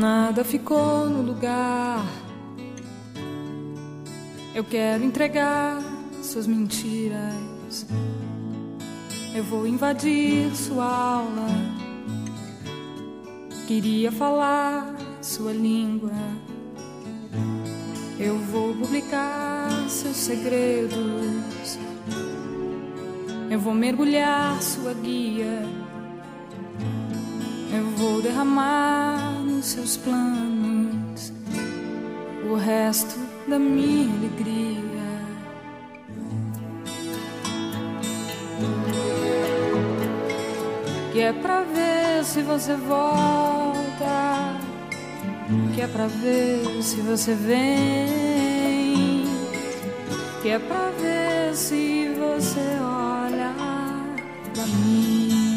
Nada 0.01 0.43
ficou 0.43 1.11
no 1.11 1.21
lugar. 1.21 2.03
Eu 4.55 4.65
quero 4.65 5.05
entregar 5.05 5.79
suas 6.23 6.47
mentiras. 6.47 7.87
Eu 9.35 9.45
vou 9.45 9.67
invadir 9.67 10.57
sua 10.57 10.87
aula. 10.87 11.49
Queria 13.69 14.11
falar 14.11 14.97
sua 15.21 15.53
língua. 15.53 16.17
Eu 18.19 18.39
vou 18.39 18.75
publicar 18.77 19.69
seus 19.87 20.17
segredos. 20.17 21.79
Eu 23.51 23.61
vou 23.61 23.75
mergulhar 23.75 24.63
sua 24.63 24.95
guia. 24.95 25.63
Eu 27.71 27.85
vou 27.99 28.23
derramar 28.23 29.30
nos 29.61 29.67
seus 29.67 29.97
planos 29.99 31.33
o 32.51 32.55
resto 32.55 33.15
da 33.47 33.59
minha 33.59 34.11
alegria. 34.17 34.71
Que 41.13 41.21
é 41.21 41.33
pra 41.35 41.63
ver 41.63 42.25
se 42.25 42.41
você 42.41 42.75
volta. 42.75 44.57
Que 45.75 45.83
é 45.83 45.87
pra 45.89 46.07
ver 46.07 46.83
se 46.83 46.97
você 47.03 47.35
vem. 47.35 49.27
Que 50.41 50.49
é 50.49 50.59
pra 50.59 50.91
ver 50.91 51.55
se 51.55 52.09
você 52.19 52.79
olha 52.81 53.53
pra 54.55 54.67
mim. 54.67 55.50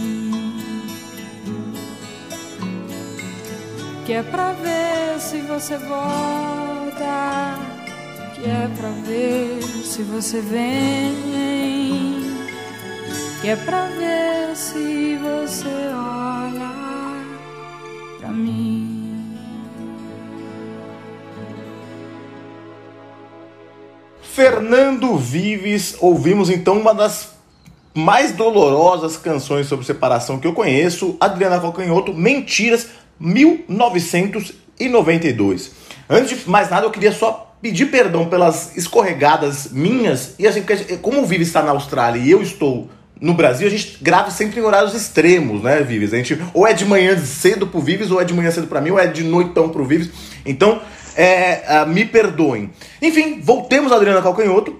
Que 4.05 4.13
é 4.13 4.23
pra 4.23 4.51
ver 4.51 5.17
se 5.19 5.39
você 5.41 5.77
volta. 5.77 7.57
Que 8.35 8.49
é 8.49 8.69
pra 8.77 8.89
ver 8.89 9.61
se 9.63 10.03
você 10.03 10.41
vem. 10.41 11.15
Que 13.41 13.49
é 13.49 13.55
pra 13.55 13.85
ver 13.85 14.55
se 14.55 15.17
você 15.17 15.69
olha 15.93 16.71
pra 18.19 18.29
mim. 18.29 19.37
Fernando 24.21 25.15
Vives, 25.15 25.95
ouvimos 26.01 26.49
então 26.49 26.77
uma 26.77 26.93
das 26.93 27.33
mais 27.93 28.31
dolorosas 28.31 29.15
canções 29.15 29.67
sobre 29.67 29.85
separação 29.85 30.39
que 30.39 30.47
eu 30.47 30.53
conheço, 30.53 31.15
Adriana 31.19 31.59
Calcanhoto, 31.59 32.13
Mentiras, 32.13 32.87
1992. 33.23 35.71
Antes 36.09 36.43
de 36.43 36.49
mais 36.49 36.69
nada, 36.69 36.85
eu 36.85 36.91
queria 36.91 37.13
só 37.13 37.55
pedir 37.61 37.85
perdão 37.85 38.27
pelas 38.27 38.75
escorregadas 38.75 39.71
minhas, 39.71 40.35
e 40.37 40.45
assim, 40.45 40.61
como 41.01 41.21
o 41.21 41.25
Vives 41.25 41.47
está 41.47 41.63
na 41.63 41.71
Austrália 41.71 42.19
e 42.19 42.29
eu 42.29 42.41
estou 42.41 42.89
no 43.21 43.33
Brasil, 43.33 43.65
a 43.65 43.69
gente 43.69 43.99
grava 44.01 44.29
sempre 44.29 44.59
em 44.59 44.63
horários 44.63 44.93
extremos, 44.93 45.63
né, 45.63 45.81
Vives? 45.81 46.13
A 46.13 46.17
gente 46.17 46.37
ou 46.53 46.67
é 46.67 46.73
de 46.73 46.83
manhã 46.83 47.17
cedo 47.17 47.65
pro 47.65 47.79
Vives, 47.79 48.11
ou 48.11 48.19
é 48.19 48.25
de 48.25 48.33
manhã 48.33 48.51
cedo 48.51 48.67
para 48.67 48.81
mim, 48.81 48.89
ou 48.89 48.99
é 48.99 49.07
de 49.07 49.23
noitão 49.23 49.69
pro 49.69 49.85
Vives. 49.85 50.09
Então, 50.45 50.81
é, 51.15 51.83
uh, 51.83 51.87
me 51.87 52.03
perdoem. 52.03 52.69
Enfim, 53.01 53.39
voltemos 53.41 53.93
a 53.93 53.95
Adriana 53.95 54.21
Calcanhoto. 54.21 54.77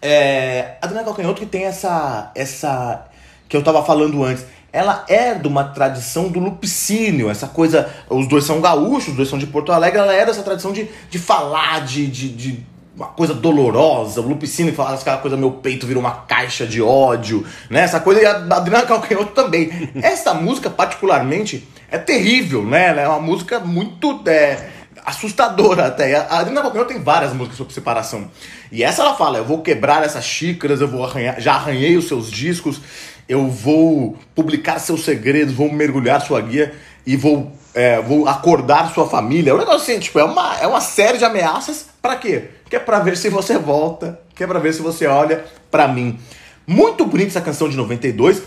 É, 0.00 0.76
Adriana 0.80 1.04
Calcanhoto 1.04 1.38
que 1.38 1.46
tem 1.46 1.64
essa, 1.64 2.32
essa 2.34 3.04
que 3.46 3.54
eu 3.54 3.62
tava 3.62 3.84
falando 3.84 4.24
antes. 4.24 4.46
Ela 4.72 5.04
é 5.08 5.34
de 5.34 5.48
uma 5.48 5.64
tradição 5.64 6.28
do 6.28 6.38
lupicínio, 6.38 7.28
essa 7.28 7.48
coisa. 7.48 7.90
Os 8.08 8.28
dois 8.28 8.44
são 8.44 8.60
gaúchos, 8.60 9.08
os 9.08 9.16
dois 9.16 9.28
são 9.28 9.38
de 9.38 9.46
Porto 9.46 9.72
Alegre. 9.72 9.98
Ela 9.98 10.14
é 10.14 10.24
dessa 10.24 10.42
tradição 10.42 10.72
de, 10.72 10.88
de 11.10 11.18
falar, 11.18 11.84
de, 11.84 12.06
de, 12.06 12.28
de 12.28 12.66
uma 13.00 13.06
coisa 13.06 13.32
dolorosa, 13.32 14.20
o 14.20 14.28
Lupicínio 14.28 14.74
fala 14.74 14.94
aquela 14.94 15.16
coisa, 15.16 15.36
meu 15.36 15.52
peito 15.52 15.86
vira 15.86 15.98
uma 15.98 16.10
caixa 16.10 16.66
de 16.66 16.82
ódio, 16.82 17.46
né? 17.70 17.80
Essa 17.80 17.98
coisa, 17.98 18.20
e 18.20 18.26
a 18.26 18.36
Adriana 18.36 18.84
Calcanhoto 18.84 19.32
também. 19.32 19.70
Essa 20.02 20.34
música, 20.34 20.68
particularmente, 20.68 21.66
é 21.90 21.96
terrível, 21.96 22.62
né? 22.62 22.88
Ela 22.88 23.00
é 23.00 23.08
uma 23.08 23.20
música 23.20 23.58
muito 23.58 24.20
é, 24.26 24.68
assustadora 25.04 25.86
até. 25.86 26.14
A 26.16 26.38
Adriana 26.38 26.62
Calcanhoto 26.62 26.92
tem 26.92 27.02
várias 27.02 27.32
músicas 27.32 27.56
sobre 27.56 27.74
separação. 27.74 28.30
E 28.70 28.82
essa 28.82 29.02
ela 29.02 29.14
fala, 29.14 29.38
eu 29.38 29.44
vou 29.44 29.62
quebrar 29.62 30.04
essas 30.04 30.24
xícaras, 30.24 30.80
eu 30.80 30.88
vou 30.88 31.04
arranhar, 31.04 31.40
já 31.40 31.54
arranhei 31.54 31.96
os 31.96 32.08
seus 32.08 32.30
discos, 32.30 32.80
eu 33.28 33.48
vou 33.48 34.18
publicar 34.34 34.78
seus 34.78 35.04
segredos, 35.04 35.54
vou 35.54 35.72
mergulhar 35.72 36.20
sua 36.20 36.40
guia 36.40 36.74
e 37.06 37.16
vou, 37.16 37.52
é, 37.74 38.00
vou 38.00 38.28
acordar 38.28 38.92
sua 38.92 39.08
família. 39.08 39.50
É 39.50 39.54
um 39.54 39.58
negócio 39.58 39.82
assim, 39.82 39.98
tipo, 39.98 40.18
é 40.18 40.24
uma, 40.24 40.56
é 40.58 40.66
uma 40.66 40.80
série 40.80 41.18
de 41.18 41.24
ameaças 41.24 41.86
para 42.00 42.16
quê? 42.16 42.50
Que 42.68 42.76
é 42.76 42.78
pra 42.78 42.98
ver 43.00 43.16
se 43.16 43.28
você 43.28 43.58
volta, 43.58 44.20
que 44.34 44.44
é 44.44 44.46
pra 44.46 44.58
ver 44.58 44.72
se 44.72 44.82
você 44.82 45.06
olha 45.06 45.44
para 45.70 45.86
mim. 45.88 46.18
Muito 46.66 47.04
bonita 47.04 47.30
essa 47.30 47.40
canção 47.40 47.68
de 47.68 47.76
92, 47.76 48.42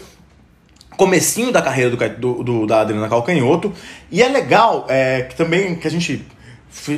comecinho 0.96 1.52
da 1.52 1.62
carreira 1.62 1.90
do, 1.90 1.98
do, 2.10 2.44
do, 2.44 2.68
da 2.68 2.82
Adriana 2.82 3.10
Calcanhoto. 3.10 3.74
E 4.12 4.22
é 4.22 4.28
legal 4.28 4.86
é, 4.90 5.24
que 5.24 5.36
também 5.36 5.76
que 5.76 5.88
a 5.88 5.92
gente, 5.92 6.26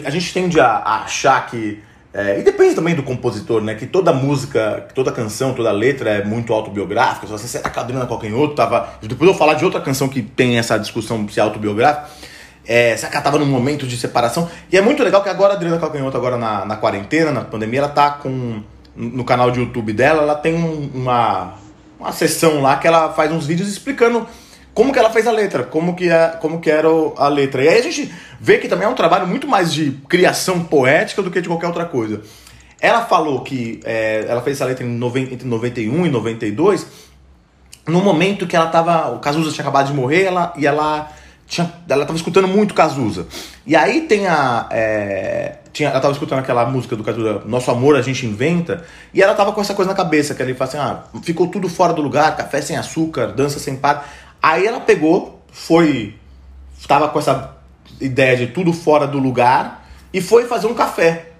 a 0.03 0.09
gente 0.09 0.33
tende 0.33 0.59
a, 0.59 0.67
a 0.67 1.03
achar 1.03 1.45
que. 1.47 1.81
É, 2.13 2.39
e 2.39 2.43
depende 2.43 2.73
também 2.73 2.95
do 2.95 3.03
compositor, 3.03 3.61
né? 3.61 3.75
Que 3.75 3.85
toda 3.85 4.13
música, 4.13 4.87
toda 4.95 5.11
canção, 5.11 5.53
toda 5.53 5.71
letra 5.71 6.09
é 6.09 6.23
muito 6.23 6.53
autobiográfica. 6.53 7.27
Se 7.27 7.31
você 7.33 7.47
será 7.47 7.69
que 7.69 7.77
a 7.77 7.81
Adriana 7.81 8.07
Calcanhoto 8.07 8.55
tava. 8.55 8.89
Depois 9.01 9.21
eu 9.21 9.27
vou 9.27 9.35
falar 9.35 9.55
de 9.55 9.65
outra 9.65 9.81
canção 9.81 10.07
que 10.07 10.21
tem 10.21 10.57
essa 10.57 10.77
discussão 10.77 11.27
se 11.27 11.39
é 11.39 11.43
autobiográfica. 11.43 12.09
É, 12.67 12.95
será 12.95 13.11
que 13.11 13.17
ela 13.17 13.23
tava 13.23 13.37
num 13.37 13.45
momento 13.45 13.85
de 13.85 13.97
separação? 13.97 14.49
E 14.71 14.77
é 14.77 14.81
muito 14.81 15.03
legal 15.03 15.21
que 15.21 15.29
agora 15.29 15.53
a 15.53 15.55
Adriana 15.55 15.77
Calcanhoto, 15.77 16.17
agora 16.17 16.37
na, 16.37 16.65
na 16.65 16.77
quarentena, 16.77 17.31
na 17.31 17.41
pandemia, 17.41 17.79
ela 17.79 17.89
tá 17.89 18.11
com. 18.11 18.61
No 18.95 19.25
canal 19.25 19.51
de 19.51 19.59
YouTube 19.59 19.91
dela, 19.91 20.21
ela 20.21 20.35
tem 20.35 20.55
um, 20.55 20.89
uma, 20.93 21.55
uma 21.99 22.13
sessão 22.13 22.61
lá 22.61 22.77
que 22.77 22.87
ela 22.87 23.11
faz 23.11 23.29
uns 23.29 23.45
vídeos 23.45 23.67
explicando 23.67 24.25
como 24.75 24.91
que 24.91 24.99
ela 24.99 25.09
fez 25.09 25.25
a 25.25 25.31
letra, 25.31 25.63
como 25.63 25.95
que, 25.95 26.09
é, 26.09 26.27
como 26.41 26.59
que 26.59 26.69
era 26.69 26.89
a 27.15 27.29
letra. 27.29 27.63
E 27.63 27.69
aí 27.69 27.79
a 27.79 27.81
gente 27.81 28.13
vê 28.41 28.57
que 28.57 28.67
também 28.67 28.85
é 28.85 28.89
um 28.89 28.93
trabalho 28.93 29.25
muito 29.25 29.47
mais 29.47 29.73
de 29.73 29.91
criação 30.09 30.65
poética 30.65 31.23
do 31.23 31.31
que 31.31 31.39
de 31.39 31.47
qualquer 31.47 31.67
outra 31.67 31.85
coisa. 31.85 32.21
Ela 32.81 33.05
falou 33.05 33.41
que 33.41 33.79
é, 33.85 34.25
ela 34.27 34.41
fez 34.41 34.57
essa 34.57 34.65
letra 34.65 34.85
entre 34.85 35.47
91 35.47 36.05
e 36.05 36.09
92, 36.09 36.85
no 37.87 38.01
momento 38.01 38.45
que 38.45 38.55
ela 38.55 38.67
tava. 38.67 39.11
O 39.11 39.19
Cazuza 39.19 39.49
tinha 39.53 39.63
acabado 39.63 39.87
de 39.87 39.93
morrer 39.93 40.23
ela, 40.23 40.53
e 40.57 40.67
ela 40.67 41.09
tinha, 41.47 41.71
ela 41.87 42.05
tava 42.05 42.17
escutando 42.17 42.47
muito 42.47 42.73
Cazuza. 42.73 43.27
E 43.65 43.77
aí 43.77 44.01
tem 44.01 44.27
a. 44.27 44.67
É, 44.71 45.55
tinha, 45.71 45.87
ela 45.87 46.01
tava 46.01 46.13
escutando 46.13 46.39
aquela 46.39 46.65
música 46.65 46.97
do 46.97 47.03
Cazuza, 47.03 47.43
Nosso 47.45 47.71
Amor 47.71 47.95
a 47.95 48.01
gente 48.01 48.25
inventa, 48.25 48.83
e 49.13 49.21
ela 49.21 49.33
tava 49.35 49.53
com 49.53 49.61
essa 49.61 49.73
coisa 49.73 49.89
na 49.89 49.95
cabeça, 49.95 50.35
que 50.35 50.41
ele 50.41 50.53
fala 50.53 50.69
assim: 50.69 50.77
ah, 50.77 51.03
ficou 51.23 51.47
tudo 51.47 51.69
fora 51.69 51.93
do 51.93 52.01
lugar, 52.01 52.35
café 52.35 52.61
sem 52.61 52.75
açúcar, 52.75 53.27
dança 53.27 53.57
sem 53.57 53.77
par. 53.77 54.05
Aí 54.45 54.67
ela 54.67 54.79
pegou, 54.79 55.41
foi. 55.51 56.13
Tava 56.87 57.09
com 57.09 57.17
essa 57.17 57.57
ideia 57.99 58.37
de 58.37 58.45
tudo 58.45 58.71
fora 58.73 59.07
do 59.07 59.17
lugar 59.17 59.89
e 60.13 60.21
foi 60.21 60.45
fazer 60.45 60.67
um 60.67 60.75
café. 60.75 61.31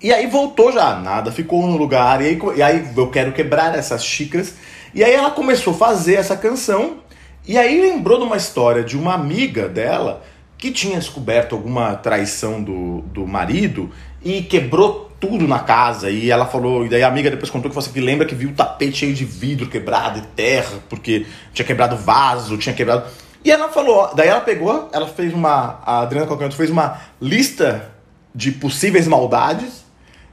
E 0.00 0.12
aí 0.12 0.28
voltou 0.28 0.70
já, 0.70 0.94
nada 0.94 1.32
ficou 1.32 1.66
no 1.66 1.76
lugar. 1.76 2.22
E 2.22 2.28
aí, 2.28 2.38
e 2.54 2.62
aí 2.62 2.88
eu 2.96 3.10
quero 3.10 3.32
quebrar 3.32 3.76
essas 3.76 4.04
xícaras. 4.04 4.54
E 4.94 5.02
aí 5.02 5.12
ela 5.12 5.32
começou 5.32 5.74
a 5.74 5.76
fazer 5.76 6.14
essa 6.14 6.36
canção 6.36 6.98
e 7.44 7.58
aí 7.58 7.80
lembrou 7.80 8.18
de 8.18 8.24
uma 8.24 8.36
história 8.36 8.84
de 8.84 8.96
uma 8.96 9.14
amiga 9.14 9.68
dela 9.68 10.22
que 10.56 10.70
tinha 10.70 10.98
descoberto 10.98 11.54
alguma 11.54 11.94
traição 11.96 12.62
do, 12.62 13.00
do 13.02 13.26
marido 13.26 13.90
e 14.22 14.42
quebrou 14.42 15.10
tudo 15.20 15.46
na 15.46 15.58
casa. 15.58 16.10
E 16.10 16.30
ela 16.30 16.46
falou, 16.46 16.86
e 16.86 16.88
daí 16.88 17.02
a 17.02 17.08
amiga 17.08 17.30
depois 17.30 17.50
contou 17.50 17.70
que 17.70 17.74
você 17.74 17.90
que 17.90 18.00
lembra 18.00 18.26
que 18.26 18.34
viu 18.34 18.50
o 18.50 18.54
tapete 18.54 18.98
cheio 18.98 19.14
de 19.14 19.24
vidro 19.24 19.68
quebrado 19.68 20.18
e 20.18 20.22
terra, 20.22 20.78
porque 20.88 21.26
tinha 21.52 21.66
quebrado 21.66 21.96
vaso, 21.96 22.56
tinha 22.56 22.74
quebrado. 22.74 23.04
E 23.44 23.50
ela 23.50 23.68
falou, 23.68 24.14
daí 24.14 24.28
ela 24.28 24.40
pegou, 24.40 24.88
ela 24.92 25.06
fez 25.06 25.34
uma. 25.34 25.80
A 25.84 26.00
Adriana 26.00 26.26
Calcanto 26.26 26.56
fez 26.56 26.70
uma 26.70 26.98
lista 27.20 27.90
de 28.34 28.50
possíveis 28.50 29.06
maldades 29.06 29.84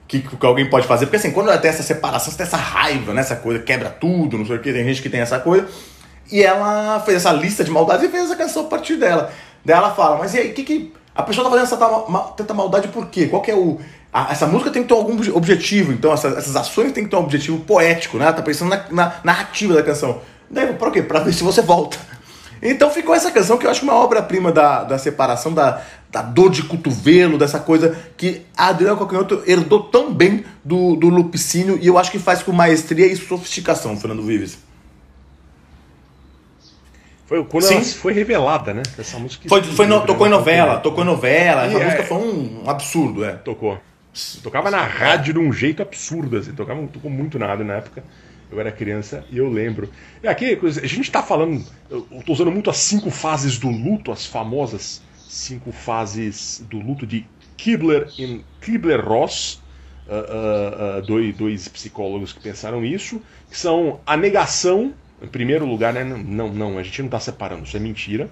que, 0.07 0.21
que 0.21 0.45
alguém 0.45 0.69
pode 0.69 0.87
fazer. 0.87 1.05
Porque 1.05 1.17
assim, 1.17 1.31
quando 1.31 1.55
tem 1.59 1.69
essa 1.69 1.83
separação, 1.83 2.31
você 2.31 2.37
tem 2.37 2.45
essa 2.45 2.57
raiva, 2.57 3.13
né? 3.13 3.21
Essa 3.21 3.35
coisa, 3.35 3.61
quebra 3.61 3.89
tudo, 3.89 4.37
não 4.37 4.45
sei 4.45 4.55
o 4.55 4.59
que, 4.59 4.71
tem 4.71 4.85
gente 4.85 5.01
que 5.01 5.09
tem 5.09 5.19
essa 5.19 5.39
coisa. 5.39 5.67
E 6.31 6.41
ela 6.41 7.01
fez 7.01 7.17
essa 7.17 7.33
lista 7.33 7.63
de 7.63 7.69
maldades 7.71 8.05
e 8.05 8.09
fez 8.09 8.23
essa 8.23 8.35
canção 8.35 8.63
a 8.63 8.69
partir 8.69 8.95
dela. 8.95 9.31
Daí 9.63 9.75
ela 9.75 9.93
fala, 9.93 10.17
mas 10.17 10.33
e 10.33 10.39
aí, 10.39 10.53
que 10.53 10.63
que. 10.63 10.93
A 11.13 11.23
pessoa 11.23 11.43
tá 11.43 11.51
fazendo 11.51 11.65
essa 11.65 12.33
tanta 12.37 12.53
maldade 12.53 12.87
por 12.87 13.07
quê? 13.07 13.27
Qual 13.27 13.41
que 13.41 13.51
é 13.51 13.55
o. 13.55 13.79
A, 14.13 14.31
essa 14.31 14.47
música 14.47 14.71
tem 14.71 14.81
que 14.81 14.89
ter 14.89 14.93
algum 14.93 15.13
objetivo, 15.35 15.91
então 15.91 16.11
essas, 16.13 16.37
essas 16.37 16.55
ações 16.55 16.91
têm 16.91 17.03
que 17.03 17.09
ter 17.09 17.15
um 17.15 17.19
objetivo 17.19 17.59
poético, 17.59 18.17
né? 18.17 18.25
Ela 18.25 18.33
tá 18.33 18.41
pensando 18.41 18.69
na, 18.69 18.85
na 18.91 19.15
narrativa 19.23 19.73
da 19.73 19.83
canção. 19.83 20.19
Daí, 20.49 20.73
pra 20.73 20.91
quê? 20.91 21.01
Pra 21.01 21.19
ver 21.19 21.33
se 21.33 21.43
você 21.43 21.61
volta. 21.61 21.97
Então 22.61 22.91
ficou 22.91 23.15
essa 23.15 23.31
canção 23.31 23.57
que 23.57 23.65
eu 23.65 23.71
acho 23.71 23.83
uma 23.83 23.95
obra-prima 23.95 24.51
da, 24.51 24.83
da 24.83 24.97
separação, 24.99 25.51
da, 25.51 25.81
da 26.11 26.21
dor 26.21 26.51
de 26.51 26.63
cotovelo, 26.63 27.37
dessa 27.37 27.59
coisa 27.59 27.97
que 28.15 28.41
a 28.55 28.67
Adriana 28.67 28.95
Calcanhoto 28.97 29.41
herdou 29.47 29.83
tão 29.83 30.13
bem 30.13 30.45
do, 30.63 30.95
do 30.95 31.09
Lupicínio 31.09 31.79
e 31.81 31.87
eu 31.87 31.97
acho 31.97 32.11
que 32.11 32.19
faz 32.19 32.43
com 32.43 32.51
maestria 32.51 33.07
e 33.07 33.15
sofisticação, 33.15 33.97
Fernando 33.97 34.21
Vives. 34.21 34.59
Foi 37.31 37.45
quando 37.45 37.63
Sim. 37.63 37.75
ela 37.75 37.83
foi 37.85 38.11
revelada, 38.11 38.73
né? 38.73 38.83
Essa 38.97 39.17
música. 39.17 39.47
Foi, 39.47 39.63
foi 39.63 39.87
no, 39.87 40.05
tocou 40.05 40.27
em 40.27 40.29
novela, 40.29 40.81
tocou 40.81 41.01
em 41.01 41.07
novela. 41.07 41.65
Essa 41.65 41.79
e 41.79 41.83
música 41.85 42.01
é, 42.01 42.05
foi 42.05 42.17
um 42.17 42.69
absurdo, 42.69 43.23
é. 43.23 43.31
Tocou. 43.37 43.79
Tocava 44.43 44.69
na 44.69 44.81
rádio 44.81 45.35
de 45.35 45.39
um 45.39 45.53
jeito 45.53 45.81
absurdo, 45.81 46.35
assim. 46.35 46.51
Tocava, 46.51 46.85
tocou 46.87 47.09
muito 47.09 47.39
na 47.39 47.47
rádio 47.47 47.63
na 47.63 47.75
época. 47.75 48.03
Eu 48.51 48.59
era 48.59 48.69
criança 48.69 49.23
e 49.31 49.37
eu 49.37 49.49
lembro. 49.49 49.89
E 50.21 50.27
aqui, 50.27 50.59
a 50.61 50.85
gente 50.85 51.03
está 51.03 51.23
falando. 51.23 51.63
Eu 51.89 52.05
estou 52.19 52.35
usando 52.35 52.51
muito 52.51 52.69
as 52.69 52.75
cinco 52.75 53.09
fases 53.09 53.57
do 53.57 53.69
luto, 53.69 54.11
as 54.11 54.25
famosas 54.25 55.01
cinco 55.15 55.71
fases 55.71 56.61
do 56.69 56.79
luto 56.79 57.07
de 57.07 57.25
Kibler 57.55 58.09
em 58.19 58.43
Kibler-Ross. 58.59 59.61
uh, 60.05 60.97
uh, 60.97 60.99
uh, 60.99 61.01
dois, 61.01 61.33
dois 61.33 61.67
psicólogos 61.69 62.33
que 62.33 62.41
pensaram 62.41 62.83
isso, 62.83 63.21
que 63.49 63.57
são 63.57 64.01
a 64.05 64.17
negação, 64.17 64.93
em 65.21 65.27
primeiro 65.27 65.65
lugar, 65.65 65.93
né? 65.93 66.03
Não, 66.03 66.49
não, 66.49 66.77
a 66.77 66.83
gente 66.83 66.99
não 67.01 67.07
está 67.07 67.19
separando, 67.19 67.63
isso 67.63 67.77
é 67.77 67.79
mentira. 67.79 68.29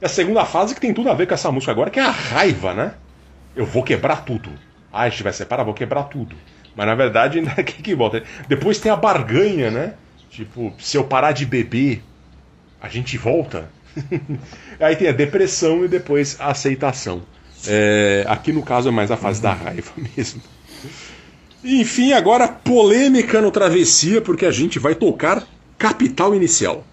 E 0.00 0.04
a 0.04 0.08
segunda 0.08 0.44
fase 0.44 0.74
que 0.74 0.80
tem 0.80 0.94
tudo 0.94 1.10
a 1.10 1.14
ver 1.14 1.26
com 1.26 1.34
essa 1.34 1.52
música 1.52 1.72
agora, 1.72 1.90
que 1.90 2.00
é 2.00 2.02
a 2.02 2.10
raiva, 2.10 2.72
né? 2.72 2.94
Eu 3.54 3.66
vou 3.66 3.82
quebrar 3.82 4.24
tudo. 4.24 4.50
Ah, 4.92 5.02
a 5.02 5.08
gente 5.08 5.22
vai 5.22 5.32
separar, 5.32 5.64
vou 5.64 5.74
quebrar 5.74 6.04
tudo. 6.04 6.34
Mas 6.74 6.86
na 6.86 6.94
verdade 6.94 7.38
ainda 7.38 7.52
é 7.58 7.62
que, 7.62 7.82
que 7.82 7.94
volta. 7.94 8.22
Depois 8.48 8.78
tem 8.78 8.90
a 8.90 8.96
barganha, 8.96 9.70
né? 9.70 9.94
Tipo, 10.30 10.72
se 10.78 10.96
eu 10.96 11.04
parar 11.04 11.32
de 11.32 11.44
beber, 11.44 12.02
a 12.80 12.88
gente 12.88 13.18
volta. 13.18 13.68
Aí 14.80 14.96
tem 14.96 15.08
a 15.08 15.12
depressão 15.12 15.84
e 15.84 15.88
depois 15.88 16.36
a 16.40 16.50
aceitação. 16.50 17.22
É, 17.66 18.24
aqui 18.26 18.52
no 18.52 18.62
caso 18.62 18.88
é 18.88 18.92
mais 18.92 19.10
a 19.10 19.16
fase 19.16 19.42
da 19.42 19.52
raiva 19.52 19.92
mesmo. 20.16 20.40
Enfim, 21.62 22.14
agora 22.14 22.48
polêmica 22.48 23.42
no 23.42 23.50
Travessia, 23.50 24.22
porque 24.22 24.46
a 24.46 24.50
gente 24.50 24.78
vai 24.78 24.94
tocar 24.94 25.46
Capital 25.80 26.34
Inicial. 26.34 26.84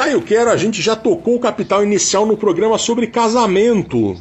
Caio 0.00 0.22
Quero, 0.22 0.48
a 0.48 0.56
gente 0.56 0.80
já 0.80 0.96
tocou 0.96 1.34
o 1.36 1.38
Capital 1.38 1.84
Inicial 1.84 2.24
no 2.24 2.34
programa 2.34 2.78
sobre 2.78 3.06
casamento. 3.06 4.16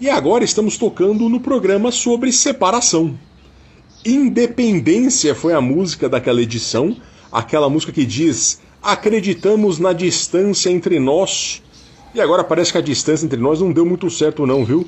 E 0.00 0.10
agora 0.10 0.42
estamos 0.42 0.76
tocando 0.76 1.28
no 1.28 1.38
programa 1.38 1.92
sobre 1.92 2.32
separação. 2.32 3.16
Independência 4.04 5.32
foi 5.32 5.52
a 5.52 5.60
música 5.60 6.08
daquela 6.08 6.42
edição, 6.42 6.96
aquela 7.30 7.70
música 7.70 7.92
que 7.92 8.04
diz: 8.04 8.60
Acreditamos 8.82 9.78
na 9.78 9.92
distância 9.92 10.68
entre 10.68 10.98
nós. 10.98 11.62
E 12.12 12.20
agora 12.20 12.42
parece 12.42 12.72
que 12.72 12.78
a 12.78 12.82
distância 12.82 13.24
entre 13.24 13.38
nós 13.38 13.60
não 13.60 13.70
deu 13.70 13.86
muito 13.86 14.10
certo, 14.10 14.44
não, 14.44 14.64
viu? 14.64 14.84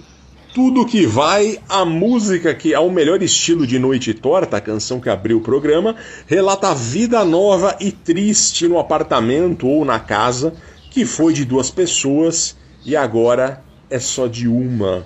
Tudo 0.57 0.87
que 0.87 1.05
vai, 1.05 1.59
a 1.69 1.85
música 1.85 2.55
que 2.55 2.73
é 2.73 2.81
o 2.81 2.91
melhor 2.91 3.23
estilo 3.23 3.67
de 3.67 3.79
Noite 3.79 4.15
Torta, 4.15 4.57
a 4.57 4.61
canção 4.61 4.99
que 4.99 5.11
abriu 5.11 5.37
o 5.37 5.43
programa, 5.43 5.95
relata 6.27 6.69
a 6.69 6.75
vida 6.75 7.23
nova 7.27 7.77
e 7.79 7.93
triste 7.93 8.67
no 8.67 8.79
apartamento 8.79 9.69
ou 9.69 9.85
na 9.85 10.01
casa, 10.01 10.55
que 10.91 11.05
foi 11.05 11.35
de 11.35 11.45
duas 11.45 11.71
pessoas 11.71 12.57
e 12.87 12.97
agora 12.97 13.63
é 13.91 13.99
só 13.99 14.27
de 14.27 14.49
uma. 14.49 15.05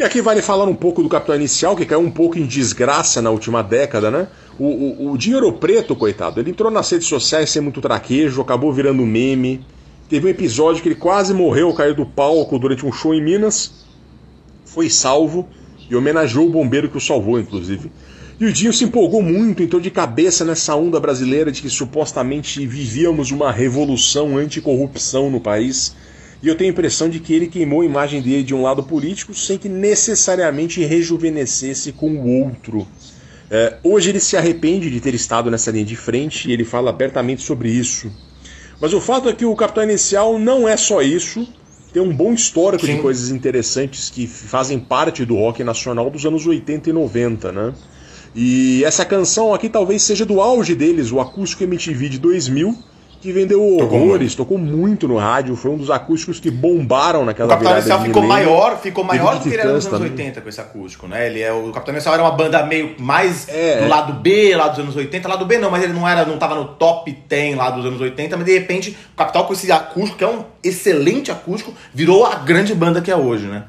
E 0.00 0.02
aqui 0.02 0.20
vale 0.20 0.42
falar 0.42 0.64
um 0.64 0.74
pouco 0.74 1.00
do 1.00 1.08
Capitão 1.08 1.36
Inicial, 1.36 1.76
que 1.76 1.86
caiu 1.86 2.00
um 2.00 2.10
pouco 2.10 2.36
em 2.36 2.44
desgraça 2.44 3.22
na 3.22 3.30
última 3.30 3.62
década, 3.62 4.10
né? 4.10 4.26
O, 4.58 4.64
o, 4.64 5.12
o 5.12 5.16
Dinheiro 5.16 5.52
Preto, 5.52 5.94
coitado, 5.94 6.40
ele 6.40 6.50
entrou 6.50 6.72
nas 6.72 6.90
redes 6.90 7.06
sociais 7.06 7.50
sem 7.50 7.62
muito 7.62 7.80
traquejo, 7.80 8.42
acabou 8.42 8.72
virando 8.72 9.06
meme. 9.06 9.64
Teve 10.08 10.26
um 10.26 10.30
episódio 10.30 10.82
que 10.82 10.88
ele 10.88 10.96
quase 10.96 11.32
morreu, 11.32 11.72
caiu 11.72 11.94
do 11.94 12.04
palco 12.04 12.58
durante 12.58 12.84
um 12.84 12.90
show 12.90 13.14
em 13.14 13.22
Minas 13.22 13.85
foi 14.76 14.90
salvo 14.90 15.48
e 15.88 15.96
homenageou 15.96 16.46
o 16.46 16.50
bombeiro 16.50 16.90
que 16.90 16.98
o 16.98 17.00
salvou, 17.00 17.40
inclusive. 17.40 17.90
E 18.38 18.44
o 18.44 18.52
Dinho 18.52 18.74
se 18.74 18.84
empolgou 18.84 19.22
muito, 19.22 19.62
entrou 19.62 19.80
de 19.80 19.90
cabeça 19.90 20.44
nessa 20.44 20.76
onda 20.76 21.00
brasileira 21.00 21.50
de 21.50 21.62
que 21.62 21.70
supostamente 21.70 22.66
vivíamos 22.66 23.30
uma 23.30 23.50
revolução 23.50 24.36
anticorrupção 24.36 25.30
no 25.30 25.40
país. 25.40 25.96
E 26.42 26.48
eu 26.48 26.54
tenho 26.54 26.68
a 26.68 26.72
impressão 26.74 27.08
de 27.08 27.20
que 27.20 27.32
ele 27.32 27.46
queimou 27.46 27.80
a 27.80 27.86
imagem 27.86 28.20
dele 28.20 28.42
de 28.42 28.54
um 28.54 28.60
lado 28.60 28.82
político 28.82 29.32
sem 29.32 29.56
que 29.56 29.66
necessariamente 29.66 30.84
rejuvenescesse 30.84 31.92
com 31.92 32.10
o 32.10 32.42
outro. 32.42 32.86
É, 33.50 33.78
hoje 33.82 34.10
ele 34.10 34.20
se 34.20 34.36
arrepende 34.36 34.90
de 34.90 35.00
ter 35.00 35.14
estado 35.14 35.50
nessa 35.50 35.70
linha 35.70 35.86
de 35.86 35.96
frente 35.96 36.50
e 36.50 36.52
ele 36.52 36.64
fala 36.64 36.90
abertamente 36.90 37.40
sobre 37.40 37.70
isso. 37.70 38.12
Mas 38.78 38.92
o 38.92 39.00
fato 39.00 39.30
é 39.30 39.32
que 39.32 39.46
o 39.46 39.56
Capitão 39.56 39.84
Inicial 39.84 40.38
não 40.38 40.68
é 40.68 40.76
só 40.76 41.00
isso 41.00 41.48
tem 41.92 42.02
um 42.02 42.14
bom 42.14 42.32
histórico 42.32 42.84
Sim. 42.84 42.96
de 42.96 43.02
coisas 43.02 43.30
interessantes 43.30 44.10
que 44.10 44.26
fazem 44.26 44.78
parte 44.78 45.24
do 45.24 45.36
rock 45.36 45.62
nacional 45.64 46.10
dos 46.10 46.24
anos 46.26 46.46
80 46.46 46.90
e 46.90 46.92
90, 46.92 47.52
né? 47.52 47.74
E 48.34 48.84
essa 48.84 49.04
canção 49.04 49.54
aqui 49.54 49.68
talvez 49.68 50.02
seja 50.02 50.26
do 50.26 50.40
auge 50.40 50.74
deles, 50.74 51.10
o 51.10 51.20
Acústico 51.20 51.64
MTV 51.64 52.10
de 52.10 52.18
2000, 52.18 52.76
que 53.20 53.32
vendeu 53.32 53.62
horrores, 53.62 54.34
tocou, 54.34 54.58
tocou 54.58 54.76
muito 54.76 55.08
no 55.08 55.16
rádio, 55.16 55.56
foi 55.56 55.70
um 55.70 55.76
dos 55.76 55.90
acústicos 55.90 56.38
que 56.38 56.50
bombaram 56.50 57.24
naquela 57.24 57.48
O 57.48 57.50
Capitão 57.50 57.72
Inicial 57.72 58.02
ficou 58.02 58.22
maior, 58.22 58.78
ficou 58.78 59.04
maior 59.04 59.36
do 59.36 59.42
que 59.42 59.48
ele 59.48 59.60
era 59.60 59.72
nos 59.72 59.86
anos 59.86 60.00
80 60.00 60.40
com 60.40 60.48
esse 60.48 60.60
acústico, 60.60 61.08
né? 61.08 61.26
Ele 61.26 61.40
é, 61.40 61.52
o 61.52 61.72
Capitão 61.72 61.94
Inicial 61.94 62.14
era 62.14 62.22
uma 62.22 62.32
banda 62.32 62.64
meio 62.64 62.94
mais 62.98 63.48
é, 63.48 63.82
do 63.82 63.88
lado 63.88 64.12
B, 64.14 64.54
lá 64.54 64.68
dos 64.68 64.78
anos 64.78 64.94
80, 64.96 65.28
lado 65.28 65.44
B 65.46 65.58
não, 65.58 65.70
mas 65.70 65.82
ele 65.82 65.92
não 65.92 66.08
era, 66.08 66.24
não 66.24 66.38
tava 66.38 66.54
no 66.54 66.66
top 66.66 67.16
10 67.28 67.56
lá 67.56 67.70
dos 67.70 67.84
anos 67.84 68.00
80, 68.00 68.36
mas 68.36 68.46
de 68.46 68.52
repente 68.52 68.96
o 69.12 69.16
Capital 69.16 69.46
com 69.46 69.52
esse 69.52 69.70
acústico, 69.72 70.18
que 70.18 70.24
é 70.24 70.28
um 70.28 70.44
excelente 70.62 71.30
acústico, 71.30 71.72
virou 71.92 72.24
a 72.24 72.36
grande 72.36 72.74
banda 72.74 73.00
que 73.00 73.10
é 73.10 73.16
hoje, 73.16 73.46
né? 73.46 73.64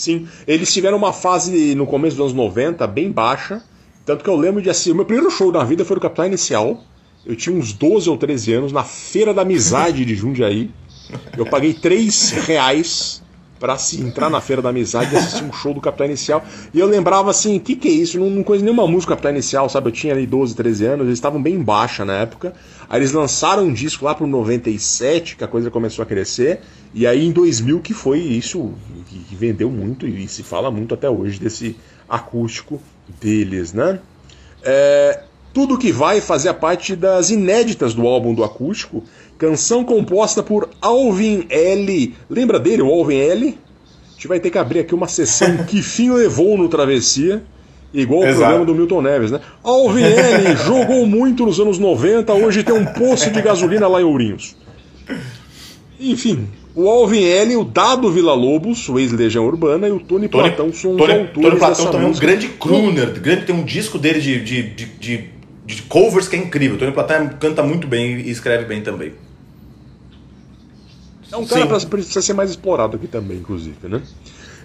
Sim, 0.00 0.26
eles 0.46 0.72
tiveram 0.72 0.96
uma 0.96 1.12
fase 1.12 1.74
no 1.74 1.86
começo 1.86 2.16
dos 2.16 2.24
anos 2.24 2.34
90 2.34 2.86
bem 2.86 3.12
baixa, 3.12 3.62
tanto 4.06 4.24
que 4.24 4.30
eu 4.30 4.36
lembro 4.36 4.62
de 4.62 4.70
assim, 4.70 4.92
o 4.92 4.94
meu 4.94 5.04
primeiro 5.04 5.30
show 5.30 5.52
da 5.52 5.62
vida 5.62 5.84
foi 5.84 5.98
o 5.98 6.00
Capital 6.00 6.24
Inicial, 6.24 6.82
eu 7.24 7.36
tinha 7.36 7.54
uns 7.54 7.72
12 7.72 8.08
ou 8.08 8.16
13 8.16 8.52
anos, 8.54 8.72
na 8.72 8.84
Feira 8.84 9.34
da 9.34 9.42
Amizade 9.42 10.04
de 10.04 10.14
Jundiaí. 10.14 10.70
Eu 11.36 11.44
paguei 11.46 11.74
3 11.74 12.30
reais 12.46 13.22
para 13.60 13.76
se 13.76 14.00
entrar 14.00 14.30
na 14.30 14.40
Feira 14.40 14.62
da 14.62 14.70
Amizade 14.70 15.14
e 15.14 15.18
assistir 15.18 15.44
um 15.44 15.52
show 15.52 15.74
do 15.74 15.82
Capitão 15.82 16.06
Inicial. 16.06 16.42
E 16.72 16.80
eu 16.80 16.86
lembrava 16.86 17.30
assim, 17.30 17.58
o 17.58 17.60
que, 17.60 17.76
que 17.76 17.88
é 17.88 17.90
isso? 17.90 18.18
Não, 18.18 18.30
não 18.30 18.42
conheço 18.42 18.64
nenhuma 18.64 18.86
música 18.86 19.12
do 19.12 19.16
Capitão 19.16 19.30
Inicial, 19.32 19.68
sabe? 19.68 19.88
Eu 19.88 19.92
tinha 19.92 20.14
ali 20.14 20.26
12, 20.26 20.56
13 20.56 20.86
anos, 20.86 21.06
eles 21.06 21.18
estavam 21.18 21.42
bem 21.42 21.62
baixa 21.62 22.02
na 22.02 22.14
época. 22.14 22.54
Aí 22.88 22.98
eles 22.98 23.12
lançaram 23.12 23.64
um 23.64 23.72
disco 23.72 24.06
lá 24.06 24.14
pro 24.14 24.26
97, 24.26 25.36
que 25.36 25.44
a 25.44 25.48
coisa 25.48 25.70
começou 25.70 26.02
a 26.02 26.06
crescer. 26.06 26.60
E 26.94 27.06
aí 27.06 27.26
em 27.26 27.32
2000 27.32 27.80
que 27.80 27.92
foi 27.92 28.18
isso, 28.20 28.72
que 29.06 29.36
vendeu 29.36 29.70
muito 29.70 30.08
e 30.08 30.26
se 30.26 30.42
fala 30.42 30.70
muito 30.70 30.94
até 30.94 31.10
hoje 31.10 31.38
desse 31.38 31.76
acústico 32.08 32.80
deles, 33.20 33.74
né? 33.74 34.00
É, 34.62 35.24
tudo 35.52 35.78
que 35.78 35.90
vai 35.90 36.20
fazia 36.20 36.54
parte 36.54 36.94
das 36.94 37.30
inéditas 37.30 37.94
do 37.94 38.06
álbum 38.06 38.34
do 38.34 38.44
acústico, 38.44 39.02
canção 39.38 39.84
composta 39.84 40.42
por 40.42 40.68
Alvin 40.80 41.46
L. 41.48 42.14
Lembra 42.28 42.58
dele, 42.58 42.82
o 42.82 42.90
Alvin 42.90 43.18
L? 43.18 43.58
A 44.08 44.12
gente 44.12 44.28
vai 44.28 44.38
ter 44.38 44.50
que 44.50 44.58
abrir 44.58 44.80
aqui 44.80 44.94
uma 44.94 45.08
sessão 45.08 45.58
que 45.64 45.82
fim 45.82 46.10
levou 46.10 46.56
no 46.56 46.68
Travessia, 46.68 47.42
igual 47.92 48.20
o 48.20 48.34
programa 48.34 48.64
do 48.64 48.74
Milton 48.74 49.02
Neves, 49.02 49.30
né? 49.30 49.40
Alvin 49.62 50.02
L 50.02 50.56
jogou 50.64 51.06
muito 51.06 51.44
nos 51.44 51.58
anos 51.58 51.78
90, 51.78 52.32
hoje 52.34 52.62
tem 52.62 52.74
um 52.74 52.84
poço 52.84 53.30
de 53.30 53.42
gasolina 53.42 53.88
lá 53.88 54.00
em 54.00 54.04
Ourinhos. 54.04 54.56
Enfim, 55.98 56.46
o 56.74 56.88
Alvin 56.88 57.24
L, 57.24 57.56
o 57.56 57.64
Dado 57.64 58.10
Vila 58.10 58.32
Lobos, 58.34 58.88
o 58.88 58.98
ex-Legião 58.98 59.44
Urbana, 59.44 59.88
e 59.88 59.90
o 59.90 59.98
Tony, 59.98 60.28
Tony 60.28 60.28
Platão 60.28 60.72
são 60.72 60.96
Tony, 60.96 61.12
os 61.12 61.18
autores 61.18 61.34
Tony 61.34 61.58
Platão 61.58 61.86
também 61.86 62.06
é 62.06 62.10
um 62.10 62.18
grande 62.18 62.48
crooner, 62.48 63.20
grande, 63.20 63.46
tem 63.46 63.54
um 63.54 63.64
disco 63.64 63.98
dele 63.98 64.20
de, 64.20 64.40
de, 64.40 64.62
de, 64.62 64.86
de 64.86 65.39
de 65.74 65.82
covers 65.82 66.28
que 66.28 66.36
é 66.36 66.38
incrível. 66.38 66.78
Tony 66.78 66.92
Platão 66.92 67.28
canta 67.40 67.62
muito 67.62 67.86
bem 67.86 68.20
e 68.20 68.30
escreve 68.30 68.64
bem 68.64 68.82
também. 68.82 69.14
É 71.32 71.36
um 71.36 71.46
cara 71.46 71.78
que 71.78 71.86
precisa 71.86 72.20
ser 72.20 72.32
mais 72.32 72.50
explorado 72.50 72.96
aqui 72.96 73.06
também, 73.06 73.38
inclusive, 73.38 73.76
né? 73.84 74.02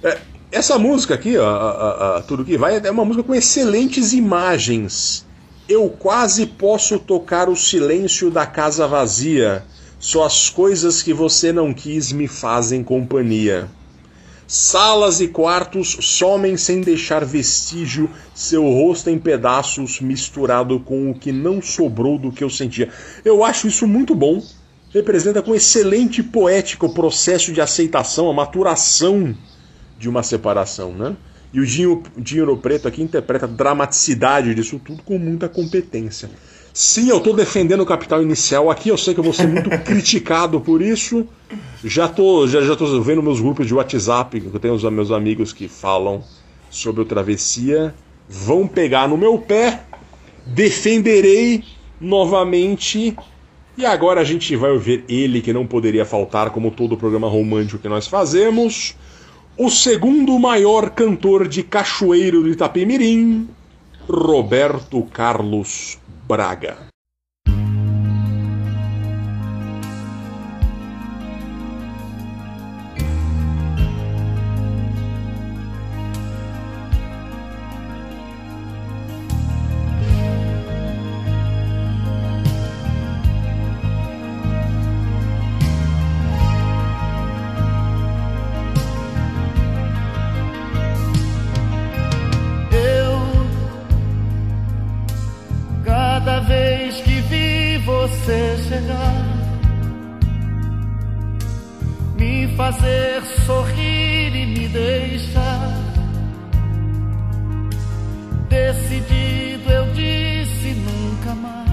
É, 0.04 0.18
essa 0.52 0.80
música 0.80 1.14
aqui, 1.14 1.38
ó, 1.38 1.46
a, 1.46 1.70
a, 1.70 2.18
a, 2.18 2.22
Tudo 2.22 2.44
Que 2.44 2.58
Vai, 2.58 2.78
é 2.84 2.92
uma 2.92 3.06
música 3.06 3.24
com 3.24 3.36
excelentes 3.36 4.14
imagens. 4.14 5.26
Eu 5.68 5.90
quase 5.90 6.46
posso 6.46 7.00
tocar 7.00 7.50
o 7.50 7.56
silêncio 7.56 8.32
da 8.32 8.46
casa 8.46 8.88
vazia. 8.88 9.64
Só 10.00 10.26
as 10.26 10.50
coisas 10.50 11.02
que 11.02 11.14
você 11.14 11.52
não 11.52 11.74
quis 11.74 12.12
me 12.12 12.28
fazem 12.28 12.84
companhia. 12.84 13.68
Salas 14.48 15.22
e 15.22 15.28
quartos 15.28 15.98
somem 16.02 16.56
sem 16.56 16.82
deixar 16.82 17.26
vestígio, 17.26 18.10
seu 18.34 18.64
rosto 18.64 19.10
em 19.10 19.18
pedaços 19.18 20.00
misturado 20.00 20.80
com 20.80 21.10
o 21.10 21.16
que 21.16 21.32
não 21.32 21.62
sobrou 21.62 22.20
do 22.20 22.32
que 22.32 22.44
eu 22.44 22.50
sentia. 22.50 22.90
Eu 23.24 23.44
acho 23.44 23.68
isso 23.68 23.88
muito 23.88 24.14
bom. 24.14 24.44
Representa 24.92 25.42
com 25.42 25.56
excelente 25.56 26.22
poético 26.22 26.86
o 26.86 26.94
processo 26.94 27.52
de 27.52 27.60
aceitação, 27.60 28.30
a 28.30 28.34
maturação 28.34 29.36
de 29.98 30.08
uma 30.08 30.22
separação, 30.22 30.94
né? 30.94 31.18
E 31.52 31.60
o 31.60 31.66
Dinho, 31.66 32.04
Dinho 32.18 32.58
Preto 32.58 32.88
aqui 32.88 33.02
interpreta 33.02 33.46
a 33.46 33.50
dramaticidade 33.50 34.54
disso 34.54 34.80
tudo 34.84 35.02
com 35.04 35.18
muita 35.18 35.50
competência. 35.50 36.30
Sim, 36.78 37.08
eu 37.08 37.20
estou 37.20 37.34
defendendo 37.34 37.80
o 37.80 37.86
capital 37.86 38.22
inicial 38.22 38.70
aqui, 38.70 38.90
eu 38.90 38.98
sei 38.98 39.14
que 39.14 39.20
eu 39.22 39.24
vou 39.24 39.32
ser 39.32 39.48
muito 39.48 39.70
criticado 39.86 40.60
por 40.60 40.82
isso. 40.82 41.26
Já 41.82 42.10
tô, 42.10 42.46
já, 42.48 42.62
já 42.64 42.76
tô 42.76 43.02
vendo 43.02 43.24
meus 43.24 43.40
grupos 43.40 43.66
de 43.66 43.74
WhatsApp, 43.74 44.42
que 44.42 44.54
eu 44.54 44.60
tenho 44.60 44.74
os 44.74 44.84
meus 44.84 45.10
amigos 45.10 45.54
que 45.54 45.70
falam 45.70 46.22
sobre 46.70 47.02
o 47.02 47.06
Travessia. 47.06 47.96
Vão 48.28 48.68
pegar 48.68 49.08
no 49.08 49.16
meu 49.16 49.38
pé, 49.38 49.84
defenderei 50.46 51.64
novamente. 51.98 53.16
E 53.78 53.86
agora 53.86 54.20
a 54.20 54.26
gente 54.26 54.54
vai 54.58 54.72
ouvir 54.72 55.06
ele, 55.08 55.42
que 55.42 55.54
não 55.54 55.66
poderia 55.66 56.04
faltar, 56.04 56.50
como 56.50 56.72
todo 56.72 56.92
o 56.92 56.98
programa 56.98 57.30
romântico 57.30 57.82
que 57.82 57.88
nós 57.88 58.06
fazemos. 58.06 58.98
O 59.58 59.70
segundo 59.70 60.38
maior 60.38 60.90
cantor 60.90 61.48
de 61.48 61.64
Cachoeiro 61.64 62.44
do 62.44 62.50
Itapemirim, 62.50 63.48
Roberto 64.10 65.02
Carlos 65.04 65.98
Braga. 66.28 66.95
fazer 102.56 103.22
sorrir 103.46 104.36
e 104.36 104.46
me 104.46 104.68
deixar. 104.68 105.74
Decidido 108.50 109.70
eu 109.70 109.94
disse 109.94 110.74
nunca 110.74 111.36
mais. 111.36 111.66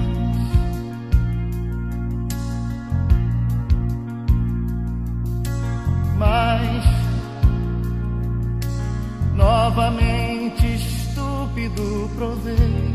Mas 6.18 6.84
novamente 9.34 10.66
estúpido 10.66 12.10
provei 12.16 12.94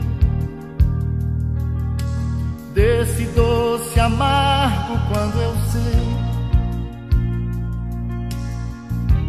desse 2.74 3.26
doce 3.28 4.00
amargo 4.00 5.00
quando 5.10 5.42
eu 5.42 5.56
sei 5.72 6.27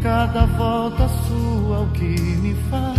cada 0.02 0.46
volta 0.46 1.08
sua 1.08 1.80
o 1.80 1.90
que 1.92 2.04
me 2.04 2.54
faz. 2.70 2.98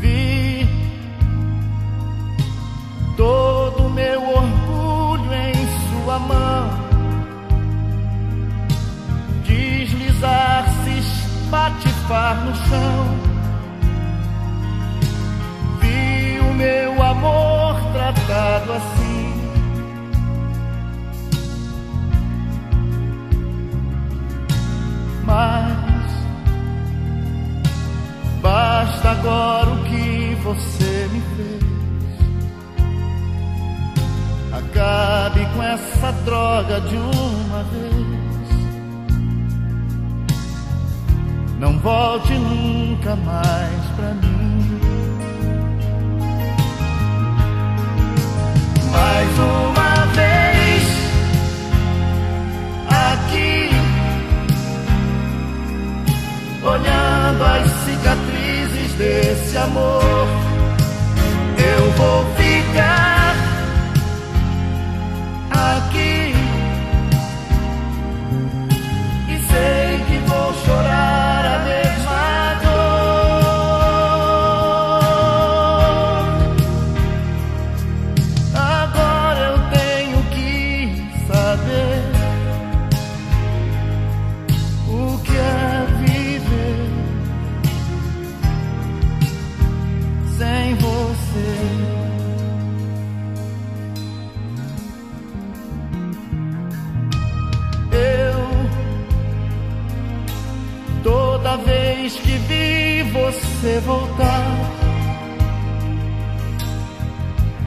Vi 0.00 0.66
todo 3.16 3.90
meu 3.90 4.20
orgulho 4.22 5.32
em 5.32 5.54
sua 5.90 6.18
mão 6.18 6.82
deslizar, 9.44 10.66
se 10.84 10.98
espatifar 10.98 12.44
no 12.44 12.54
chão. 12.54 13.32
Vi 15.80 16.40
o 16.40 16.54
meu 16.54 17.02
amor 17.02 17.74
tratado 17.92 18.72
assim. 18.72 19.21
Mas 25.32 26.12
basta 28.42 29.12
agora 29.12 29.70
o 29.70 29.82
que 29.84 30.36
você 30.44 31.08
me 31.10 31.22
fez. 31.36 31.62
Acabe 34.52 35.46
com 35.54 35.62
essa 35.62 36.12
droga 36.26 36.82
de 36.82 36.96
uma 36.96 37.62
vez. 37.72 38.12
Não 41.58 41.78
volte 41.78 42.34
nunca 42.34 43.16
mais 43.16 43.86
pra 43.96 44.12
mim. 44.12 44.80
Mais 48.92 49.38
uma 49.38 49.81
olhando 56.64 57.44
as 57.44 57.70
cicatrizes 57.84 58.92
desse 58.94 59.56
amor, 59.56 60.26
eu 61.58 61.90
vou 61.92 62.24
ficar 62.36 63.34
aqui. 65.50 66.34
E 69.28 69.38
sei 69.38 70.04
que 70.06 70.18
vou 70.28 70.54
chorar 70.64 71.21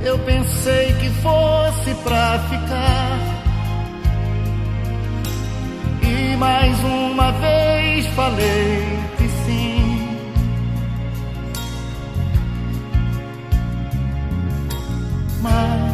eu 0.06 0.20
pensei 0.20 0.94
que 1.00 1.10
fosse 1.22 1.96
pra 2.04 2.38
ficar. 2.48 3.20
E 6.04 6.38
mais 6.38 6.80
uma 6.84 7.32
vez 7.32 8.06
falei 8.08 9.00
que 9.18 9.28
sim. 9.28 10.18
Mas 15.42 15.92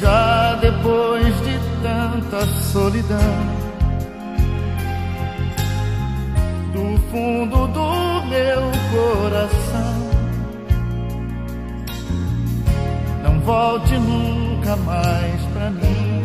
já 0.00 0.54
depois 0.62 1.40
de 1.42 1.58
tanta 1.82 2.46
solidão, 2.72 3.18
do 6.72 6.98
fundo 7.10 7.66
do 7.68 8.22
meu 8.28 8.62
coração, 8.90 9.63
volte 13.44 13.94
nunca 13.98 14.74
mais 14.76 15.40
pra 15.52 15.70
mim. 15.70 16.24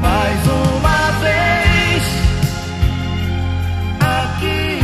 Mais 0.00 0.46
uma 0.46 1.10
vez 1.20 2.04
aqui, 4.00 4.78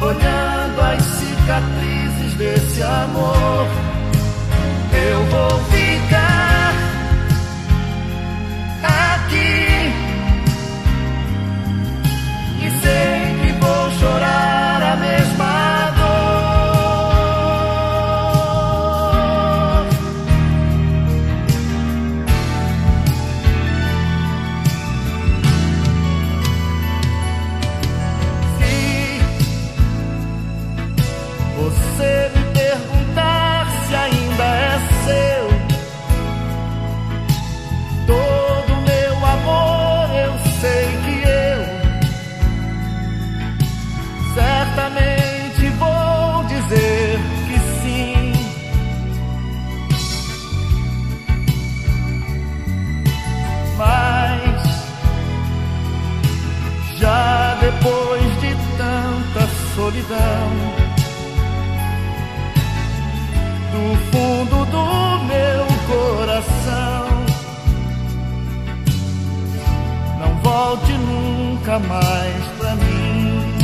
olhando 0.00 0.80
as 0.80 1.02
cicatrizes 1.02 2.34
desse 2.34 2.82
amor, 2.82 3.66
eu 4.92 5.24
vou 5.26 5.75
mais 71.78 72.44
pra 72.58 72.74
mim. 72.76 73.54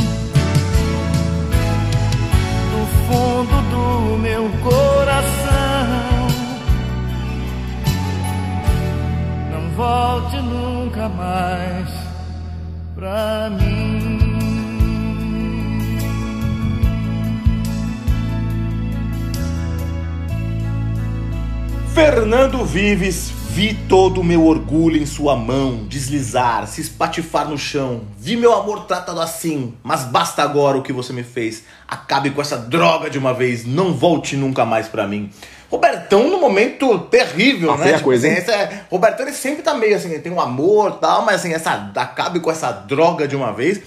Do 2.71 2.85
fundo 3.07 3.61
do 3.69 4.17
meu 4.17 4.49
coração, 4.61 6.27
não 9.51 9.69
volte 9.75 10.37
nunca 10.37 11.09
mais 11.09 11.89
pra 12.95 13.49
mim. 13.49 14.23
Fernando 21.93 22.65
Vives, 22.65 23.31
vi 23.53 23.73
todo 23.87 24.21
o 24.21 24.23
meu 24.23 24.45
orgulho 24.45 24.97
em 24.97 25.05
sua 25.05 25.35
mão 25.35 25.85
deslizar, 25.87 26.65
se 26.67 26.81
espatifar 26.81 27.47
no 27.47 27.57
chão. 27.57 28.01
Vi 28.17 28.35
meu 28.35 28.51
amor 28.53 28.85
tratado 28.85 29.21
assim, 29.21 29.73
mas 29.83 30.03
basta 30.05 30.41
agora 30.41 30.77
o 30.77 30.81
que 30.81 30.91
você 30.91 31.13
me 31.13 31.23
fez. 31.23 31.63
Acabe 31.87 32.31
com 32.31 32.41
essa 32.41 32.57
droga 32.57 33.09
de 33.11 33.17
uma 33.19 33.33
vez, 33.33 33.63
não 33.65 33.93
volte 33.93 34.35
nunca 34.35 34.65
mais 34.65 34.87
pra 34.87 35.07
mim. 35.07 35.29
Robertão 35.69 36.29
no 36.29 36.39
momento 36.39 36.99
terrível, 36.99 37.71
Ah, 37.73 37.77
né? 37.77 37.83
feia 37.85 37.99
coisa, 37.99 38.27
assim, 38.27 38.51
é- 38.51 38.81
Robertão 38.91 39.25
ele 39.25 39.35
sempre 39.35 39.63
tá 39.63 39.73
meio 39.73 39.95
assim, 39.95 40.09
ele 40.09 40.19
tem 40.19 40.31
um 40.31 40.39
amor 40.41 40.93
tal, 40.99 41.23
mas 41.25 41.35
assim, 41.35 41.51
essa, 41.53 41.91
acabe 41.95 42.39
com 42.39 42.51
essa 42.51 42.71
droga 42.71 43.27
de 43.27 43.35
uma 43.35 43.51
vez. 43.51 43.81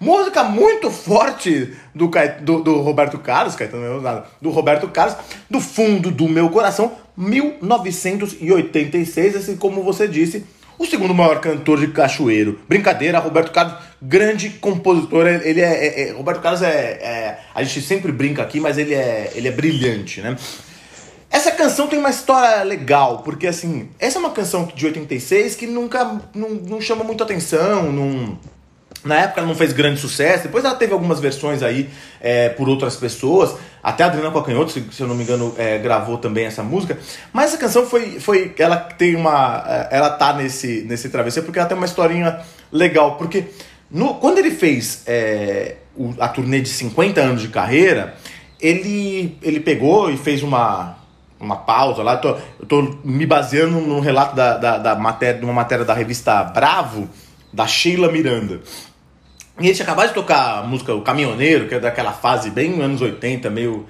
Música 0.00 0.42
muito 0.42 0.90
forte 0.90 1.74
do, 1.94 2.10
do, 2.40 2.62
do 2.62 2.80
Roberto 2.80 3.18
Carlos, 3.18 3.54
Caetano 3.54 4.02
do 4.40 4.48
Roberto 4.48 4.88
Carlos, 4.88 5.14
do 5.50 5.60
fundo 5.60 6.10
do 6.10 6.26
meu 6.26 6.48
coração, 6.48 6.92
1986, 7.14 9.36
assim 9.36 9.56
como 9.56 9.82
você 9.82 10.08
disse, 10.08 10.46
O 10.78 10.86
segundo 10.86 11.12
maior 11.12 11.38
cantor 11.42 11.78
de 11.78 11.88
cachoeiro, 11.88 12.58
brincadeira, 12.66 13.18
Roberto 13.18 13.52
Carlos, 13.52 13.74
grande 14.00 14.48
compositor. 14.48 15.26
Ele 15.26 15.60
é, 15.60 15.86
é- 15.86 16.08
é- 16.08 16.12
Roberto 16.12 16.40
Carlos 16.40 16.62
é, 16.62 16.92
é- 17.02 17.38
A 17.54 17.62
gente 17.62 17.82
sempre 17.86 18.10
brinca 18.10 18.40
aqui, 18.42 18.58
mas 18.58 18.78
ele 18.78 18.94
é, 18.94 19.30
ele 19.34 19.48
é 19.48 19.50
brilhante, 19.50 20.22
né? 20.22 20.34
Essa 21.30 21.50
canção 21.52 21.86
tem 21.86 21.98
uma 21.98 22.08
história 22.08 22.64
legal, 22.64 23.18
porque 23.18 23.46
assim, 23.46 23.90
essa 23.98 24.16
é 24.16 24.20
uma 24.20 24.30
canção 24.30 24.66
de 24.74 24.86
86 24.86 25.54
que 25.54 25.66
nunca 25.66 26.22
não, 26.34 26.48
não 26.48 26.80
chama 26.80 27.04
muita 27.04 27.24
atenção, 27.24 27.92
não, 27.92 28.38
na 29.04 29.16
época 29.16 29.40
ela 29.40 29.48
não 29.48 29.54
fez 29.54 29.72
grande 29.72 30.00
sucesso, 30.00 30.44
depois 30.44 30.64
ela 30.64 30.74
teve 30.74 30.92
algumas 30.92 31.20
versões 31.20 31.62
aí 31.62 31.88
é, 32.20 32.48
por 32.50 32.68
outras 32.68 32.96
pessoas, 32.96 33.54
até 33.82 34.04
a 34.04 34.06
Adriana 34.08 34.30
Cocanhoto, 34.30 34.70
se, 34.72 34.84
se 34.92 35.00
eu 35.02 35.08
não 35.08 35.14
me 35.14 35.22
engano, 35.22 35.54
é, 35.56 35.78
gravou 35.78 36.18
também 36.18 36.44
essa 36.44 36.62
música, 36.62 36.98
mas 37.32 37.46
essa 37.50 37.58
canção 37.58 37.86
foi, 37.86 38.20
foi 38.20 38.54
ela 38.58 38.76
tem 38.76 39.16
uma, 39.16 39.64
é, 39.66 39.88
ela 39.96 40.10
tá 40.10 40.34
nesse, 40.34 40.82
nesse 40.82 41.08
travesseiro 41.08 41.46
porque 41.46 41.58
ela 41.58 41.68
tem 41.68 41.76
uma 41.76 41.86
historinha 41.86 42.40
legal, 42.70 43.16
porque 43.16 43.46
no, 43.90 44.14
quando 44.14 44.38
ele 44.38 44.50
fez 44.50 45.02
é, 45.06 45.76
o- 45.96 46.14
a 46.20 46.28
turnê 46.28 46.60
de 46.60 46.68
50 46.68 47.20
anos 47.20 47.42
de 47.42 47.48
carreira, 47.48 48.14
ele, 48.60 49.38
ele 49.42 49.60
pegou 49.60 50.10
e 50.10 50.16
fez 50.16 50.42
uma, 50.42 50.96
uma 51.40 51.56
pausa 51.56 52.02
lá. 52.02 52.12
Eu 52.14 52.20
tô, 52.20 52.28
eu 52.60 52.66
tô 52.68 52.98
me 53.02 53.24
baseando 53.26 53.80
no 53.80 53.98
relato 54.00 54.36
da, 54.36 54.56
da, 54.58 54.78
da 54.78 54.94
matéria, 54.94 55.38
de 55.40 55.44
uma 55.44 55.54
matéria 55.54 55.84
da 55.84 55.94
revista 55.94 56.44
Bravo, 56.44 57.08
da 57.52 57.66
Sheila 57.66 58.12
Miranda. 58.12 58.60
E 59.60 59.66
ele 59.66 59.74
tinha 59.74 59.84
acabado 59.84 60.08
de 60.08 60.14
tocar 60.14 60.60
a 60.60 60.62
música 60.62 60.94
O 60.94 61.02
Caminhoneiro, 61.02 61.68
que 61.68 61.74
é 61.74 61.80
daquela 61.80 62.12
fase 62.12 62.50
bem 62.50 62.80
anos 62.80 63.00
80, 63.02 63.50
meio 63.50 63.86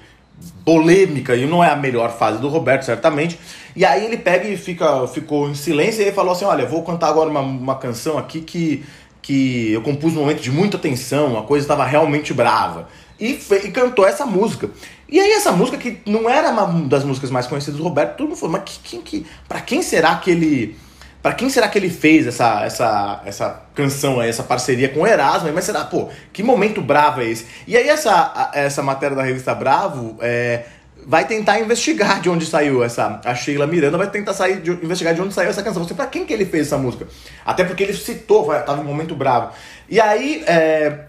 polêmica, 0.65 1.35
e 1.35 1.45
não 1.45 1.63
é 1.63 1.69
a 1.69 1.75
melhor 1.75 2.17
fase 2.17 2.39
do 2.39 2.49
Roberto, 2.49 2.83
certamente. 2.83 3.39
E 3.75 3.85
aí 3.85 4.05
ele 4.05 4.17
pega 4.17 4.47
e 4.47 4.57
fica, 4.57 5.07
ficou 5.07 5.49
em 5.49 5.55
silêncio 5.55 6.01
e 6.01 6.05
aí 6.05 6.11
falou 6.11 6.33
assim: 6.33 6.45
Olha, 6.45 6.65
vou 6.65 6.83
cantar 6.83 7.07
agora 7.07 7.29
uma, 7.29 7.39
uma 7.39 7.75
canção 7.75 8.17
aqui 8.17 8.41
que, 8.41 8.83
que 9.21 9.71
eu 9.71 9.81
compus 9.81 10.13
num 10.13 10.21
momento 10.21 10.41
de 10.41 10.51
muita 10.51 10.77
tensão, 10.77 11.39
a 11.39 11.43
coisa 11.43 11.63
estava 11.63 11.85
realmente 11.85 12.33
brava. 12.33 12.87
E, 13.19 13.39
e 13.63 13.71
cantou 13.71 14.05
essa 14.05 14.25
música. 14.25 14.69
E 15.07 15.19
aí 15.19 15.31
essa 15.33 15.51
música 15.51 15.77
que 15.77 15.99
não 16.05 16.29
era 16.29 16.49
uma 16.49 16.87
das 16.87 17.03
músicas 17.03 17.29
mais 17.29 17.45
conhecidas 17.45 17.77
do 17.77 17.83
Roberto, 17.83 18.17
todo 18.17 18.29
mundo 18.29 18.37
falou, 18.37 18.53
mas 18.53 18.63
que, 18.63 18.79
quem, 18.83 19.01
que, 19.01 19.25
pra 19.47 19.61
quem 19.61 19.81
será 19.81 20.15
que 20.15 20.31
ele... 20.31 20.77
Pra 21.21 21.33
quem 21.33 21.49
será 21.49 21.67
que 21.67 21.77
ele 21.77 21.89
fez 21.89 22.25
essa, 22.25 22.63
essa, 22.65 23.21
essa 23.25 23.61
canção 23.75 24.19
aí, 24.19 24.29
essa 24.29 24.41
parceria 24.41 24.89
com 24.89 25.01
o 25.01 25.07
Erasmo? 25.07 25.51
Mas 25.53 25.65
será, 25.65 25.83
pô, 25.83 26.09
que 26.33 26.41
momento 26.41 26.81
bravo 26.81 27.21
é 27.21 27.25
esse? 27.25 27.45
E 27.67 27.77
aí 27.77 27.87
essa, 27.87 28.51
essa 28.53 28.81
matéria 28.81 29.15
da 29.15 29.21
revista 29.21 29.53
Bravo 29.53 30.17
é, 30.19 30.63
vai 31.05 31.25
tentar 31.25 31.59
investigar 31.59 32.21
de 32.21 32.29
onde 32.29 32.45
saiu 32.45 32.83
essa. 32.83 33.21
A 33.23 33.35
Sheila 33.35 33.67
Miranda 33.67 33.99
vai 33.99 34.09
tentar 34.09 34.33
sair 34.33 34.61
de- 34.61 34.71
investigar 34.71 35.13
de 35.13 35.21
onde 35.21 35.33
saiu 35.33 35.49
essa 35.49 35.61
canção. 35.61 35.83
Você, 35.83 35.93
pra 35.93 36.07
quem 36.07 36.25
que 36.25 36.33
ele 36.33 36.45
fez 36.45 36.67
essa 36.67 36.77
música? 36.77 37.07
Até 37.45 37.63
porque 37.63 37.83
ele 37.83 37.93
citou, 37.93 38.45
vai, 38.45 38.63
tava 38.65 38.81
um 38.81 38.85
momento 38.85 39.15
bravo. 39.15 39.51
E 39.87 40.01
aí, 40.01 40.43
é, 40.47 41.05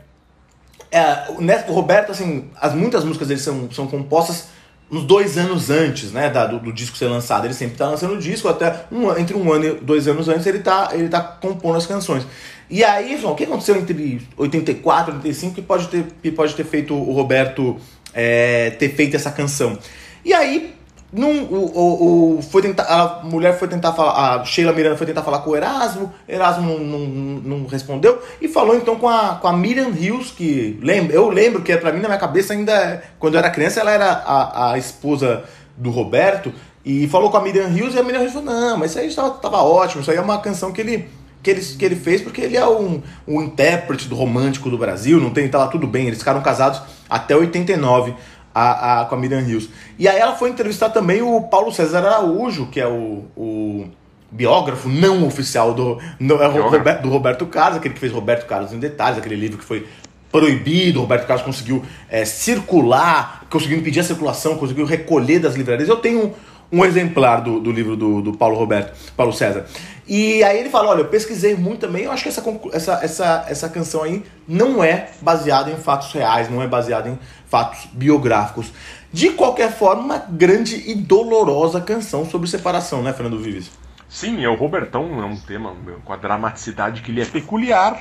é, 0.90 1.30
o 1.68 1.72
Roberto, 1.72 2.12
assim, 2.12 2.50
as, 2.60 2.74
muitas 2.74 3.02
músicas 3.02 3.28
dele 3.28 3.40
são, 3.40 3.70
são 3.70 3.86
compostas 3.86 4.48
uns 4.92 5.04
dois 5.04 5.38
anos 5.38 5.70
antes, 5.70 6.12
né, 6.12 6.28
da- 6.28 6.46
do, 6.46 6.58
do 6.58 6.72
disco 6.72 6.96
ser 6.96 7.06
lançado. 7.06 7.46
Ele 7.46 7.54
sempre 7.54 7.76
tá 7.78 7.88
lançando 7.88 8.12
o 8.14 8.18
disco, 8.18 8.46
até 8.46 8.84
um, 8.92 9.10
entre 9.16 9.34
um 9.34 9.50
ano 9.50 9.64
e 9.64 9.70
dois 9.76 10.06
anos 10.06 10.28
antes 10.28 10.46
ele 10.46 10.58
tá, 10.58 10.90
ele 10.92 11.08
tá 11.08 11.20
compondo 11.20 11.78
as 11.78 11.86
canções. 11.86 12.26
E 12.68 12.84
aí, 12.84 13.18
João, 13.20 13.32
o 13.32 13.36
que 13.36 13.44
aconteceu 13.44 13.76
entre 13.76 14.20
84 14.36 15.12
e 15.12 15.16
85 15.16 15.54
que 15.54 15.62
pode 15.62 15.88
ter, 15.88 16.06
que 16.22 16.30
pode 16.30 16.54
ter 16.54 16.64
feito 16.64 16.94
o 16.94 17.12
Roberto 17.12 17.76
é, 18.12 18.70
ter 18.70 18.90
feito 18.94 19.16
essa 19.16 19.30
canção? 19.30 19.78
E 20.24 20.32
aí, 20.32 20.74
num, 21.12 21.42
o, 21.44 21.56
o, 21.78 22.38
o- 22.38 22.42
foi 22.42 22.62
tentar, 22.62 22.84
a 22.84 23.22
mulher 23.24 23.58
foi 23.58 23.68
tentar 23.68 23.92
falar, 23.92 24.40
a 24.40 24.44
Sheila 24.44 24.72
Miranda 24.72 24.96
foi 24.96 25.06
tentar 25.06 25.22
falar 25.22 25.40
com 25.40 25.50
o 25.50 25.56
Erasmo, 25.56 26.12
Erasmo 26.26 26.78
não, 26.78 26.98
não, 27.00 27.58
não 27.58 27.66
respondeu, 27.66 28.20
e 28.40 28.48
falou 28.48 28.74
então 28.74 28.96
com 28.96 29.08
a, 29.08 29.34
com 29.40 29.46
a 29.46 29.52
Miriam 29.52 29.90
Rios, 29.90 30.30
que 30.30 30.78
lembra, 30.82 31.14
eu 31.14 31.28
lembro 31.28 31.60
que 31.62 31.76
pra 31.76 31.92
mim 31.92 32.00
na 32.00 32.08
minha 32.08 32.18
cabeça 32.20 32.54
ainda, 32.54 33.02
quando 33.18 33.34
eu 33.34 33.38
era 33.40 33.50
criança, 33.50 33.80
ela 33.80 33.90
era 33.90 34.10
a, 34.10 34.72
a 34.72 34.78
esposa 34.78 35.44
do 35.76 35.90
Roberto, 35.90 36.52
e 36.84 37.06
falou 37.08 37.30
com 37.30 37.36
a 37.36 37.42
Miriam 37.42 37.66
Rios, 37.68 37.94
e 37.94 37.98
a 37.98 38.02
Miriam 38.02 38.20
Rios 38.20 38.32
falou, 38.32 38.50
não, 38.52 38.76
mas 38.78 38.92
isso 38.92 39.00
aí 39.00 39.14
tava, 39.14 39.30
tava 39.32 39.58
ótimo, 39.62 40.00
isso 40.00 40.10
aí 40.10 40.16
é 40.16 40.20
uma 40.20 40.38
canção 40.40 40.72
que 40.72 40.80
ele, 40.80 41.08
que 41.42 41.50
ele, 41.50 41.60
que 41.60 41.84
ele 41.84 41.96
fez 41.96 42.22
porque 42.22 42.40
ele 42.40 42.56
é 42.56 42.66
um, 42.66 43.02
um 43.28 43.42
intérprete 43.42 44.08
do 44.08 44.14
romântico 44.16 44.70
do 44.70 44.78
Brasil, 44.78 45.20
não 45.20 45.30
tem, 45.30 45.46
tava 45.48 45.70
tudo 45.70 45.86
bem, 45.86 46.06
eles 46.06 46.18
ficaram 46.20 46.40
casados 46.40 46.80
até 47.10 47.36
89, 47.36 48.14
a, 48.54 49.00
a, 49.00 49.04
com 49.06 49.14
a 49.14 49.18
Miriam 49.18 49.40
Rios. 49.40 49.68
E 49.98 50.08
aí 50.08 50.18
ela 50.18 50.34
foi 50.34 50.50
entrevistar 50.50 50.90
também 50.90 51.22
o 51.22 51.40
Paulo 51.42 51.72
César 51.72 51.98
Araújo, 51.98 52.66
que 52.66 52.80
é 52.80 52.86
o, 52.86 53.24
o 53.36 53.86
biógrafo 54.30 54.88
não 54.88 55.26
oficial 55.26 55.74
do, 55.74 55.98
no, 56.18 56.42
é. 56.42 56.46
Roberto, 56.46 57.02
do 57.02 57.08
Roberto 57.10 57.46
Carlos, 57.46 57.78
aquele 57.78 57.94
que 57.94 58.00
fez 58.00 58.12
Roberto 58.12 58.46
Carlos 58.46 58.72
em 58.72 58.78
Detalhes, 58.78 59.18
aquele 59.18 59.36
livro 59.36 59.58
que 59.58 59.64
foi 59.64 59.86
proibido, 60.30 60.98
o 60.98 61.02
Roberto 61.02 61.26
Carlos 61.26 61.44
conseguiu 61.44 61.84
é, 62.08 62.24
circular, 62.24 63.44
conseguiu 63.50 63.76
impedir 63.76 64.00
a 64.00 64.04
circulação, 64.04 64.56
conseguiu 64.56 64.86
recolher 64.86 65.38
das 65.38 65.54
livrarias. 65.54 65.88
Eu 65.88 65.96
tenho 65.96 66.34
um, 66.72 66.78
um 66.80 66.84
exemplar 66.84 67.42
do, 67.42 67.60
do 67.60 67.70
livro 67.70 67.94
do, 67.94 68.22
do 68.22 68.32
Paulo 68.32 68.56
Roberto, 68.56 68.96
Paulo 69.14 69.34
César. 69.34 69.66
E 70.06 70.42
aí 70.42 70.58
ele 70.58 70.68
fala, 70.68 70.88
olha, 70.90 71.00
eu 71.00 71.08
pesquisei 71.08 71.54
muito 71.54 71.80
também, 71.80 72.04
eu 72.04 72.12
acho 72.12 72.24
que 72.24 72.28
essa, 72.28 72.42
essa, 72.72 72.92
essa, 73.02 73.44
essa 73.48 73.68
canção 73.68 74.02
aí 74.02 74.24
não 74.48 74.82
é 74.82 75.10
baseada 75.20 75.70
em 75.70 75.76
fatos 75.76 76.12
reais, 76.12 76.50
não 76.50 76.60
é 76.60 76.66
baseada 76.66 77.08
em 77.08 77.18
fatos 77.46 77.86
biográficos. 77.92 78.72
De 79.12 79.30
qualquer 79.30 79.70
forma, 79.72 80.02
uma 80.02 80.18
grande 80.18 80.90
e 80.90 80.94
dolorosa 80.94 81.80
canção 81.80 82.28
sobre 82.28 82.48
separação, 82.48 83.02
né, 83.02 83.12
Fernando 83.12 83.38
Vives? 83.38 83.70
Sim, 84.08 84.44
é 84.44 84.48
o 84.48 84.54
Robertão 84.56 85.22
é 85.22 85.24
um 85.24 85.36
tema 85.36 85.74
com 86.04 86.12
a 86.12 86.16
dramaticidade 86.16 87.00
que 87.02 87.12
lhe 87.12 87.20
é 87.22 87.24
peculiar. 87.24 87.98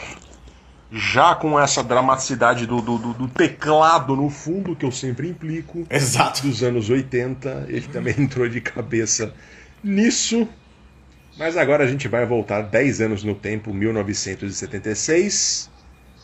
Já 0.93 1.35
com 1.35 1.57
essa 1.57 1.81
dramaticidade 1.81 2.65
do, 2.65 2.81
do, 2.81 2.97
do- 2.97 3.13
do 3.13 3.27
teclado 3.29 4.13
no 4.13 4.29
fundo, 4.29 4.75
que 4.75 4.85
eu 4.85 4.91
sempre 4.91 5.29
implico. 5.29 5.85
Exato. 5.89 6.41
Dos 6.41 6.61
anos 6.63 6.89
80, 6.89 7.67
ele 7.69 7.87
também 7.87 8.13
entrou 8.19 8.49
de 8.49 8.59
cabeça 8.59 9.33
nisso. 9.81 10.45
Mas 11.37 11.57
agora 11.57 11.83
a 11.83 11.87
gente 11.87 12.07
vai 12.07 12.25
voltar 12.25 12.61
10 12.61 13.01
anos 13.01 13.23
no 13.23 13.33
tempo, 13.33 13.73
1976, 13.73 15.69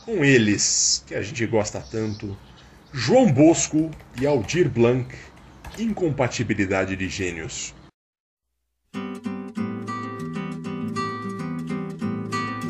com 0.06 0.24
eles, 0.24 1.04
que 1.08 1.16
a 1.16 1.22
gente 1.22 1.46
gosta 1.46 1.80
tanto, 1.80 2.38
João 2.94 3.32
Bosco 3.32 3.90
e 4.20 4.28
Aldir 4.28 4.70
Blanc, 4.70 5.14
Incompatibilidade 5.78 6.96
de 6.96 7.08
Gênios. 7.08 7.74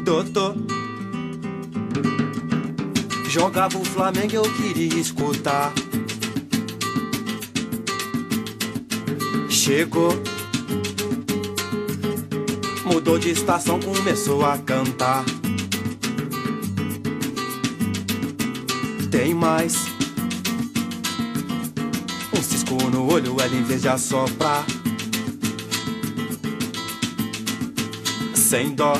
Doutor 0.04 0.56
Jogava 3.30 3.78
o 3.78 3.84
Flamengo 3.84 4.36
eu 4.36 4.44
queria 4.56 5.00
escutar 5.00 5.74
Chegou 9.50 10.12
Mudou 12.92 13.20
de 13.20 13.30
estação, 13.30 13.80
começou 13.80 14.46
a 14.46 14.58
cantar 14.58 15.24
Tem 19.12 19.34
mais 19.34 19.76
Um 22.36 22.42
cisco 22.42 22.76
no 22.90 23.12
olho, 23.12 23.40
ela 23.40 23.56
em 23.56 23.64
vez 23.64 23.82
de 23.82 23.90
assoprar 23.90 24.66
Sem 28.34 28.74
dó 28.74 28.94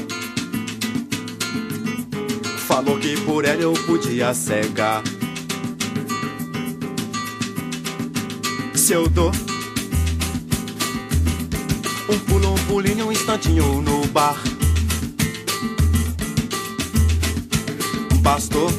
Falou 2.68 3.00
que 3.00 3.16
por 3.22 3.46
ela 3.46 3.62
eu 3.62 3.74
podia 3.74 4.34
cegar. 4.34 5.02
Se 8.76 8.92
eu 8.92 9.08
dou 9.08 9.32
um 12.10 12.20
pulo, 12.20 12.54
um 12.54 12.66
pulinho, 12.66 13.08
um 13.08 13.12
instantinho 13.12 13.82
no 13.82 14.08
bar. 14.08 14.42
Bastou. 18.22 18.72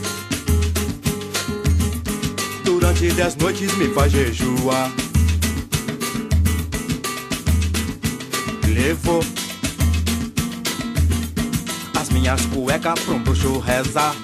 Durante 2.64 3.11
dez 3.12 3.37
noites 3.37 3.74
me 3.76 3.89
faz 3.89 4.12
jejuar. 4.12 4.91
Levou 8.66 9.22
as 11.99 12.09
minhas 12.11 12.45
cuecas 12.47 13.01
pra 13.01 13.14
um 13.14 13.22
bruxo 13.22 13.59
rezar. 13.59 14.14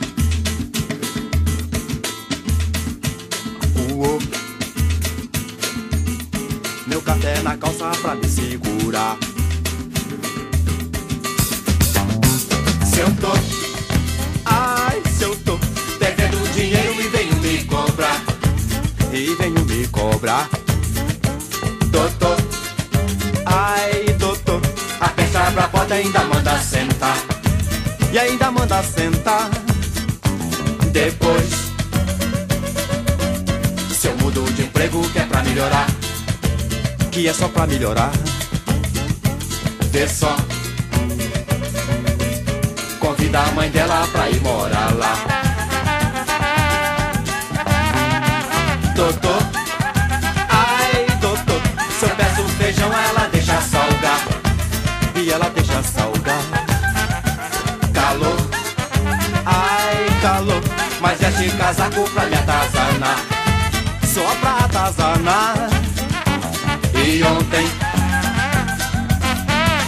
Uou. 3.92 4.33
Meu 6.94 7.02
café 7.02 7.42
na 7.42 7.56
calça 7.56 7.90
pra 8.00 8.14
me 8.14 8.28
segurar. 8.28 9.18
Se 12.86 13.00
eu 13.00 13.10
tô, 13.16 13.32
ai, 14.44 15.02
se 15.12 15.24
eu 15.24 15.34
tô 15.40 15.58
devendo 15.98 16.52
dinheiro 16.52 16.94
e 17.00 17.08
venho 17.08 17.34
me 17.40 17.64
cobrar. 17.64 18.22
E 19.12 19.34
venho 19.34 19.64
me 19.64 19.88
cobrar. 19.88 20.48
Doutor, 21.90 22.36
ai, 23.44 24.04
doutor, 24.16 24.60
a 25.00 25.08
peça 25.08 25.40
abre 25.40 25.64
a 25.64 25.66
porta 25.66 25.96
e 25.96 26.02
ainda 26.04 26.20
manda 26.20 26.56
sentar. 26.60 27.16
E 28.12 28.18
ainda 28.20 28.52
manda 28.52 28.80
sentar. 28.84 29.50
Depois, 30.92 31.50
se 33.90 34.06
eu 34.06 34.16
mudo 34.18 34.44
de 34.52 34.62
emprego 34.62 35.02
que 35.10 35.18
é 35.18 35.24
pra 35.24 35.42
melhorar, 35.42 35.88
que 37.14 37.28
é 37.28 37.32
só 37.32 37.46
pra 37.46 37.64
melhorar. 37.64 38.10
Vê 39.92 40.08
só. 40.08 40.36
Convida 42.98 43.38
a 43.38 43.52
mãe 43.52 43.70
dela 43.70 44.04
pra 44.10 44.28
ir 44.28 44.40
morar 44.40 44.92
lá. 44.96 45.14
Doutor, 48.96 49.42
ai 50.48 51.06
doutor, 51.20 51.62
se 52.00 52.04
eu 52.04 52.16
peço 52.16 52.48
feijão 52.58 52.90
ela 52.92 53.28
deixa 53.30 53.60
salgar. 53.60 54.20
E 55.14 55.30
ela 55.30 55.48
deixa 55.50 55.80
salgar. 55.84 56.42
Calor, 57.92 58.36
ai 59.46 60.06
calor, 60.20 60.62
mas 61.00 61.22
este 61.22 61.56
casaco 61.56 62.10
pra 62.10 62.26
me 62.26 62.34
atazanar. 62.34 63.18
Só 64.02 64.34
pra 64.40 64.64
atazanar. 64.64 65.83
E 66.96 67.22
ontem, 67.22 67.66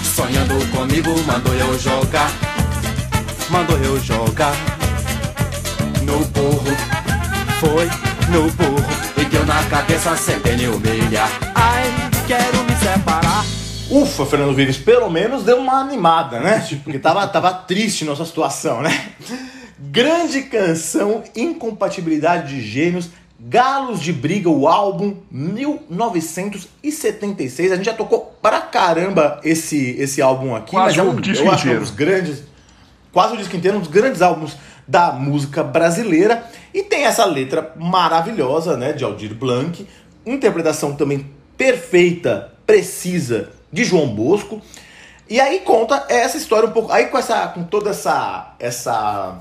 sonhando 0.03 0.71
comigo, 0.71 1.11
mandou 1.27 1.55
eu 1.55 1.79
jogar. 1.79 2.31
Mandou 3.51 3.79
eu 3.79 4.01
jogar 4.01 4.55
no 6.03 6.25
burro. 6.27 6.77
Foi 7.61 7.87
no 8.31 8.51
burro 8.53 8.85
e 9.17 9.25
deu 9.25 9.45
na 9.47 9.63
cabeça 9.65 10.17
sem 10.17 10.39
pneu 10.41 10.79
meia. 10.81 11.25
Ai, 11.55 11.85
quero 12.27 12.65
me 12.65 12.77
separar. 12.77 13.45
Ufa, 13.89 14.27
Fernando 14.27 14.55
Vires, 14.55 14.77
pelo 14.77 15.09
menos 15.09 15.45
deu 15.45 15.59
uma 15.59 15.81
animada, 15.81 16.41
né? 16.41 16.61
Tipo, 16.61 16.83
Porque 16.85 16.99
tava, 16.99 17.27
tava 17.29 17.53
triste 17.53 18.05
nossa 18.05 18.25
situação, 18.25 18.83
né? 18.83 19.11
Grande 19.79 20.43
canção, 20.43 21.23
Incompatibilidade 21.35 22.55
de 22.55 22.61
Gênios, 22.61 23.11
Galos 23.39 24.01
de 24.01 24.13
Briga, 24.13 24.49
o 24.49 24.67
álbum 24.67 25.17
1976. 25.31 27.73
A 27.73 27.77
gente 27.77 27.85
já 27.85 27.93
tocou 27.93 28.35
pra 28.41 28.63
caramba 28.63 29.39
esse, 29.45 29.91
esse 29.99 30.23
álbum 30.23 30.57
aqui, 30.57 30.71
Quase 30.71 30.99
mas 30.99 31.07
é 31.07 31.11
um, 31.11 31.17
disco 31.17 31.45
eu 31.45 31.51
é 31.51 31.55
um 31.55 31.59
inteiro. 31.59 31.81
dos 31.81 31.91
grandes, 31.91 32.43
quase 33.13 33.35
o 33.35 33.37
disco 33.37 33.55
inteiro, 33.55 33.77
um 33.77 33.81
dos 33.81 33.91
grandes 33.91 34.23
álbuns 34.23 34.57
da 34.89 35.13
música 35.13 35.63
brasileira. 35.63 36.47
E 36.73 36.83
tem 36.83 37.05
essa 37.05 37.27
letra 37.27 37.73
maravilhosa, 37.77 38.77
né, 38.77 38.93
de 38.93 39.05
Aldir 39.05 39.35
Blanc, 39.35 39.87
interpretação 40.25 40.95
também 40.95 41.27
perfeita, 41.57 42.53
precisa 42.67 43.51
de 43.71 43.85
João 43.85 44.09
Bosco. 44.09 44.61
E 45.29 45.41
aí 45.41 45.61
conta 45.61 46.07
essa 46.09 46.37
história 46.37 46.69
um 46.69 46.73
pouco, 46.73 46.93
aí 46.93 47.07
com 47.07 47.19
essa 47.19 47.49
com 47.49 47.65
toda 47.65 47.91
essa 47.91 48.55
essa 48.59 49.39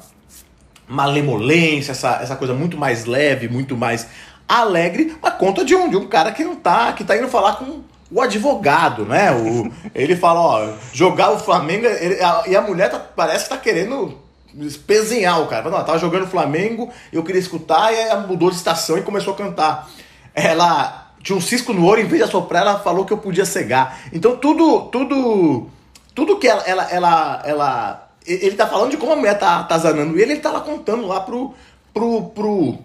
malemolência, 0.88 1.92
essa, 1.92 2.20
essa 2.22 2.36
coisa 2.36 2.54
muito 2.54 2.78
mais 2.78 3.06
leve, 3.06 3.48
muito 3.48 3.76
mais 3.76 4.08
alegre, 4.48 5.16
mas 5.22 5.34
conta 5.36 5.66
de 5.66 5.76
um, 5.76 5.90
de 5.90 5.98
um 5.98 6.08
cara 6.08 6.32
que 6.32 6.44
não 6.44 6.56
tá, 6.56 6.94
que 6.94 7.04
tá 7.04 7.18
indo 7.18 7.28
falar 7.28 7.54
com 7.56 7.82
o 8.12 8.22
advogado, 8.22 9.06
né? 9.06 9.32
O, 9.32 9.72
ele 9.96 10.16
fala, 10.16 10.40
ó, 10.40 10.74
jogar 10.94 11.32
o 11.32 11.40
Flamengo, 11.40 11.86
ele- 11.88 12.22
a- 12.22 12.44
e 12.48 12.56
a 12.56 12.62
mulher 12.62 12.90
tá- 12.90 13.00
parece 13.00 13.46
que 13.46 13.50
tá 13.50 13.58
querendo 13.58 14.18
espezinhar 14.58 15.42
o 15.42 15.48
cara. 15.48 15.64
Fala, 15.64 15.80
Não, 15.80 15.86
tava 15.86 15.98
jogando 16.00 16.28
Flamengo, 16.28 16.90
eu 17.12 17.24
queria 17.24 17.42
escutar, 17.42 17.92
e 17.92 17.96
ela 17.98 18.22
mudou 18.28 18.50
de 18.50 18.56
estação 18.56 18.98
e 18.98 19.02
começou 19.02 19.34
a 19.34 19.38
cantar. 19.38 19.90
Ela 20.34 21.12
tinha 21.24 21.36
um 21.38 21.42
cisco 21.42 21.74
no 21.74 21.86
olho, 21.86 22.04
em 22.04 22.08
vez 22.08 22.22
de 22.22 22.30
assoprar, 22.30 22.62
ela 22.62 22.80
falou 22.80 23.04
que 23.06 23.12
eu 23.12 23.18
podia 23.18 23.46
cegar. 23.46 24.00
Então 24.14 24.38
tudo, 24.38 24.82
tudo, 24.92 25.68
tudo 26.14 26.38
que 26.38 26.48
ela, 26.48 26.62
ela, 26.68 26.92
ela, 26.92 27.42
ela 27.46 28.05
ele 28.26 28.56
tá 28.56 28.68
falando 28.68 28.92
de 28.92 28.98
como 28.98 29.14
a 29.14 29.16
mulher 29.16 29.38
tá 29.38 29.60
atazanando 29.60 30.20
ele, 30.20 30.34
ele 30.34 30.42
tá 30.42 30.52
lá 30.52 30.62
contando 30.62 31.06
lá 31.08 31.20
pro, 31.22 31.54
pro, 31.94 32.24
pro, 32.30 32.78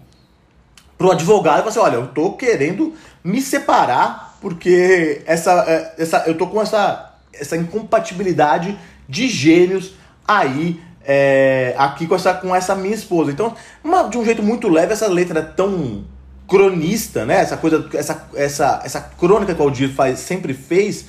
pro 0.97 1.11
advogado 1.11 1.65
e 1.65 1.69
assim, 1.69 1.79
olha, 1.79 1.95
eu 1.95 2.07
tô 2.07 2.33
querendo 2.33 2.93
me 3.23 3.41
separar 3.41 4.37
porque 4.41 5.21
essa, 5.25 5.63
é, 5.67 5.95
essa, 5.97 6.23
eu 6.25 6.35
tô 6.35 6.47
com 6.47 6.61
essa, 6.61 7.13
essa 7.33 7.55
incompatibilidade 7.55 8.77
de 9.07 9.27
gênios 9.27 9.93
aí 10.27 10.81
é, 11.03 11.75
aqui 11.77 12.07
com 12.07 12.15
essa, 12.15 12.33
com 12.33 12.55
essa 12.55 12.75
minha 12.75 12.95
esposa. 12.95 13.31
Então, 13.31 13.55
uma- 13.83 14.03
de 14.03 14.17
um 14.17 14.25
jeito 14.25 14.41
muito 14.41 14.67
leve, 14.67 14.93
essa 14.93 15.07
letra 15.07 15.39
é 15.39 15.43
tão 15.43 16.03
cronista, 16.47 17.25
né? 17.25 17.41
Essa 17.41 17.55
coisa, 17.57 17.87
essa, 17.93 18.27
essa, 18.35 18.81
essa 18.83 19.01
crônica 19.01 19.53
que 19.53 19.61
o 19.61 19.63
Aldir 19.63 19.93
faz, 19.93 20.19
sempre 20.19 20.53
fez, 20.53 21.05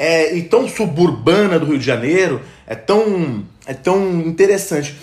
é, 0.00 0.34
e 0.34 0.44
tão 0.44 0.66
suburbana 0.66 1.58
do 1.58 1.66
Rio 1.66 1.78
de 1.78 1.84
Janeiro, 1.84 2.40
é 2.66 2.74
tão, 2.74 3.44
é 3.66 3.74
tão 3.74 4.20
interessante. 4.20 4.96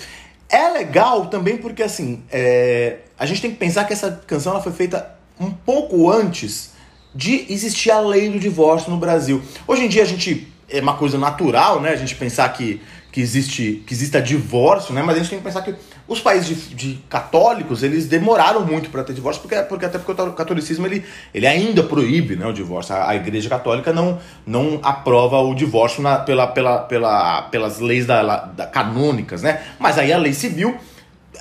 É 0.49 0.69
legal 0.69 1.27
também 1.27 1.55
porque, 1.55 1.83
assim, 1.83 2.23
é, 2.31 2.97
a 3.15 3.23
gente 3.27 3.39
tem 3.39 3.51
que 3.51 3.57
pensar 3.57 3.85
que 3.85 3.93
essa 3.93 4.19
canção 4.25 4.53
ela 4.53 4.63
foi 4.63 4.71
feita 4.71 5.15
um 5.39 5.51
pouco 5.51 6.09
antes 6.09 6.71
de 7.13 7.45
existir 7.47 7.91
a 7.91 7.99
lei 7.99 8.27
do 8.27 8.39
divórcio 8.39 8.89
no 8.89 8.97
Brasil. 8.97 9.39
Hoje 9.67 9.85
em 9.85 9.87
dia 9.87 10.01
a 10.01 10.05
gente 10.05 10.51
é 10.67 10.81
uma 10.81 10.95
coisa 10.95 11.19
natural, 11.19 11.79
né? 11.79 11.91
A 11.91 11.95
gente 11.95 12.15
pensar 12.15 12.49
que, 12.49 12.81
que 13.11 13.21
existe 13.21 13.83
que 13.85 13.93
exista 13.93 14.19
divórcio, 14.19 14.95
né? 14.95 15.03
Mas 15.03 15.15
a 15.15 15.19
gente 15.19 15.29
tem 15.29 15.37
que 15.37 15.45
pensar 15.45 15.61
que 15.61 15.75
os 16.07 16.21
países 16.21 16.69
de, 16.69 16.75
de 16.75 16.99
católicos 17.09 17.83
eles 17.83 18.07
demoraram 18.07 18.65
muito 18.65 18.89
para 18.89 19.03
ter 19.03 19.13
divórcio, 19.13 19.41
porque, 19.41 19.55
porque 19.63 19.85
até 19.85 19.97
porque 19.99 20.21
o 20.21 20.31
catolicismo 20.33 20.85
ele, 20.87 21.03
ele 21.33 21.45
ainda 21.45 21.83
proíbe 21.83 22.35
né, 22.35 22.45
o 22.47 22.53
divórcio. 22.53 22.95
A, 22.95 23.09
a 23.09 23.15
Igreja 23.15 23.49
Católica 23.49 23.91
não, 23.91 24.17
não 24.45 24.79
aprova 24.83 25.37
o 25.39 25.53
divórcio 25.53 26.01
na- 26.01 26.19
pela, 26.19 26.47
pela, 26.47 26.79
pela, 26.79 27.41
pelas 27.43 27.79
leis 27.79 28.05
da, 28.05 28.45
da- 28.45 28.65
canônicas, 28.67 29.41
né? 29.41 29.61
Mas 29.77 29.97
aí 29.97 30.13
a 30.13 30.17
lei 30.17 30.33
civil 30.33 30.77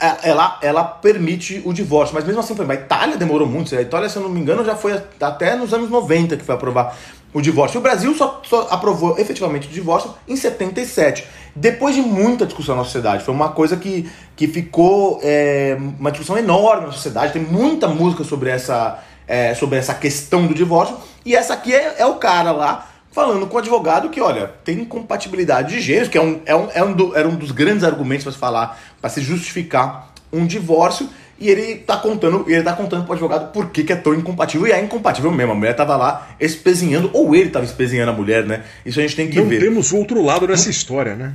é, 0.01 0.29
ela, 0.31 0.59
ela 0.61 0.85
permite 0.85 1.63
o 1.65 1.73
divórcio. 1.73 2.15
Mas 2.15 2.25
mesmo 2.25 2.41
assim, 2.41 2.53
exemplo, 2.55 2.73
a 2.73 2.75
Itália 2.75 3.17
demorou 3.17 3.47
muito. 3.47 3.75
A 3.75 3.81
Itália, 3.81 4.09
se 4.09 4.17
eu 4.17 4.23
não 4.23 4.29
me 4.29 4.41
engano, 4.41 4.65
já 4.65 4.75
foi 4.75 5.01
até 5.21 5.55
nos 5.55 5.73
anos 5.73 5.89
90 5.89 6.37
que 6.37 6.45
foi 6.45 6.55
aprovar 6.55 6.97
o 7.33 7.41
divórcio. 7.41 7.79
O 7.79 7.83
Brasil 7.83 8.15
só, 8.15 8.41
só 8.45 8.69
aprovou 8.71 9.19
efetivamente 9.19 9.69
o 9.69 9.71
divórcio 9.71 10.13
em 10.27 10.37
77. 10.37 11.27
Depois 11.57 11.95
de 11.95 12.03
muita 12.03 12.45
discussão 12.45 12.77
na 12.77 12.85
sociedade. 12.85 13.25
Foi 13.25 13.35
uma 13.35 13.49
coisa 13.49 13.77
que, 13.79 14.09
que 14.37 14.47
ficou 14.47 15.19
é, 15.23 15.77
uma 15.99 16.11
discussão 16.11 16.37
enorme 16.37 16.87
na 16.87 16.93
sociedade. 16.93 17.33
Tem 17.33 17.43
muita 17.43 17.89
música 17.89 18.23
sobre 18.25 18.51
essa, 18.51 18.99
é, 19.27 19.55
sobre 19.55 19.79
essa 19.79 19.95
questão 19.95 20.47
do 20.47 20.55
divórcio. 20.55 20.97
E 21.25 21.35
essa 21.35 21.55
aqui 21.55 21.75
é, 21.75 21.97
é 21.99 22.07
o 22.07 22.17
cara 22.17 22.53
lá 22.53 22.87
falando 23.11 23.47
com 23.47 23.57
o 23.57 23.59
advogado 23.59 24.11
que, 24.11 24.21
olha, 24.21 24.53
tem 24.63 24.81
incompatibilidade 24.81 25.75
de 25.75 25.81
gêneros, 25.81 26.09
que 26.09 26.19
é 26.19 26.23
um, 26.23 26.41
é 26.45 26.55
um, 26.55 26.69
é 26.75 26.85
um 26.85 26.93
do- 26.93 27.17
era 27.17 27.27
um 27.27 27.35
dos 27.35 27.51
grandes 27.51 27.83
argumentos 27.83 28.25
para 28.25 28.33
se 28.33 28.39
falar, 28.39 28.79
para 29.01 29.09
se 29.09 29.23
justificar 29.23 30.13
um 30.31 30.45
divórcio, 30.47 31.09
e 31.39 31.49
ele 31.51 31.77
tá 31.77 31.97
contando, 31.97 32.45
ele 32.49 32.63
tá 32.63 32.73
contando 32.73 33.05
pro 33.05 33.13
advogado 33.13 33.53
por 33.53 33.71
que, 33.71 33.85
que 33.85 33.93
é 33.93 33.97
tão 33.97 34.15
incompatível, 34.15 34.67
e 34.67 34.73
é 34.73 34.81
incompatível 34.83 35.31
mesmo, 35.31 35.53
a 35.53 35.55
mulher 35.55 35.75
tava 35.75 35.97
lá 35.97 36.29
espezinhando, 36.41 37.11
ou 37.13 37.35
ele 37.35 37.51
tava 37.51 37.65
espezinhando 37.65 38.11
a 38.11 38.15
mulher, 38.15 38.45
né? 38.45 38.65
Isso 38.85 38.99
a 38.99 39.03
gente 39.03 39.15
tem 39.17 39.29
que 39.29 39.39
Não 39.41 39.47
ver. 39.49 39.61
temos 39.61 39.93
o 39.93 39.97
outro 39.99 40.23
lado 40.23 40.47
dessa 40.47 40.71
história, 40.71 41.15
né? 41.15 41.35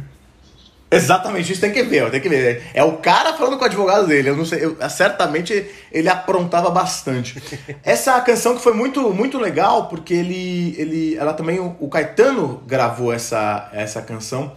Exatamente, 0.93 1.53
isso 1.53 1.61
tem 1.61 1.71
que 1.71 1.83
ver, 1.83 2.09
tem 2.11 2.19
que 2.19 2.27
ver. 2.27 2.63
É 2.73 2.83
o 2.83 2.97
cara 2.97 3.31
falando 3.33 3.55
com 3.57 3.63
o 3.63 3.65
advogado 3.65 4.05
dele. 4.07 4.29
Eu 4.29 4.35
não 4.35 4.43
sei, 4.43 4.65
eu- 4.65 4.75
certamente 4.89 5.65
ele 5.89 6.09
aprontava 6.09 6.69
bastante. 6.69 7.41
Essa 7.81 8.19
canção 8.19 8.55
que 8.57 8.61
foi 8.61 8.73
muito, 8.73 9.09
muito 9.13 9.37
legal, 9.39 9.87
porque 9.87 10.13
ele, 10.13 10.75
ele, 10.77 11.15
ela 11.15 11.31
também 11.31 11.61
o, 11.61 11.77
o 11.79 11.87
Caetano 11.87 12.61
gravou 12.67 13.13
essa, 13.13 13.69
essa 13.71 14.01
canção, 14.01 14.51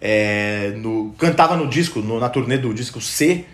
é, 0.00 0.72
no, 0.76 1.14
cantava 1.18 1.56
no 1.56 1.68
disco, 1.68 2.00
no- 2.00 2.18
na 2.18 2.28
turnê 2.28 2.58
do 2.58 2.74
disco 2.74 3.00
C. 3.00 3.44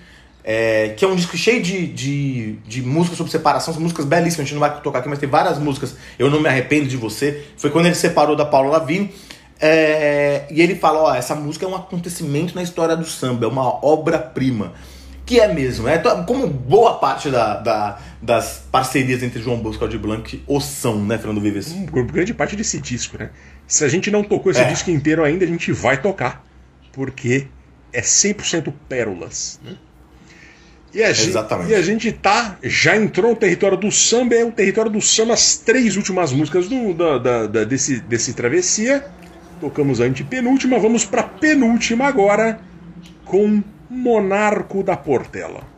é, 0.44 0.90
que 0.96 1.04
é 1.04 1.08
um 1.08 1.14
disco 1.16 1.36
cheio 1.36 1.62
de, 1.62 1.86
de, 1.86 2.52
de 2.66 2.82
músicas 2.82 3.16
sobre 3.16 3.30
separação, 3.30 3.72
são 3.72 3.82
músicas 3.82 4.04
belíssimas, 4.04 4.40
a 4.40 4.42
gente 4.44 4.54
não 4.54 4.60
vai 4.60 4.80
tocar 4.80 4.98
aqui, 5.00 5.08
mas 5.08 5.18
tem 5.18 5.28
várias 5.28 5.58
músicas. 5.58 5.94
Eu 6.18 6.30
não 6.30 6.40
me 6.40 6.48
arrependo 6.48 6.88
de 6.88 6.96
você. 6.96 7.44
Foi 7.56 7.70
quando 7.70 7.86
ele 7.86 7.94
separou 7.94 8.34
da 8.34 8.44
Paula 8.44 8.70
Lavigne. 8.78 9.12
É, 9.64 10.44
e 10.50 10.60
ele 10.60 10.74
fala: 10.74 10.98
ó, 11.02 11.14
essa 11.14 11.34
música 11.36 11.64
é 11.64 11.68
um 11.68 11.76
acontecimento 11.76 12.54
na 12.54 12.62
história 12.62 12.96
do 12.96 13.04
samba, 13.04 13.44
é 13.46 13.48
uma 13.48 13.84
obra-prima. 13.84 14.72
Que 15.24 15.38
é 15.38 15.46
mesmo, 15.54 15.86
é 15.86 15.98
como 16.26 16.48
boa 16.48 16.98
parte 16.98 17.30
da, 17.30 17.54
da- 17.54 17.98
das 18.20 18.64
parcerias 18.72 19.22
entre 19.22 19.40
João 19.40 19.56
Bosco 19.58 19.82
e 19.82 19.84
Aldir 19.84 20.00
Blanc 20.00 20.42
o 20.48 20.60
são, 20.60 21.00
né, 21.04 21.16
Fernando 21.16 21.40
Vives? 21.40 21.70
Um, 21.70 21.86
grande 21.86 22.34
parte 22.34 22.56
desse 22.56 22.80
disco, 22.80 23.16
né? 23.16 23.30
Se 23.68 23.84
a 23.84 23.88
gente 23.88 24.10
não 24.10 24.24
tocou 24.24 24.50
esse 24.50 24.60
É. 24.60 24.64
disco 24.64 24.90
inteiro 24.90 25.22
ainda, 25.22 25.44
a 25.44 25.48
gente 25.48 25.70
vai 25.70 26.02
tocar. 26.02 26.44
Porque 26.92 27.46
é 27.92 28.00
100% 28.02 28.72
pérolas, 28.88 29.60
né? 29.64 29.76
E 30.94 31.02
a, 31.02 31.12
gente, 31.12 31.28
Exatamente. 31.30 31.70
e 31.70 31.74
a 31.74 31.80
gente 31.80 32.12
tá. 32.12 32.58
Já 32.62 32.96
entrou 32.96 33.30
no 33.30 33.36
território 33.36 33.78
do 33.78 33.90
samba, 33.90 34.34
é 34.34 34.44
o 34.44 34.52
território 34.52 34.90
do 34.90 35.00
samba, 35.00 35.32
as 35.32 35.56
três 35.56 35.96
últimas 35.96 36.32
músicas 36.32 36.68
do, 36.68 36.92
da, 36.92 37.18
da- 37.18 37.46
da- 37.46 37.64
desse, 37.64 38.00
desse 38.00 38.34
Travessia. 38.34 39.04
Tocamos 39.60 40.00
a 40.00 40.04
antepenúltima, 40.04 40.78
vamos 40.78 41.04
pra 41.04 41.22
penúltima 41.22 42.06
agora 42.06 42.60
com 43.24 43.62
Monarco 43.88 44.82
da 44.82 44.96
Portela. 44.96 45.72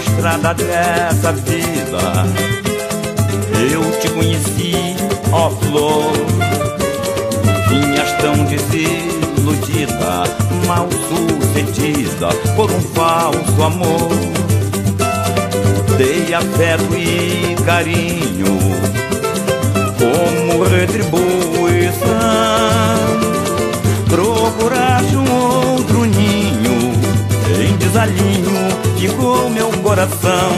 estrada 0.00 0.54
dessa 0.54 1.32
vida. 1.32 2.73
Eu 3.70 3.82
te 4.00 4.08
conheci, 4.10 4.74
ó 5.32 5.48
flor. 5.50 6.12
Vinhas 7.68 8.12
tão 8.20 8.44
desiludida, 8.44 10.24
mal 10.66 10.88
sucedida 11.08 12.28
por 12.56 12.70
um 12.70 12.80
falso 12.80 13.62
amor. 13.62 14.10
Dei 15.96 16.34
afeto 16.34 16.94
e 16.94 17.56
carinho 17.64 18.58
como 19.98 20.64
retribuição. 20.64 22.04
Procuraste 24.08 25.16
um 25.16 25.32
outro 25.32 26.04
ninho 26.04 26.92
em 27.60 27.76
desalinho 27.76 28.74
ficou 29.08 29.48
meu 29.50 29.70
coração. 29.82 30.52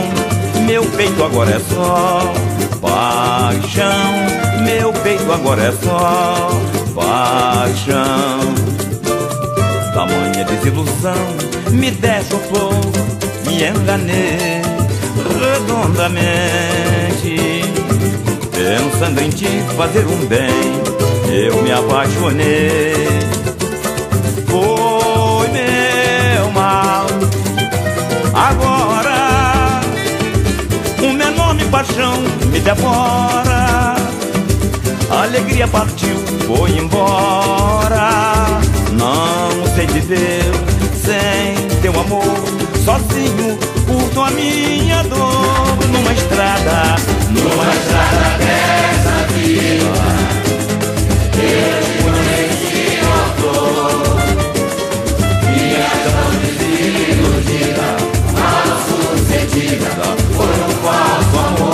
Meu 0.67 0.85
peito 0.85 1.23
agora 1.23 1.51
é 1.51 1.61
só 1.61 2.33
paixão. 2.87 4.63
Meu 4.65 4.93
peito 4.93 5.33
agora 5.33 5.63
é 5.63 5.73
só 5.73 6.51
paixão. 6.95 8.41
Tamanha 9.93 10.45
desilusão 10.45 11.15
me 11.71 11.91
deixa 11.91 12.37
me 13.47 13.65
enganei 13.65 14.63
redondamente. 15.41 17.37
Pensando 18.53 19.21
em 19.21 19.31
te 19.31 19.49
fazer 19.77 20.07
um 20.07 20.27
bem, 20.27 20.49
eu 21.31 21.63
me 21.63 21.73
apaixonei. 21.73 22.95
Foi 24.47 25.49
meu 25.49 26.51
mal. 26.53 27.07
Agora, 28.35 28.96
paixão 31.77 32.17
me 32.51 32.59
devora. 32.61 33.97
A 35.11 35.23
alegria 35.25 35.69
partiu, 35.69 36.17
foi 36.47 36.71
embora. 36.79 38.61
Não 38.93 39.51
sei 39.75 39.87
viver 39.89 40.43
sem 40.95 41.55
teu 41.83 41.93
amor. 42.01 42.25
Sozinho, 42.83 43.59
curto 43.87 44.23
a 44.23 44.31
minha 44.31 45.03
dor. 45.03 45.77
Numa 45.93 46.13
estrada, 46.15 46.97
numa 47.29 47.75
estrada 47.75 48.39
dessa 48.39 49.17
vida. 49.35 50.07
Eu 51.37 51.81
conheci 52.03 53.01
uma 53.05 53.25
flor. 53.37 54.17
Tão 56.07 56.31
desiludida, 56.41 57.89
mal 58.33 58.69
sucedida 58.89 59.91
por 60.37 60.49
um 60.49 60.71
falso 60.83 61.37
amor. 61.47 61.66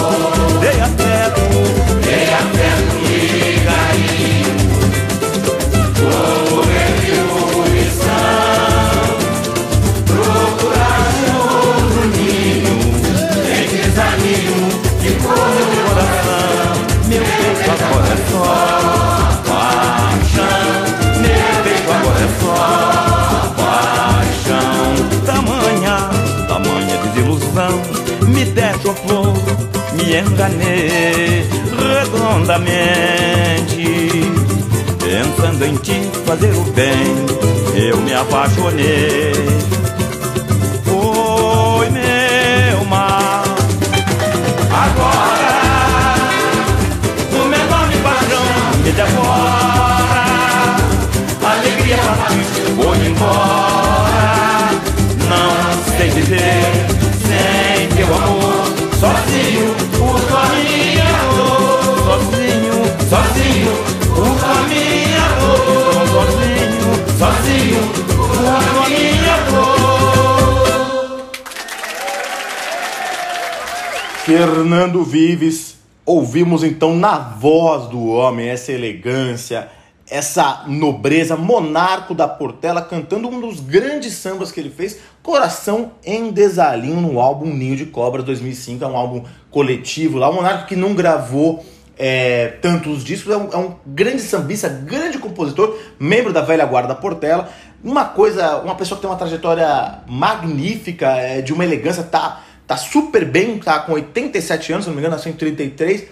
Fernando 74.83 75.05
Vives, 75.05 75.77
ouvimos 76.05 76.65
então 76.65 76.97
na 76.97 77.17
voz 77.17 77.87
do 77.87 78.05
homem 78.05 78.49
essa 78.49 78.73
elegância, 78.73 79.69
essa 80.11 80.65
nobreza, 80.67 81.37
monarco 81.37 82.13
da 82.17 82.27
Portela, 82.27 82.83
cantando 82.83 83.29
um 83.29 83.41
dos 83.41 83.61
grandes 83.61 84.15
sambas 84.15 84.51
que 84.51 84.59
ele 84.59 84.71
fez, 84.71 84.99
Coração 85.23 85.93
em 86.05 86.33
Desalinho, 86.33 87.01
no 87.01 87.21
álbum 87.21 87.55
Ninho 87.55 87.77
de 87.77 87.87
Cobras 87.87 88.25
2005, 88.25 88.83
é 88.83 88.89
um 88.89 88.97
álbum 88.97 89.23
coletivo 89.53 90.19
lá, 90.19 90.29
um 90.29 90.35
monarco 90.35 90.67
que 90.67 90.75
não 90.75 90.95
gravou 90.95 91.65
é, 91.97 92.49
tantos 92.61 93.05
discos, 93.05 93.33
é 93.33 93.37
um, 93.37 93.53
é 93.53 93.57
um 93.57 93.77
grande 93.87 94.21
sambista, 94.21 94.69
grande 94.69 95.19
compositor, 95.19 95.79
membro 95.97 96.33
da 96.33 96.41
velha 96.41 96.67
guarda 96.67 96.89
da 96.89 96.97
Portela, 96.97 97.49
uma 97.85 98.07
coisa, 98.07 98.57
uma 98.57 98.75
pessoa 98.75 98.97
que 98.97 99.03
tem 99.03 99.11
uma 99.11 99.17
trajetória 99.17 100.01
magnífica, 100.09 101.07
é, 101.19 101.41
de 101.41 101.53
uma 101.53 101.65
elegância, 101.65 102.03
tá, 102.03 102.43
tá 102.73 102.77
super 102.79 103.25
bem, 103.25 103.59
tá 103.59 103.81
com 103.81 103.93
87 103.93 104.73
anos, 104.73 104.85
se 104.85 104.89
não 104.89 104.95
me 104.95 105.01
engano, 105.01 105.15
nasceu 105.15 105.31
em 105.31 105.37
33, 105.37 106.05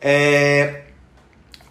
é, 0.00 0.80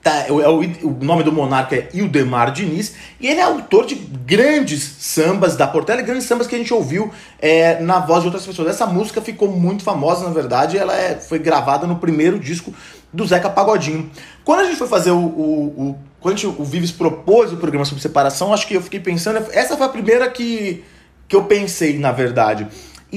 Tá, 0.04 0.28
é 0.28 0.32
o, 0.32 0.60
o 0.60 1.04
nome 1.04 1.24
do 1.24 1.32
monarca 1.32 1.76
é 1.76 1.90
Ildemar 1.92 2.52
Diniz, 2.52 2.94
e 3.20 3.26
ele 3.26 3.40
é 3.40 3.44
autor 3.44 3.88
de 3.88 3.96
grandes 3.96 4.84
sambas 5.00 5.56
da 5.56 5.66
Portela 5.66 6.00
grandes 6.04 6.26
sambas 6.26 6.46
que 6.46 6.54
a 6.54 6.60
gente 6.60 6.72
ouviu 6.72 7.12
é, 7.40 7.80
na 7.80 7.98
voz 7.98 8.22
de 8.22 8.28
outras 8.28 8.46
pessoas. 8.46 8.68
Essa 8.68 8.86
música 8.86 9.20
ficou 9.20 9.50
muito 9.50 9.84
famosa, 9.84 10.24
na 10.24 10.30
verdade, 10.30 10.78
ela 10.78 10.96
é, 10.96 11.16
foi 11.16 11.40
gravada 11.40 11.88
no 11.88 11.96
primeiro 11.96 12.38
disco 12.40 12.72
do 13.12 13.26
Zeca 13.26 13.50
Pagodinho. 13.50 14.12
Quando 14.44 14.60
a 14.60 14.66
gente 14.66 14.78
foi 14.78 14.88
fazer 14.88 15.10
o. 15.10 15.18
o, 15.18 15.64
o 15.76 15.96
quando 16.20 16.38
gente, 16.38 16.56
o 16.56 16.64
Vives 16.64 16.92
propôs 16.92 17.52
o 17.52 17.58
programa 17.58 17.84
sobre 17.84 18.00
separação, 18.00 18.54
acho 18.54 18.68
que 18.68 18.76
eu 18.76 18.84
fiquei 18.84 19.00
pensando. 19.00 19.44
Essa 19.52 19.76
foi 19.76 19.88
a 19.88 19.90
primeira 19.90 20.30
que, 20.30 20.84
que 21.28 21.36
eu 21.36 21.46
pensei, 21.46 21.98
na 21.98 22.12
verdade. 22.12 22.68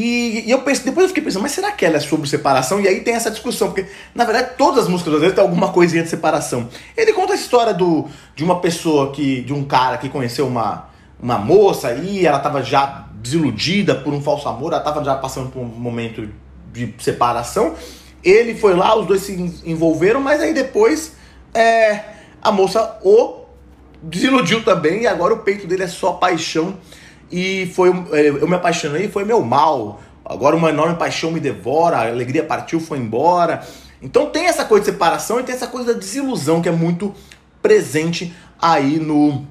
E, 0.01 0.45
e, 0.47 0.51
eu 0.53 0.61
pensei, 0.61 0.85
depois 0.85 1.07
eu 1.07 1.09
fiquei 1.09 1.25
pensando, 1.25 1.43
mas 1.43 1.51
será 1.51 1.73
que 1.73 1.85
ela 1.85 1.97
é 1.97 2.01
sobre 2.01 2.29
separação? 2.29 2.81
E 2.81 2.87
aí 2.87 3.01
tem 3.01 3.15
essa 3.15 3.33
discussão, 3.33 3.73
porque 3.73 3.91
na 4.15 4.25
verdade 4.25 4.51
todas 4.57 4.85
as 4.85 4.89
músicas 4.89 5.11
brasileiras 5.11 5.35
têm 5.35 5.43
alguma 5.43 5.73
coisinha 5.73 6.05
de 6.05 6.09
separação. 6.09 6.69
Ele 6.97 7.13
conta 7.13 7.33
a 7.33 7.37
história 7.37 7.75
do, 7.75 8.07
de 8.37 8.45
uma 8.45 8.61
pessoa 8.61 9.11
que, 9.11 9.41
de 9.41 9.53
um 9.53 9.65
cara 9.65 9.99
que 9.99 10.09
conheceu 10.09 10.47
uma, 10.47 10.89
uma 11.21 11.37
moça 11.37 11.95
e 11.95 12.25
ela 12.25 12.37
estava 12.37 12.63
já 12.63 13.09
desiludida 13.15 13.97
por 13.97 14.15
um 14.15 14.23
falso 14.23 14.49
amor, 14.49 14.73
ela 14.73 14.81
estava 14.81 15.03
já 15.03 15.17
passando 15.17 15.51
por 15.51 15.59
um 15.59 15.67
momento 15.67 16.29
de 16.73 16.95
separação. 17.01 17.75
Ele 18.23 18.55
foi 18.55 18.77
lá, 18.77 18.97
os 18.97 19.05
dois 19.05 19.23
se 19.23 19.33
envolveram, 19.65 20.21
mas 20.21 20.41
aí 20.41 20.55
depois 20.55 21.15
é, 21.53 22.05
a 22.41 22.53
moça 22.53 23.01
o 23.03 23.47
desiludiu 24.01 24.63
também 24.63 25.03
e 25.03 25.07
agora 25.09 25.35
o 25.35 25.39
peito 25.39 25.67
dele 25.67 25.83
é 25.83 25.89
só 25.89 26.13
paixão 26.13 26.77
e 27.31 27.71
foi 27.75 27.89
eu 27.89 28.49
me 28.49 28.55
apaixonei 28.55 29.09
foi 29.09 29.25
meu 29.25 29.43
mal. 29.43 30.01
Agora 30.25 30.55
uma 30.55 30.69
enorme 30.69 30.97
paixão 30.97 31.31
me 31.31 31.41
devora, 31.41 31.97
a 31.97 32.09
alegria 32.09 32.45
partiu, 32.45 32.79
foi 32.79 32.99
embora. 32.99 33.67
Então 34.03 34.27
tem 34.27 34.47
essa 34.47 34.65
coisa 34.65 34.85
de 34.85 34.93
separação 34.93 35.41
e 35.41 35.43
tem 35.43 35.55
essa 35.55 35.67
coisa 35.67 35.93
da 35.95 35.99
desilusão 35.99 36.61
que 36.61 36.69
é 36.69 36.73
muito 36.73 37.15
presente 37.63 38.35
aí 38.61 38.99
no 38.99 39.47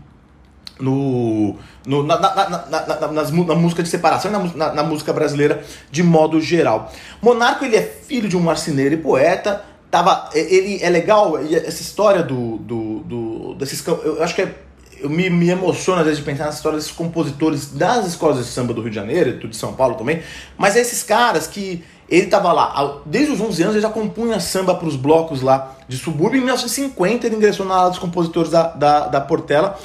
no, 0.79 1.55
no 1.85 2.03
na, 2.03 2.19
na, 2.19 2.65
na, 2.67 3.07
nas, 3.11 3.31
na 3.31 3.55
música 3.55 3.81
de 3.81 3.89
separação 3.89 4.29
e 4.29 4.57
na, 4.57 4.73
na, 4.73 4.83
música 4.83 5.11
brasileira 5.11 5.63
de 5.89 6.03
modo 6.03 6.39
geral. 6.39 6.91
Monarco 7.21 7.65
ele 7.65 7.75
é 7.75 7.81
filho 7.81 8.29
de 8.29 8.37
um 8.37 8.41
marceneiro 8.41 8.93
e 8.93 8.97
poeta. 8.97 9.63
Tava, 9.89 10.29
ele 10.33 10.83
é 10.83 10.89
legal 10.89 11.39
essa 11.39 11.81
história 11.81 12.21
do, 12.21 12.57
do, 12.57 12.99
do 12.99 13.55
desses 13.55 13.85
eu 13.87 14.21
acho 14.21 14.35
que 14.35 14.41
é 14.41 14.55
eu 15.02 15.10
me, 15.10 15.30
me 15.30 15.49
emociono 15.49 15.99
às 15.99 16.06
vezes 16.06 16.19
de 16.19 16.26
pensar 16.26 16.45
nessa 16.45 16.57
história 16.57 16.78
desses 16.78 16.91
compositores 16.91 17.72
das 17.72 18.06
escolas 18.06 18.38
de 18.38 18.45
samba 18.45 18.74
do 18.74 18.82
Rio 18.82 18.90
de 18.90 18.95
Janeiro, 18.95 19.40
e 19.44 19.48
de 19.48 19.56
São 19.56 19.74
Paulo 19.74 19.95
também, 19.95 20.22
mas 20.57 20.76
é 20.76 20.82
esses 20.82 21.03
caras 21.03 21.48
que 21.48 21.84
ele 22.10 22.26
estava 22.26 22.53
lá, 22.53 23.02
desde 23.06 23.34
os 23.34 23.41
11 23.41 23.64
anos 23.64 23.76
ele 23.76 23.82
já 23.82 23.90
compunha 23.90 24.40
samba 24.40 24.74
para 24.76 24.88
os 24.88 24.95
blocos 24.95 25.41
lá 25.41 25.76
de 25.88 25.98
subúrbio, 25.98 26.38
em 26.38 26.41
1950 26.41 27.28
ele 27.28 27.36
ingressou 27.36 27.65
na 27.65 27.76
ala 27.76 27.90
dos 27.90 27.99
compositores 27.99 28.49
da, 28.49 28.64
da, 28.69 29.07
da 29.07 29.22
Portela 29.22 29.78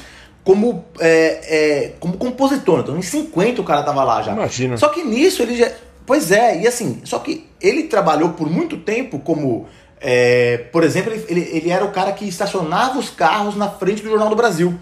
como, 0.45 0.85
é, 0.99 1.89
é, 1.89 1.93
como 2.01 2.17
compositor, 2.17 2.81
então 2.81 2.97
em 2.97 3.03
50 3.03 3.61
o 3.61 3.65
cara 3.65 3.83
tava 3.83 4.03
lá 4.03 4.23
já. 4.23 4.33
Imagina. 4.33 4.77
Só 4.77 4.89
que 4.89 5.05
nisso 5.05 5.43
ele 5.43 5.57
já, 5.57 5.71
Pois 6.07 6.33
é, 6.33 6.61
e 6.61 6.67
assim, 6.67 7.01
só 7.05 7.19
que 7.19 7.47
ele 7.61 7.85
trabalhou 7.85 8.31
por 8.31 8.51
muito 8.51 8.77
tempo 8.79 9.19
como. 9.21 9.67
é, 10.01 10.59
por 10.73 10.83
exemplo, 10.83 11.13
ele, 11.13 11.25
ele, 11.29 11.41
ele 11.57 11.71
era 11.71 11.85
o 11.85 11.93
cara 11.93 12.13
que 12.13 12.27
estacionava 12.27 12.99
os 12.99 13.09
carros 13.09 13.57
na 13.57 13.71
frente 13.71 14.03
do 14.03 14.09
Jornal 14.09 14.29
do 14.29 14.37
Brasil. 14.37 14.79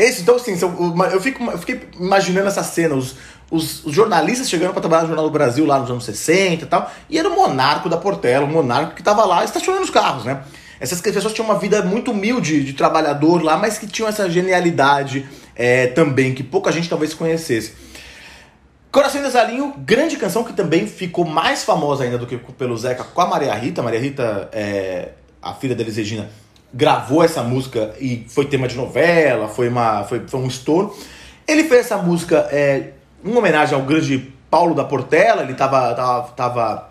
E 0.00 0.02
é 0.02 0.08
isso, 0.08 0.22
então 0.22 0.36
assim, 0.36 0.58
eu, 1.12 1.20
fico, 1.20 1.44
eu 1.44 1.58
fiquei 1.58 1.78
imaginando 1.98 2.48
essa 2.48 2.62
cena, 2.62 2.94
os, 2.94 3.16
os, 3.50 3.84
os 3.84 3.94
jornalistas 3.94 4.48
chegando 4.48 4.72
para 4.72 4.80
trabalhar 4.80 5.02
no 5.02 5.08
Jornal 5.08 5.26
do 5.26 5.30
Brasil 5.30 5.66
lá 5.66 5.78
nos 5.78 5.90
anos 5.90 6.04
60 6.06 6.64
e 6.64 6.66
tal, 6.66 6.90
e 7.10 7.18
era 7.18 7.28
o 7.28 7.36
monarco 7.36 7.86
da 7.86 7.98
Portela, 7.98 8.46
o 8.46 8.48
monarco 8.48 8.94
que 8.94 9.02
tava 9.02 9.26
lá 9.26 9.44
estacionando 9.44 9.84
os 9.84 9.90
carros, 9.90 10.24
né? 10.24 10.42
Essas 10.80 11.02
pessoas 11.02 11.34
tinham 11.34 11.44
uma 11.46 11.58
vida 11.58 11.82
muito 11.82 12.12
humilde 12.12 12.64
de 12.64 12.72
trabalhador 12.72 13.42
lá, 13.42 13.58
mas 13.58 13.76
que 13.76 13.86
tinham 13.86 14.08
essa 14.08 14.30
genialidade 14.30 15.28
é, 15.54 15.88
também, 15.88 16.32
que 16.32 16.42
pouca 16.42 16.72
gente 16.72 16.88
talvez 16.88 17.12
conhecesse. 17.12 17.74
Coração 18.90 19.20
Desalinho, 19.20 19.74
grande 19.76 20.16
canção 20.16 20.42
que 20.42 20.54
também 20.54 20.86
ficou 20.86 21.26
mais 21.26 21.62
famosa 21.62 22.04
ainda 22.04 22.16
do 22.16 22.26
que 22.26 22.38
pelo 22.38 22.74
Zeca 22.78 23.04
com 23.04 23.20
a 23.20 23.26
Maria 23.26 23.54
Rita. 23.54 23.82
Maria 23.82 24.00
Rita, 24.00 24.48
é, 24.50 25.10
a 25.42 25.52
filha 25.52 25.76
da 25.76 25.82
Elis 25.82 25.98
Regina, 25.98 26.30
gravou 26.72 27.22
essa 27.22 27.42
música 27.42 27.94
e 28.00 28.24
foi 28.28 28.46
tema 28.46 28.68
de 28.68 28.76
novela, 28.76 29.48
foi, 29.48 29.68
uma, 29.68 30.04
foi, 30.04 30.20
foi 30.26 30.40
um 30.40 30.46
estouro. 30.46 30.94
Ele 31.46 31.64
fez 31.64 31.86
essa 31.86 31.96
música 31.98 32.48
é, 32.50 32.92
em 33.24 33.34
homenagem 33.36 33.74
ao 33.74 33.82
grande 33.82 34.32
Paulo 34.50 34.74
da 34.74 34.84
Portela, 34.84 35.42
ele 35.42 35.54
tava, 35.54 35.94
tava, 35.94 36.22
tava 36.32 36.90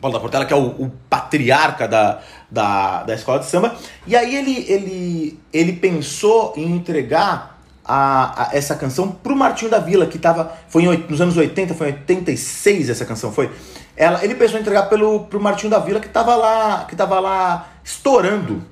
Paulo 0.00 0.14
da 0.16 0.20
Portela, 0.20 0.44
que 0.46 0.52
é 0.52 0.56
o, 0.56 0.66
o 0.66 0.92
patriarca 1.08 1.88
da, 1.88 2.20
da, 2.50 3.02
da 3.04 3.14
escola 3.14 3.38
de 3.38 3.46
samba. 3.46 3.74
E 4.06 4.14
aí 4.16 4.34
ele, 4.36 4.64
ele, 4.68 5.40
ele 5.52 5.72
pensou 5.74 6.52
em 6.56 6.72
entregar 6.76 7.58
a, 7.84 8.44
a- 8.44 8.56
essa 8.56 8.74
canção 8.74 9.10
pro 9.10 9.36
Martinho 9.36 9.70
da 9.70 9.78
Vila, 9.78 10.06
que 10.06 10.18
tava, 10.18 10.52
foi 10.68 10.84
em 10.84 10.96
nos 11.08 11.20
anos 11.20 11.36
80, 11.36 11.74
foi 11.74 11.88
em 11.88 11.92
86 11.92 12.90
essa 12.90 13.04
canção, 13.04 13.32
foi. 13.32 13.50
Ela, 13.96 14.24
ele 14.24 14.34
pensou 14.34 14.58
em 14.58 14.62
entregar 14.62 14.84
pelo, 14.88 15.20
pro 15.20 15.40
Martinho 15.40 15.70
da 15.70 15.78
Vila, 15.78 16.00
que 16.00 16.08
tava 16.08 16.34
lá, 16.34 16.84
que 16.88 16.96
tava 16.96 17.20
lá 17.20 17.68
estourando. 17.84 18.62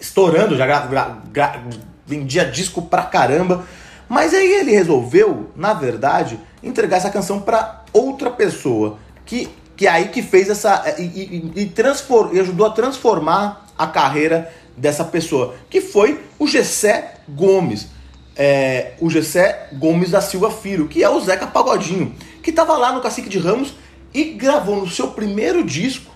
Estourando, 0.00 0.56
já 0.56 0.66
gra- 0.66 0.86
gra- 0.86 1.18
gra- 1.32 1.62
vendia 2.06 2.44
disco 2.44 2.82
pra 2.82 3.02
caramba. 3.02 3.64
Mas 4.08 4.34
aí 4.34 4.50
ele 4.52 4.72
resolveu, 4.72 5.50
na 5.54 5.72
verdade, 5.74 6.40
entregar 6.62 6.96
essa 6.96 7.10
canção 7.10 7.40
pra 7.40 7.84
outra 7.92 8.30
pessoa. 8.30 8.98
Que, 9.24 9.48
que 9.76 9.86
é 9.86 9.90
aí 9.90 10.08
que 10.08 10.22
fez 10.22 10.48
essa. 10.48 10.96
E, 10.98 11.02
e, 11.02 11.52
e, 11.62 11.66
transfor- 11.66 12.30
e 12.32 12.40
ajudou 12.40 12.66
a 12.66 12.70
transformar 12.70 13.66
a 13.78 13.86
carreira 13.86 14.52
dessa 14.76 15.04
pessoa. 15.04 15.54
Que 15.68 15.80
foi 15.80 16.24
o 16.38 16.46
Gessé 16.46 17.16
Gomes. 17.28 17.88
É, 18.36 18.92
o 19.00 19.10
Gessé 19.10 19.68
Gomes 19.74 20.10
da 20.10 20.20
Silva 20.22 20.50
Filho, 20.50 20.88
que 20.88 21.04
é 21.04 21.08
o 21.10 21.20
Zeca 21.20 21.46
Pagodinho. 21.46 22.14
Que 22.42 22.50
tava 22.50 22.76
lá 22.76 22.90
no 22.92 23.00
Cacique 23.02 23.28
de 23.28 23.38
Ramos 23.38 23.74
e 24.14 24.24
gravou 24.24 24.76
no 24.76 24.88
seu 24.88 25.08
primeiro 25.08 25.62
disco, 25.62 26.10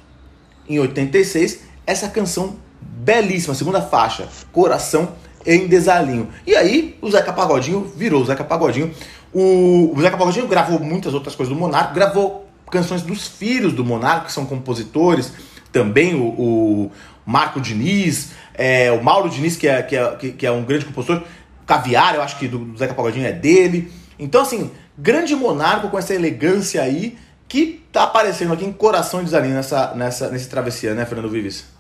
em 0.69 0.81
86, 0.81 1.61
essa 1.87 2.09
canção 2.09 2.57
belíssima, 3.05 3.55
segunda 3.55 3.83
faixa, 3.83 4.27
Coração 4.51 5.13
em 5.47 5.67
Desalinho. 5.67 6.29
E 6.47 6.57
aí 6.57 6.97
o 7.03 7.11
Zeca 7.11 7.33
Pagodinho 7.33 7.93
virou 7.95 8.23
o 8.23 8.25
Zeca 8.25 8.43
Pagodinho. 8.43 8.93
O, 9.33 9.93
o 9.95 10.01
Zeca 10.01 10.17
Pagodinho 10.17 10.49
gravou 10.49 10.81
muitas 10.81 11.13
outras 11.13 11.35
coisas 11.35 11.55
do 11.55 11.61
Monarco, 11.61 11.95
gravou 11.95 12.49
canções 12.71 13.03
dos 13.03 13.29
filhos 13.29 13.75
do 13.75 13.85
Monarco, 13.85 14.27
que 14.27 14.33
são 14.33 14.47
compositores, 14.47 15.33
também 15.71 16.15
o, 16.15 16.25
o 16.25 16.93
Marco 17.27 17.61
Diniz, 17.61 18.31
é, 18.55 18.91
o 18.91 19.03
Mauro 19.05 19.29
Diniz, 19.29 19.57
que 19.57 19.69
é, 19.69 19.83
que, 19.83 19.97
é, 19.97 20.17
que, 20.17 20.47
é 20.47 20.51
um 20.51 20.65
grande 20.65 20.87
compositor, 20.87 21.23
Caviar, 21.67 22.15
eu 22.15 22.23
acho 22.23 22.39
que 22.39 22.49
do, 22.49 22.59
do 22.59 22.79
Zeca 22.79 22.95
Pagodinho 22.95 23.27
é 23.27 23.33
dele. 23.33 23.93
Então, 24.19 24.41
assim, 24.41 24.71
grande 24.97 25.35
monarco 25.35 25.89
com 25.89 25.99
essa 25.99 26.15
elegância 26.15 26.83
aí, 26.83 27.19
que 27.49 27.83
tá 27.93 28.05
aparecendo 28.05 28.53
aqui 28.53 28.65
em 28.65 28.73
Coração 28.73 29.21
de 29.21 29.27
Desalinho 29.27 29.55
nessa, 29.55 29.95
nessa, 29.95 30.31
nesse 30.31 30.49
travessia, 30.49 30.95
né, 30.95 31.05
Fernando 31.05 31.31
Vives? 31.31 31.74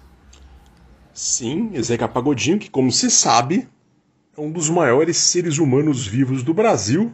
Sim, 1.15 1.71
Zeca 1.81 2.09
Pagodinho, 2.09 2.59
que 2.59 2.69
como 2.69 2.91
se 2.91 3.09
sabe, 3.09 3.69
é 4.37 4.41
um 4.41 4.51
dos 4.51 4.69
maiores 4.69 5.17
seres 5.17 5.59
humanos 5.59 6.05
vivos 6.05 6.43
do 6.43 6.53
Brasil 6.53 7.13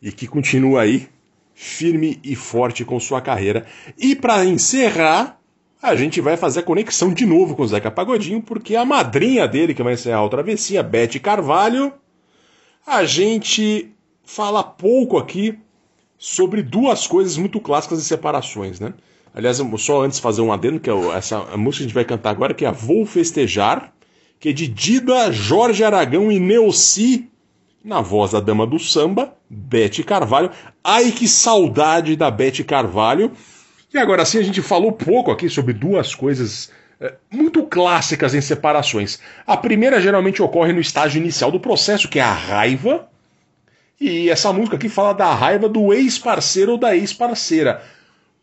e 0.00 0.12
que 0.12 0.28
continua 0.28 0.82
aí 0.82 1.08
firme 1.52 2.20
e 2.22 2.36
forte 2.36 2.84
com 2.84 3.00
sua 3.00 3.20
carreira. 3.20 3.66
E 3.98 4.14
para 4.14 4.44
encerrar, 4.44 5.40
a 5.82 5.96
gente 5.96 6.20
vai 6.20 6.36
fazer 6.36 6.60
a 6.60 6.62
conexão 6.62 7.12
de 7.12 7.26
novo 7.26 7.56
com 7.56 7.64
o 7.64 7.66
Zeca 7.66 7.90
Pagodinho, 7.90 8.40
porque 8.40 8.76
a 8.76 8.84
madrinha 8.84 9.48
dele 9.48 9.74
que 9.74 9.82
vai 9.82 9.94
encerrar 9.94 10.24
o 10.24 10.28
travessia, 10.28 10.80
Bete 10.80 11.18
Carvalho, 11.18 11.92
a 12.86 13.04
gente 13.04 13.92
fala 14.22 14.62
pouco 14.62 15.18
aqui 15.18 15.58
sobre 16.16 16.62
duas 16.62 17.08
coisas 17.08 17.36
muito 17.36 17.60
clássicas 17.60 17.98
de 17.98 18.04
separações, 18.04 18.78
né? 18.78 18.94
Aliás, 19.34 19.60
só 19.78 20.02
antes 20.02 20.20
fazer 20.20 20.42
um 20.42 20.52
adendo, 20.52 20.78
que 20.78 20.88
é 20.88 20.94
essa 21.16 21.40
música 21.56 21.78
que 21.78 21.82
a 21.82 21.86
gente 21.88 21.94
vai 21.94 22.04
cantar 22.04 22.30
agora, 22.30 22.54
que 22.54 22.64
é 22.64 22.68
a 22.68 22.72
Vou 22.72 23.04
Festejar, 23.04 23.92
que 24.38 24.50
é 24.50 24.52
de 24.52 24.68
Dida, 24.68 25.32
Jorge 25.32 25.82
Aragão 25.82 26.30
e 26.30 26.38
Neuci, 26.38 27.28
na 27.84 28.00
voz 28.00 28.30
da 28.30 28.38
dama 28.38 28.64
do 28.64 28.78
samba, 28.78 29.34
Bete 29.50 30.04
Carvalho. 30.04 30.50
Ai, 30.82 31.10
que 31.10 31.26
saudade 31.26 32.14
da 32.14 32.30
Bete 32.30 32.62
Carvalho. 32.62 33.32
E 33.92 33.98
agora 33.98 34.24
sim, 34.24 34.38
a 34.38 34.42
gente 34.42 34.62
falou 34.62 34.92
pouco 34.92 35.30
aqui 35.30 35.48
sobre 35.48 35.72
duas 35.72 36.14
coisas 36.14 36.70
eh, 37.00 37.14
muito 37.30 37.64
clássicas 37.64 38.34
em 38.34 38.40
separações. 38.40 39.18
A 39.46 39.56
primeira 39.56 40.00
geralmente 40.00 40.42
ocorre 40.42 40.72
no 40.72 40.80
estágio 40.80 41.20
inicial 41.20 41.50
do 41.50 41.58
processo, 41.58 42.08
que 42.08 42.18
é 42.18 42.22
a 42.22 42.32
raiva, 42.32 43.08
e 44.00 44.28
essa 44.28 44.52
música 44.52 44.76
aqui 44.76 44.88
fala 44.88 45.12
da 45.12 45.32
raiva 45.32 45.68
do 45.68 45.92
ex-parceiro 45.92 46.72
ou 46.72 46.78
da 46.78 46.96
ex-parceira. 46.96 47.82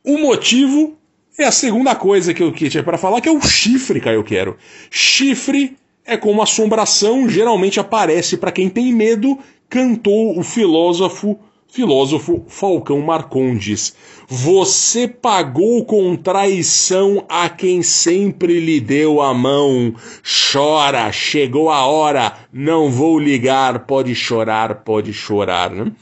O 0.03 0.17
motivo 0.17 0.97
é 1.37 1.43
a 1.43 1.51
segunda 1.51 1.95
coisa 1.95 2.33
que 2.33 2.41
eu 2.41 2.51
que 2.51 2.69
tinha 2.69 2.83
para 2.83 2.97
falar, 2.97 3.21
que 3.21 3.29
é 3.29 3.31
o 3.31 3.41
chifre, 3.41 4.01
Caio 4.01 4.23
Quero. 4.23 4.57
Chifre 4.89 5.77
é 6.05 6.17
como 6.17 6.41
assombração, 6.41 7.29
geralmente 7.29 7.79
aparece 7.79 8.37
para 8.37 8.51
quem 8.51 8.69
tem 8.69 8.91
medo, 8.93 9.37
cantou 9.69 10.37
o 10.37 10.43
filósofo 10.43 11.39
filósofo 11.71 12.43
Falcão 12.47 12.99
Marcondes. 12.99 13.95
Você 14.27 15.07
pagou 15.07 15.85
com 15.85 16.17
traição 16.17 17.25
a 17.29 17.47
quem 17.47 17.81
sempre 17.81 18.59
lhe 18.59 18.81
deu 18.81 19.21
a 19.21 19.33
mão. 19.33 19.95
Chora, 20.51 21.11
chegou 21.13 21.69
a 21.69 21.85
hora, 21.85 22.33
não 22.51 22.91
vou 22.91 23.17
ligar, 23.17 23.85
pode 23.85 24.13
chorar, 24.13 24.83
pode 24.83 25.13
chorar. 25.13 25.71
Né? 25.71 25.93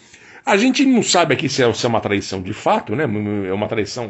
A 0.50 0.58
gente 0.58 0.84
não 0.84 1.04
sabe 1.04 1.36
aqui 1.36 1.48
se 1.48 1.62
é, 1.62 1.72
se 1.74 1.86
é 1.86 1.90
uma 1.90 2.02
traição 2.02 2.42
de 2.42 2.54
fato, 2.54 2.96
né? 2.96 3.04
É 3.04 3.54
uma 3.54 3.68
traição. 3.68 4.10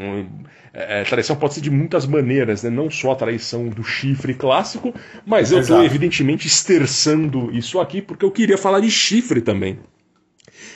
É, 0.73 1.03
traição 1.03 1.35
pode 1.35 1.55
ser 1.55 1.61
de 1.61 1.69
muitas 1.69 2.05
maneiras, 2.05 2.63
né? 2.63 2.69
Não 2.69 2.89
só 2.89 3.11
a 3.11 3.15
traição 3.15 3.67
do 3.67 3.83
chifre 3.83 4.33
clássico, 4.33 4.93
mas 5.25 5.51
eu 5.51 5.59
estou 5.59 5.83
evidentemente 5.83 6.47
esterçando 6.47 7.51
isso 7.51 7.79
aqui 7.79 8.01
porque 8.01 8.23
eu 8.23 8.31
queria 8.31 8.57
falar 8.57 8.79
de 8.79 8.89
chifre 8.89 9.41
também. 9.41 9.79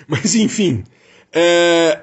Mas 0.06 0.36
enfim, 0.36 0.84
é, 1.32 2.02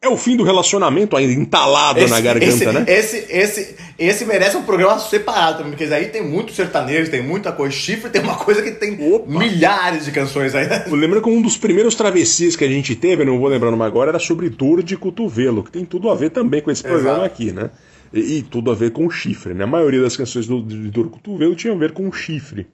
é 0.00 0.08
o 0.08 0.16
fim 0.16 0.36
do 0.36 0.44
relacionamento 0.44 1.16
ainda 1.16 1.32
entalado 1.32 2.06
na 2.06 2.20
garganta, 2.20 2.46
esse, 2.46 2.66
né? 2.66 2.84
Esse, 2.86 3.26
esse, 3.28 3.76
esse 3.98 4.24
merece 4.24 4.56
um 4.56 4.62
programa 4.62 4.98
separado 4.98 5.58
também, 5.58 5.72
porque 5.72 5.92
aí 5.92 6.06
tem 6.06 6.22
muito 6.22 6.52
sertanejo, 6.52 7.10
tem 7.10 7.22
muita 7.22 7.50
coisa. 7.50 7.74
Chifre 7.74 8.10
tem 8.10 8.22
uma 8.22 8.36
coisa 8.36 8.62
que 8.62 8.72
tem 8.72 8.96
milhares 9.26 10.04
de 10.04 10.12
canções 10.12 10.54
aí. 10.54 10.68
né? 10.68 10.84
Lembra 10.88 11.20
que 11.20 11.28
um 11.28 11.40
dos 11.40 11.56
primeiros 11.56 11.94
travessias 11.94 12.54
que 12.54 12.64
a 12.64 12.68
gente 12.68 12.94
teve, 12.94 13.24
não 13.24 13.38
vou 13.38 13.48
lembrar 13.48 13.70
nome 13.70 13.84
agora, 13.84 14.10
era 14.10 14.18
sobre 14.18 14.48
dor 14.48 14.82
de 14.82 14.96
cotovelo, 14.96 15.64
que 15.64 15.72
tem 15.72 15.84
tudo 15.84 16.10
a 16.10 16.14
ver 16.14 16.30
também 16.30 16.60
com 16.60 16.70
esse 16.70 16.82
programa 16.82 17.18
Exato. 17.18 17.26
aqui, 17.26 17.52
né? 17.52 17.70
E, 18.12 18.38
e 18.38 18.42
tudo 18.42 18.70
a 18.70 18.74
ver 18.74 18.92
com 18.92 19.10
chifre, 19.10 19.54
né? 19.54 19.64
A 19.64 19.68
maioria 19.68 20.02
das 20.02 20.16
canções 20.16 20.46
do, 20.46 20.62
de 20.62 20.88
dor 20.90 21.06
de 21.06 21.10
cotovelo 21.12 21.54
tinha 21.56 21.72
a 21.72 21.76
ver 21.76 21.92
com 21.92 22.12
chifre. 22.12 22.66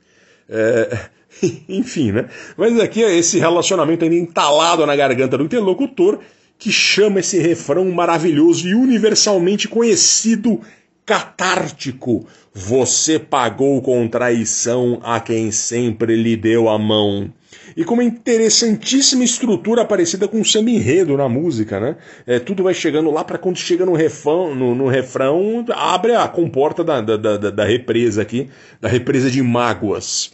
É, 0.48 0.98
enfim, 1.68 2.12
né? 2.12 2.26
Mas 2.56 2.78
aqui 2.78 3.02
é 3.02 3.16
esse 3.16 3.38
relacionamento 3.38 4.04
ainda 4.04 4.16
entalado 4.16 4.84
na 4.84 4.94
garganta 4.96 5.38
do 5.38 5.44
interlocutor 5.44 6.18
que 6.62 6.70
chama 6.70 7.18
esse 7.18 7.40
refrão 7.40 7.90
maravilhoso 7.90 8.68
e 8.68 8.74
universalmente 8.74 9.66
conhecido 9.66 10.60
catártico. 11.04 12.24
Você 12.54 13.18
pagou 13.18 13.82
com 13.82 14.06
traição 14.06 15.00
a 15.02 15.18
quem 15.18 15.50
sempre 15.50 16.14
lhe 16.14 16.36
deu 16.36 16.68
a 16.68 16.78
mão. 16.78 17.32
E 17.76 17.84
com 17.84 17.94
uma 17.94 18.04
interessantíssima 18.04 19.24
estrutura 19.24 19.84
parecida 19.84 20.28
com 20.28 20.40
o 20.40 20.44
samba 20.44 20.70
enredo 20.70 21.16
na 21.16 21.28
música, 21.28 21.80
né? 21.80 21.96
É, 22.24 22.38
tudo 22.38 22.62
vai 22.62 22.74
chegando 22.74 23.10
lá 23.10 23.24
para 23.24 23.38
quando 23.38 23.56
chega 23.56 23.84
no 23.84 23.94
refrão, 23.94 24.54
no, 24.54 24.72
no 24.72 24.86
refrão, 24.86 25.64
abre 25.70 26.14
a 26.14 26.28
comporta 26.28 26.84
da, 26.84 27.00
da, 27.00 27.16
da, 27.16 27.50
da 27.50 27.64
represa 27.64 28.22
aqui, 28.22 28.48
da 28.80 28.88
represa 28.88 29.28
de 29.28 29.42
mágoas. 29.42 30.30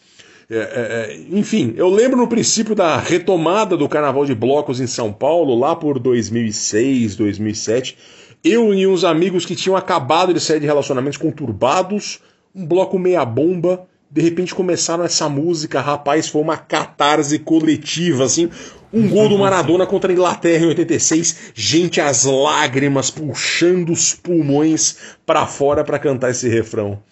É, 0.51 0.57
é, 0.57 0.61
é, 0.61 1.39
enfim, 1.39 1.75
eu 1.77 1.91
lembro 1.91 2.17
no 2.17 2.27
princípio 2.27 2.75
da 2.75 2.97
retomada 2.97 3.77
do 3.77 3.87
carnaval 3.87 4.25
de 4.25 4.35
blocos 4.35 4.81
em 4.81 4.87
São 4.87 5.13
Paulo, 5.13 5.55
lá 5.55 5.77
por 5.77 5.99
2006, 5.99 7.17
2007. 7.17 7.99
Eu 8.43 8.73
e 8.73 8.87
uns 8.87 9.05
amigos 9.05 9.45
que 9.45 9.55
tinham 9.55 9.77
acabado 9.77 10.33
de 10.33 10.41
sair 10.41 10.61
de 10.61 10.67
relacionamentos 10.67 11.19
conturbados, 11.19 12.21
um 12.55 12.65
bloco 12.65 12.99
meia-bomba, 12.99 13.87
de 14.11 14.23
repente 14.23 14.55
começaram 14.55 15.05
essa 15.05 15.29
música, 15.29 15.83
rapaz, 15.83 16.29
foi 16.29 16.41
uma 16.41 16.57
catarse 16.57 17.39
coletiva, 17.39 18.25
assim. 18.25 18.49
Um 18.91 19.07
gol 19.07 19.29
do 19.29 19.37
Maradona 19.37 19.87
contra 19.87 20.11
a 20.11 20.15
Inglaterra 20.15 20.65
em 20.65 20.69
86, 20.69 21.53
gente 21.55 22.01
as 22.01 22.25
lágrimas 22.25 23.11
puxando 23.11 23.91
os 23.91 24.15
pulmões 24.15 24.97
para 25.27 25.47
fora 25.47 25.85
para 25.85 25.99
cantar 25.99 26.31
esse 26.31 26.49
refrão. 26.49 27.03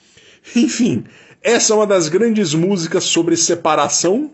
Enfim, 0.54 1.04
essa 1.42 1.72
é 1.72 1.76
uma 1.76 1.86
das 1.86 2.08
grandes 2.08 2.54
músicas 2.54 3.04
sobre 3.04 3.36
separação, 3.36 4.30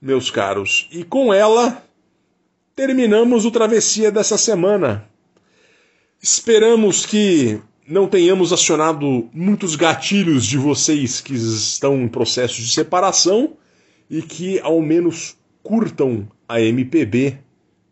meus 0.00 0.30
caros, 0.30 0.88
e 0.90 1.04
com 1.04 1.32
ela 1.32 1.82
terminamos 2.74 3.44
o 3.44 3.50
travessia 3.50 4.10
dessa 4.10 4.38
semana. 4.38 5.04
Esperamos 6.22 7.04
que 7.04 7.60
não 7.86 8.06
tenhamos 8.06 8.52
acionado 8.52 9.28
muitos 9.32 9.74
gatilhos 9.74 10.46
de 10.46 10.56
vocês 10.56 11.20
que 11.20 11.34
estão 11.34 12.00
em 12.00 12.08
processo 12.08 12.62
de 12.62 12.70
separação 12.70 13.56
e 14.08 14.22
que 14.22 14.60
ao 14.60 14.80
menos 14.80 15.36
curtam 15.62 16.28
a 16.48 16.60
MPB 16.60 17.38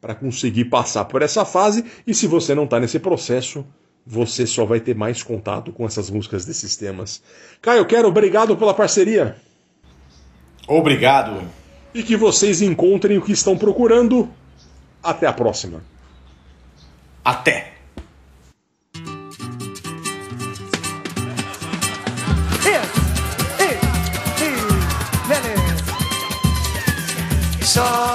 para 0.00 0.14
conseguir 0.14 0.66
passar 0.66 1.04
por 1.06 1.22
essa 1.22 1.44
fase. 1.44 1.84
E 2.06 2.14
se 2.14 2.26
você 2.26 2.54
não 2.54 2.64
está 2.64 2.78
nesse 2.78 2.98
processo, 2.98 3.64
você 4.10 4.46
só 4.46 4.64
vai 4.64 4.80
ter 4.80 4.94
mais 4.94 5.22
contato 5.22 5.70
com 5.70 5.84
essas 5.84 6.08
músicas 6.08 6.46
desses 6.46 6.74
temas. 6.76 7.22
Caio, 7.60 7.84
quero 7.84 8.08
obrigado 8.08 8.56
pela 8.56 8.72
parceria. 8.72 9.36
Obrigado. 10.66 11.42
E 11.92 12.02
que 12.02 12.16
vocês 12.16 12.62
encontrem 12.62 13.18
o 13.18 13.22
que 13.22 13.32
estão 13.32 13.58
procurando. 13.58 14.30
Até 15.02 15.26
a 15.26 15.32
próxima. 15.32 15.82
Até. 17.22 17.74
Chora, 27.74 28.07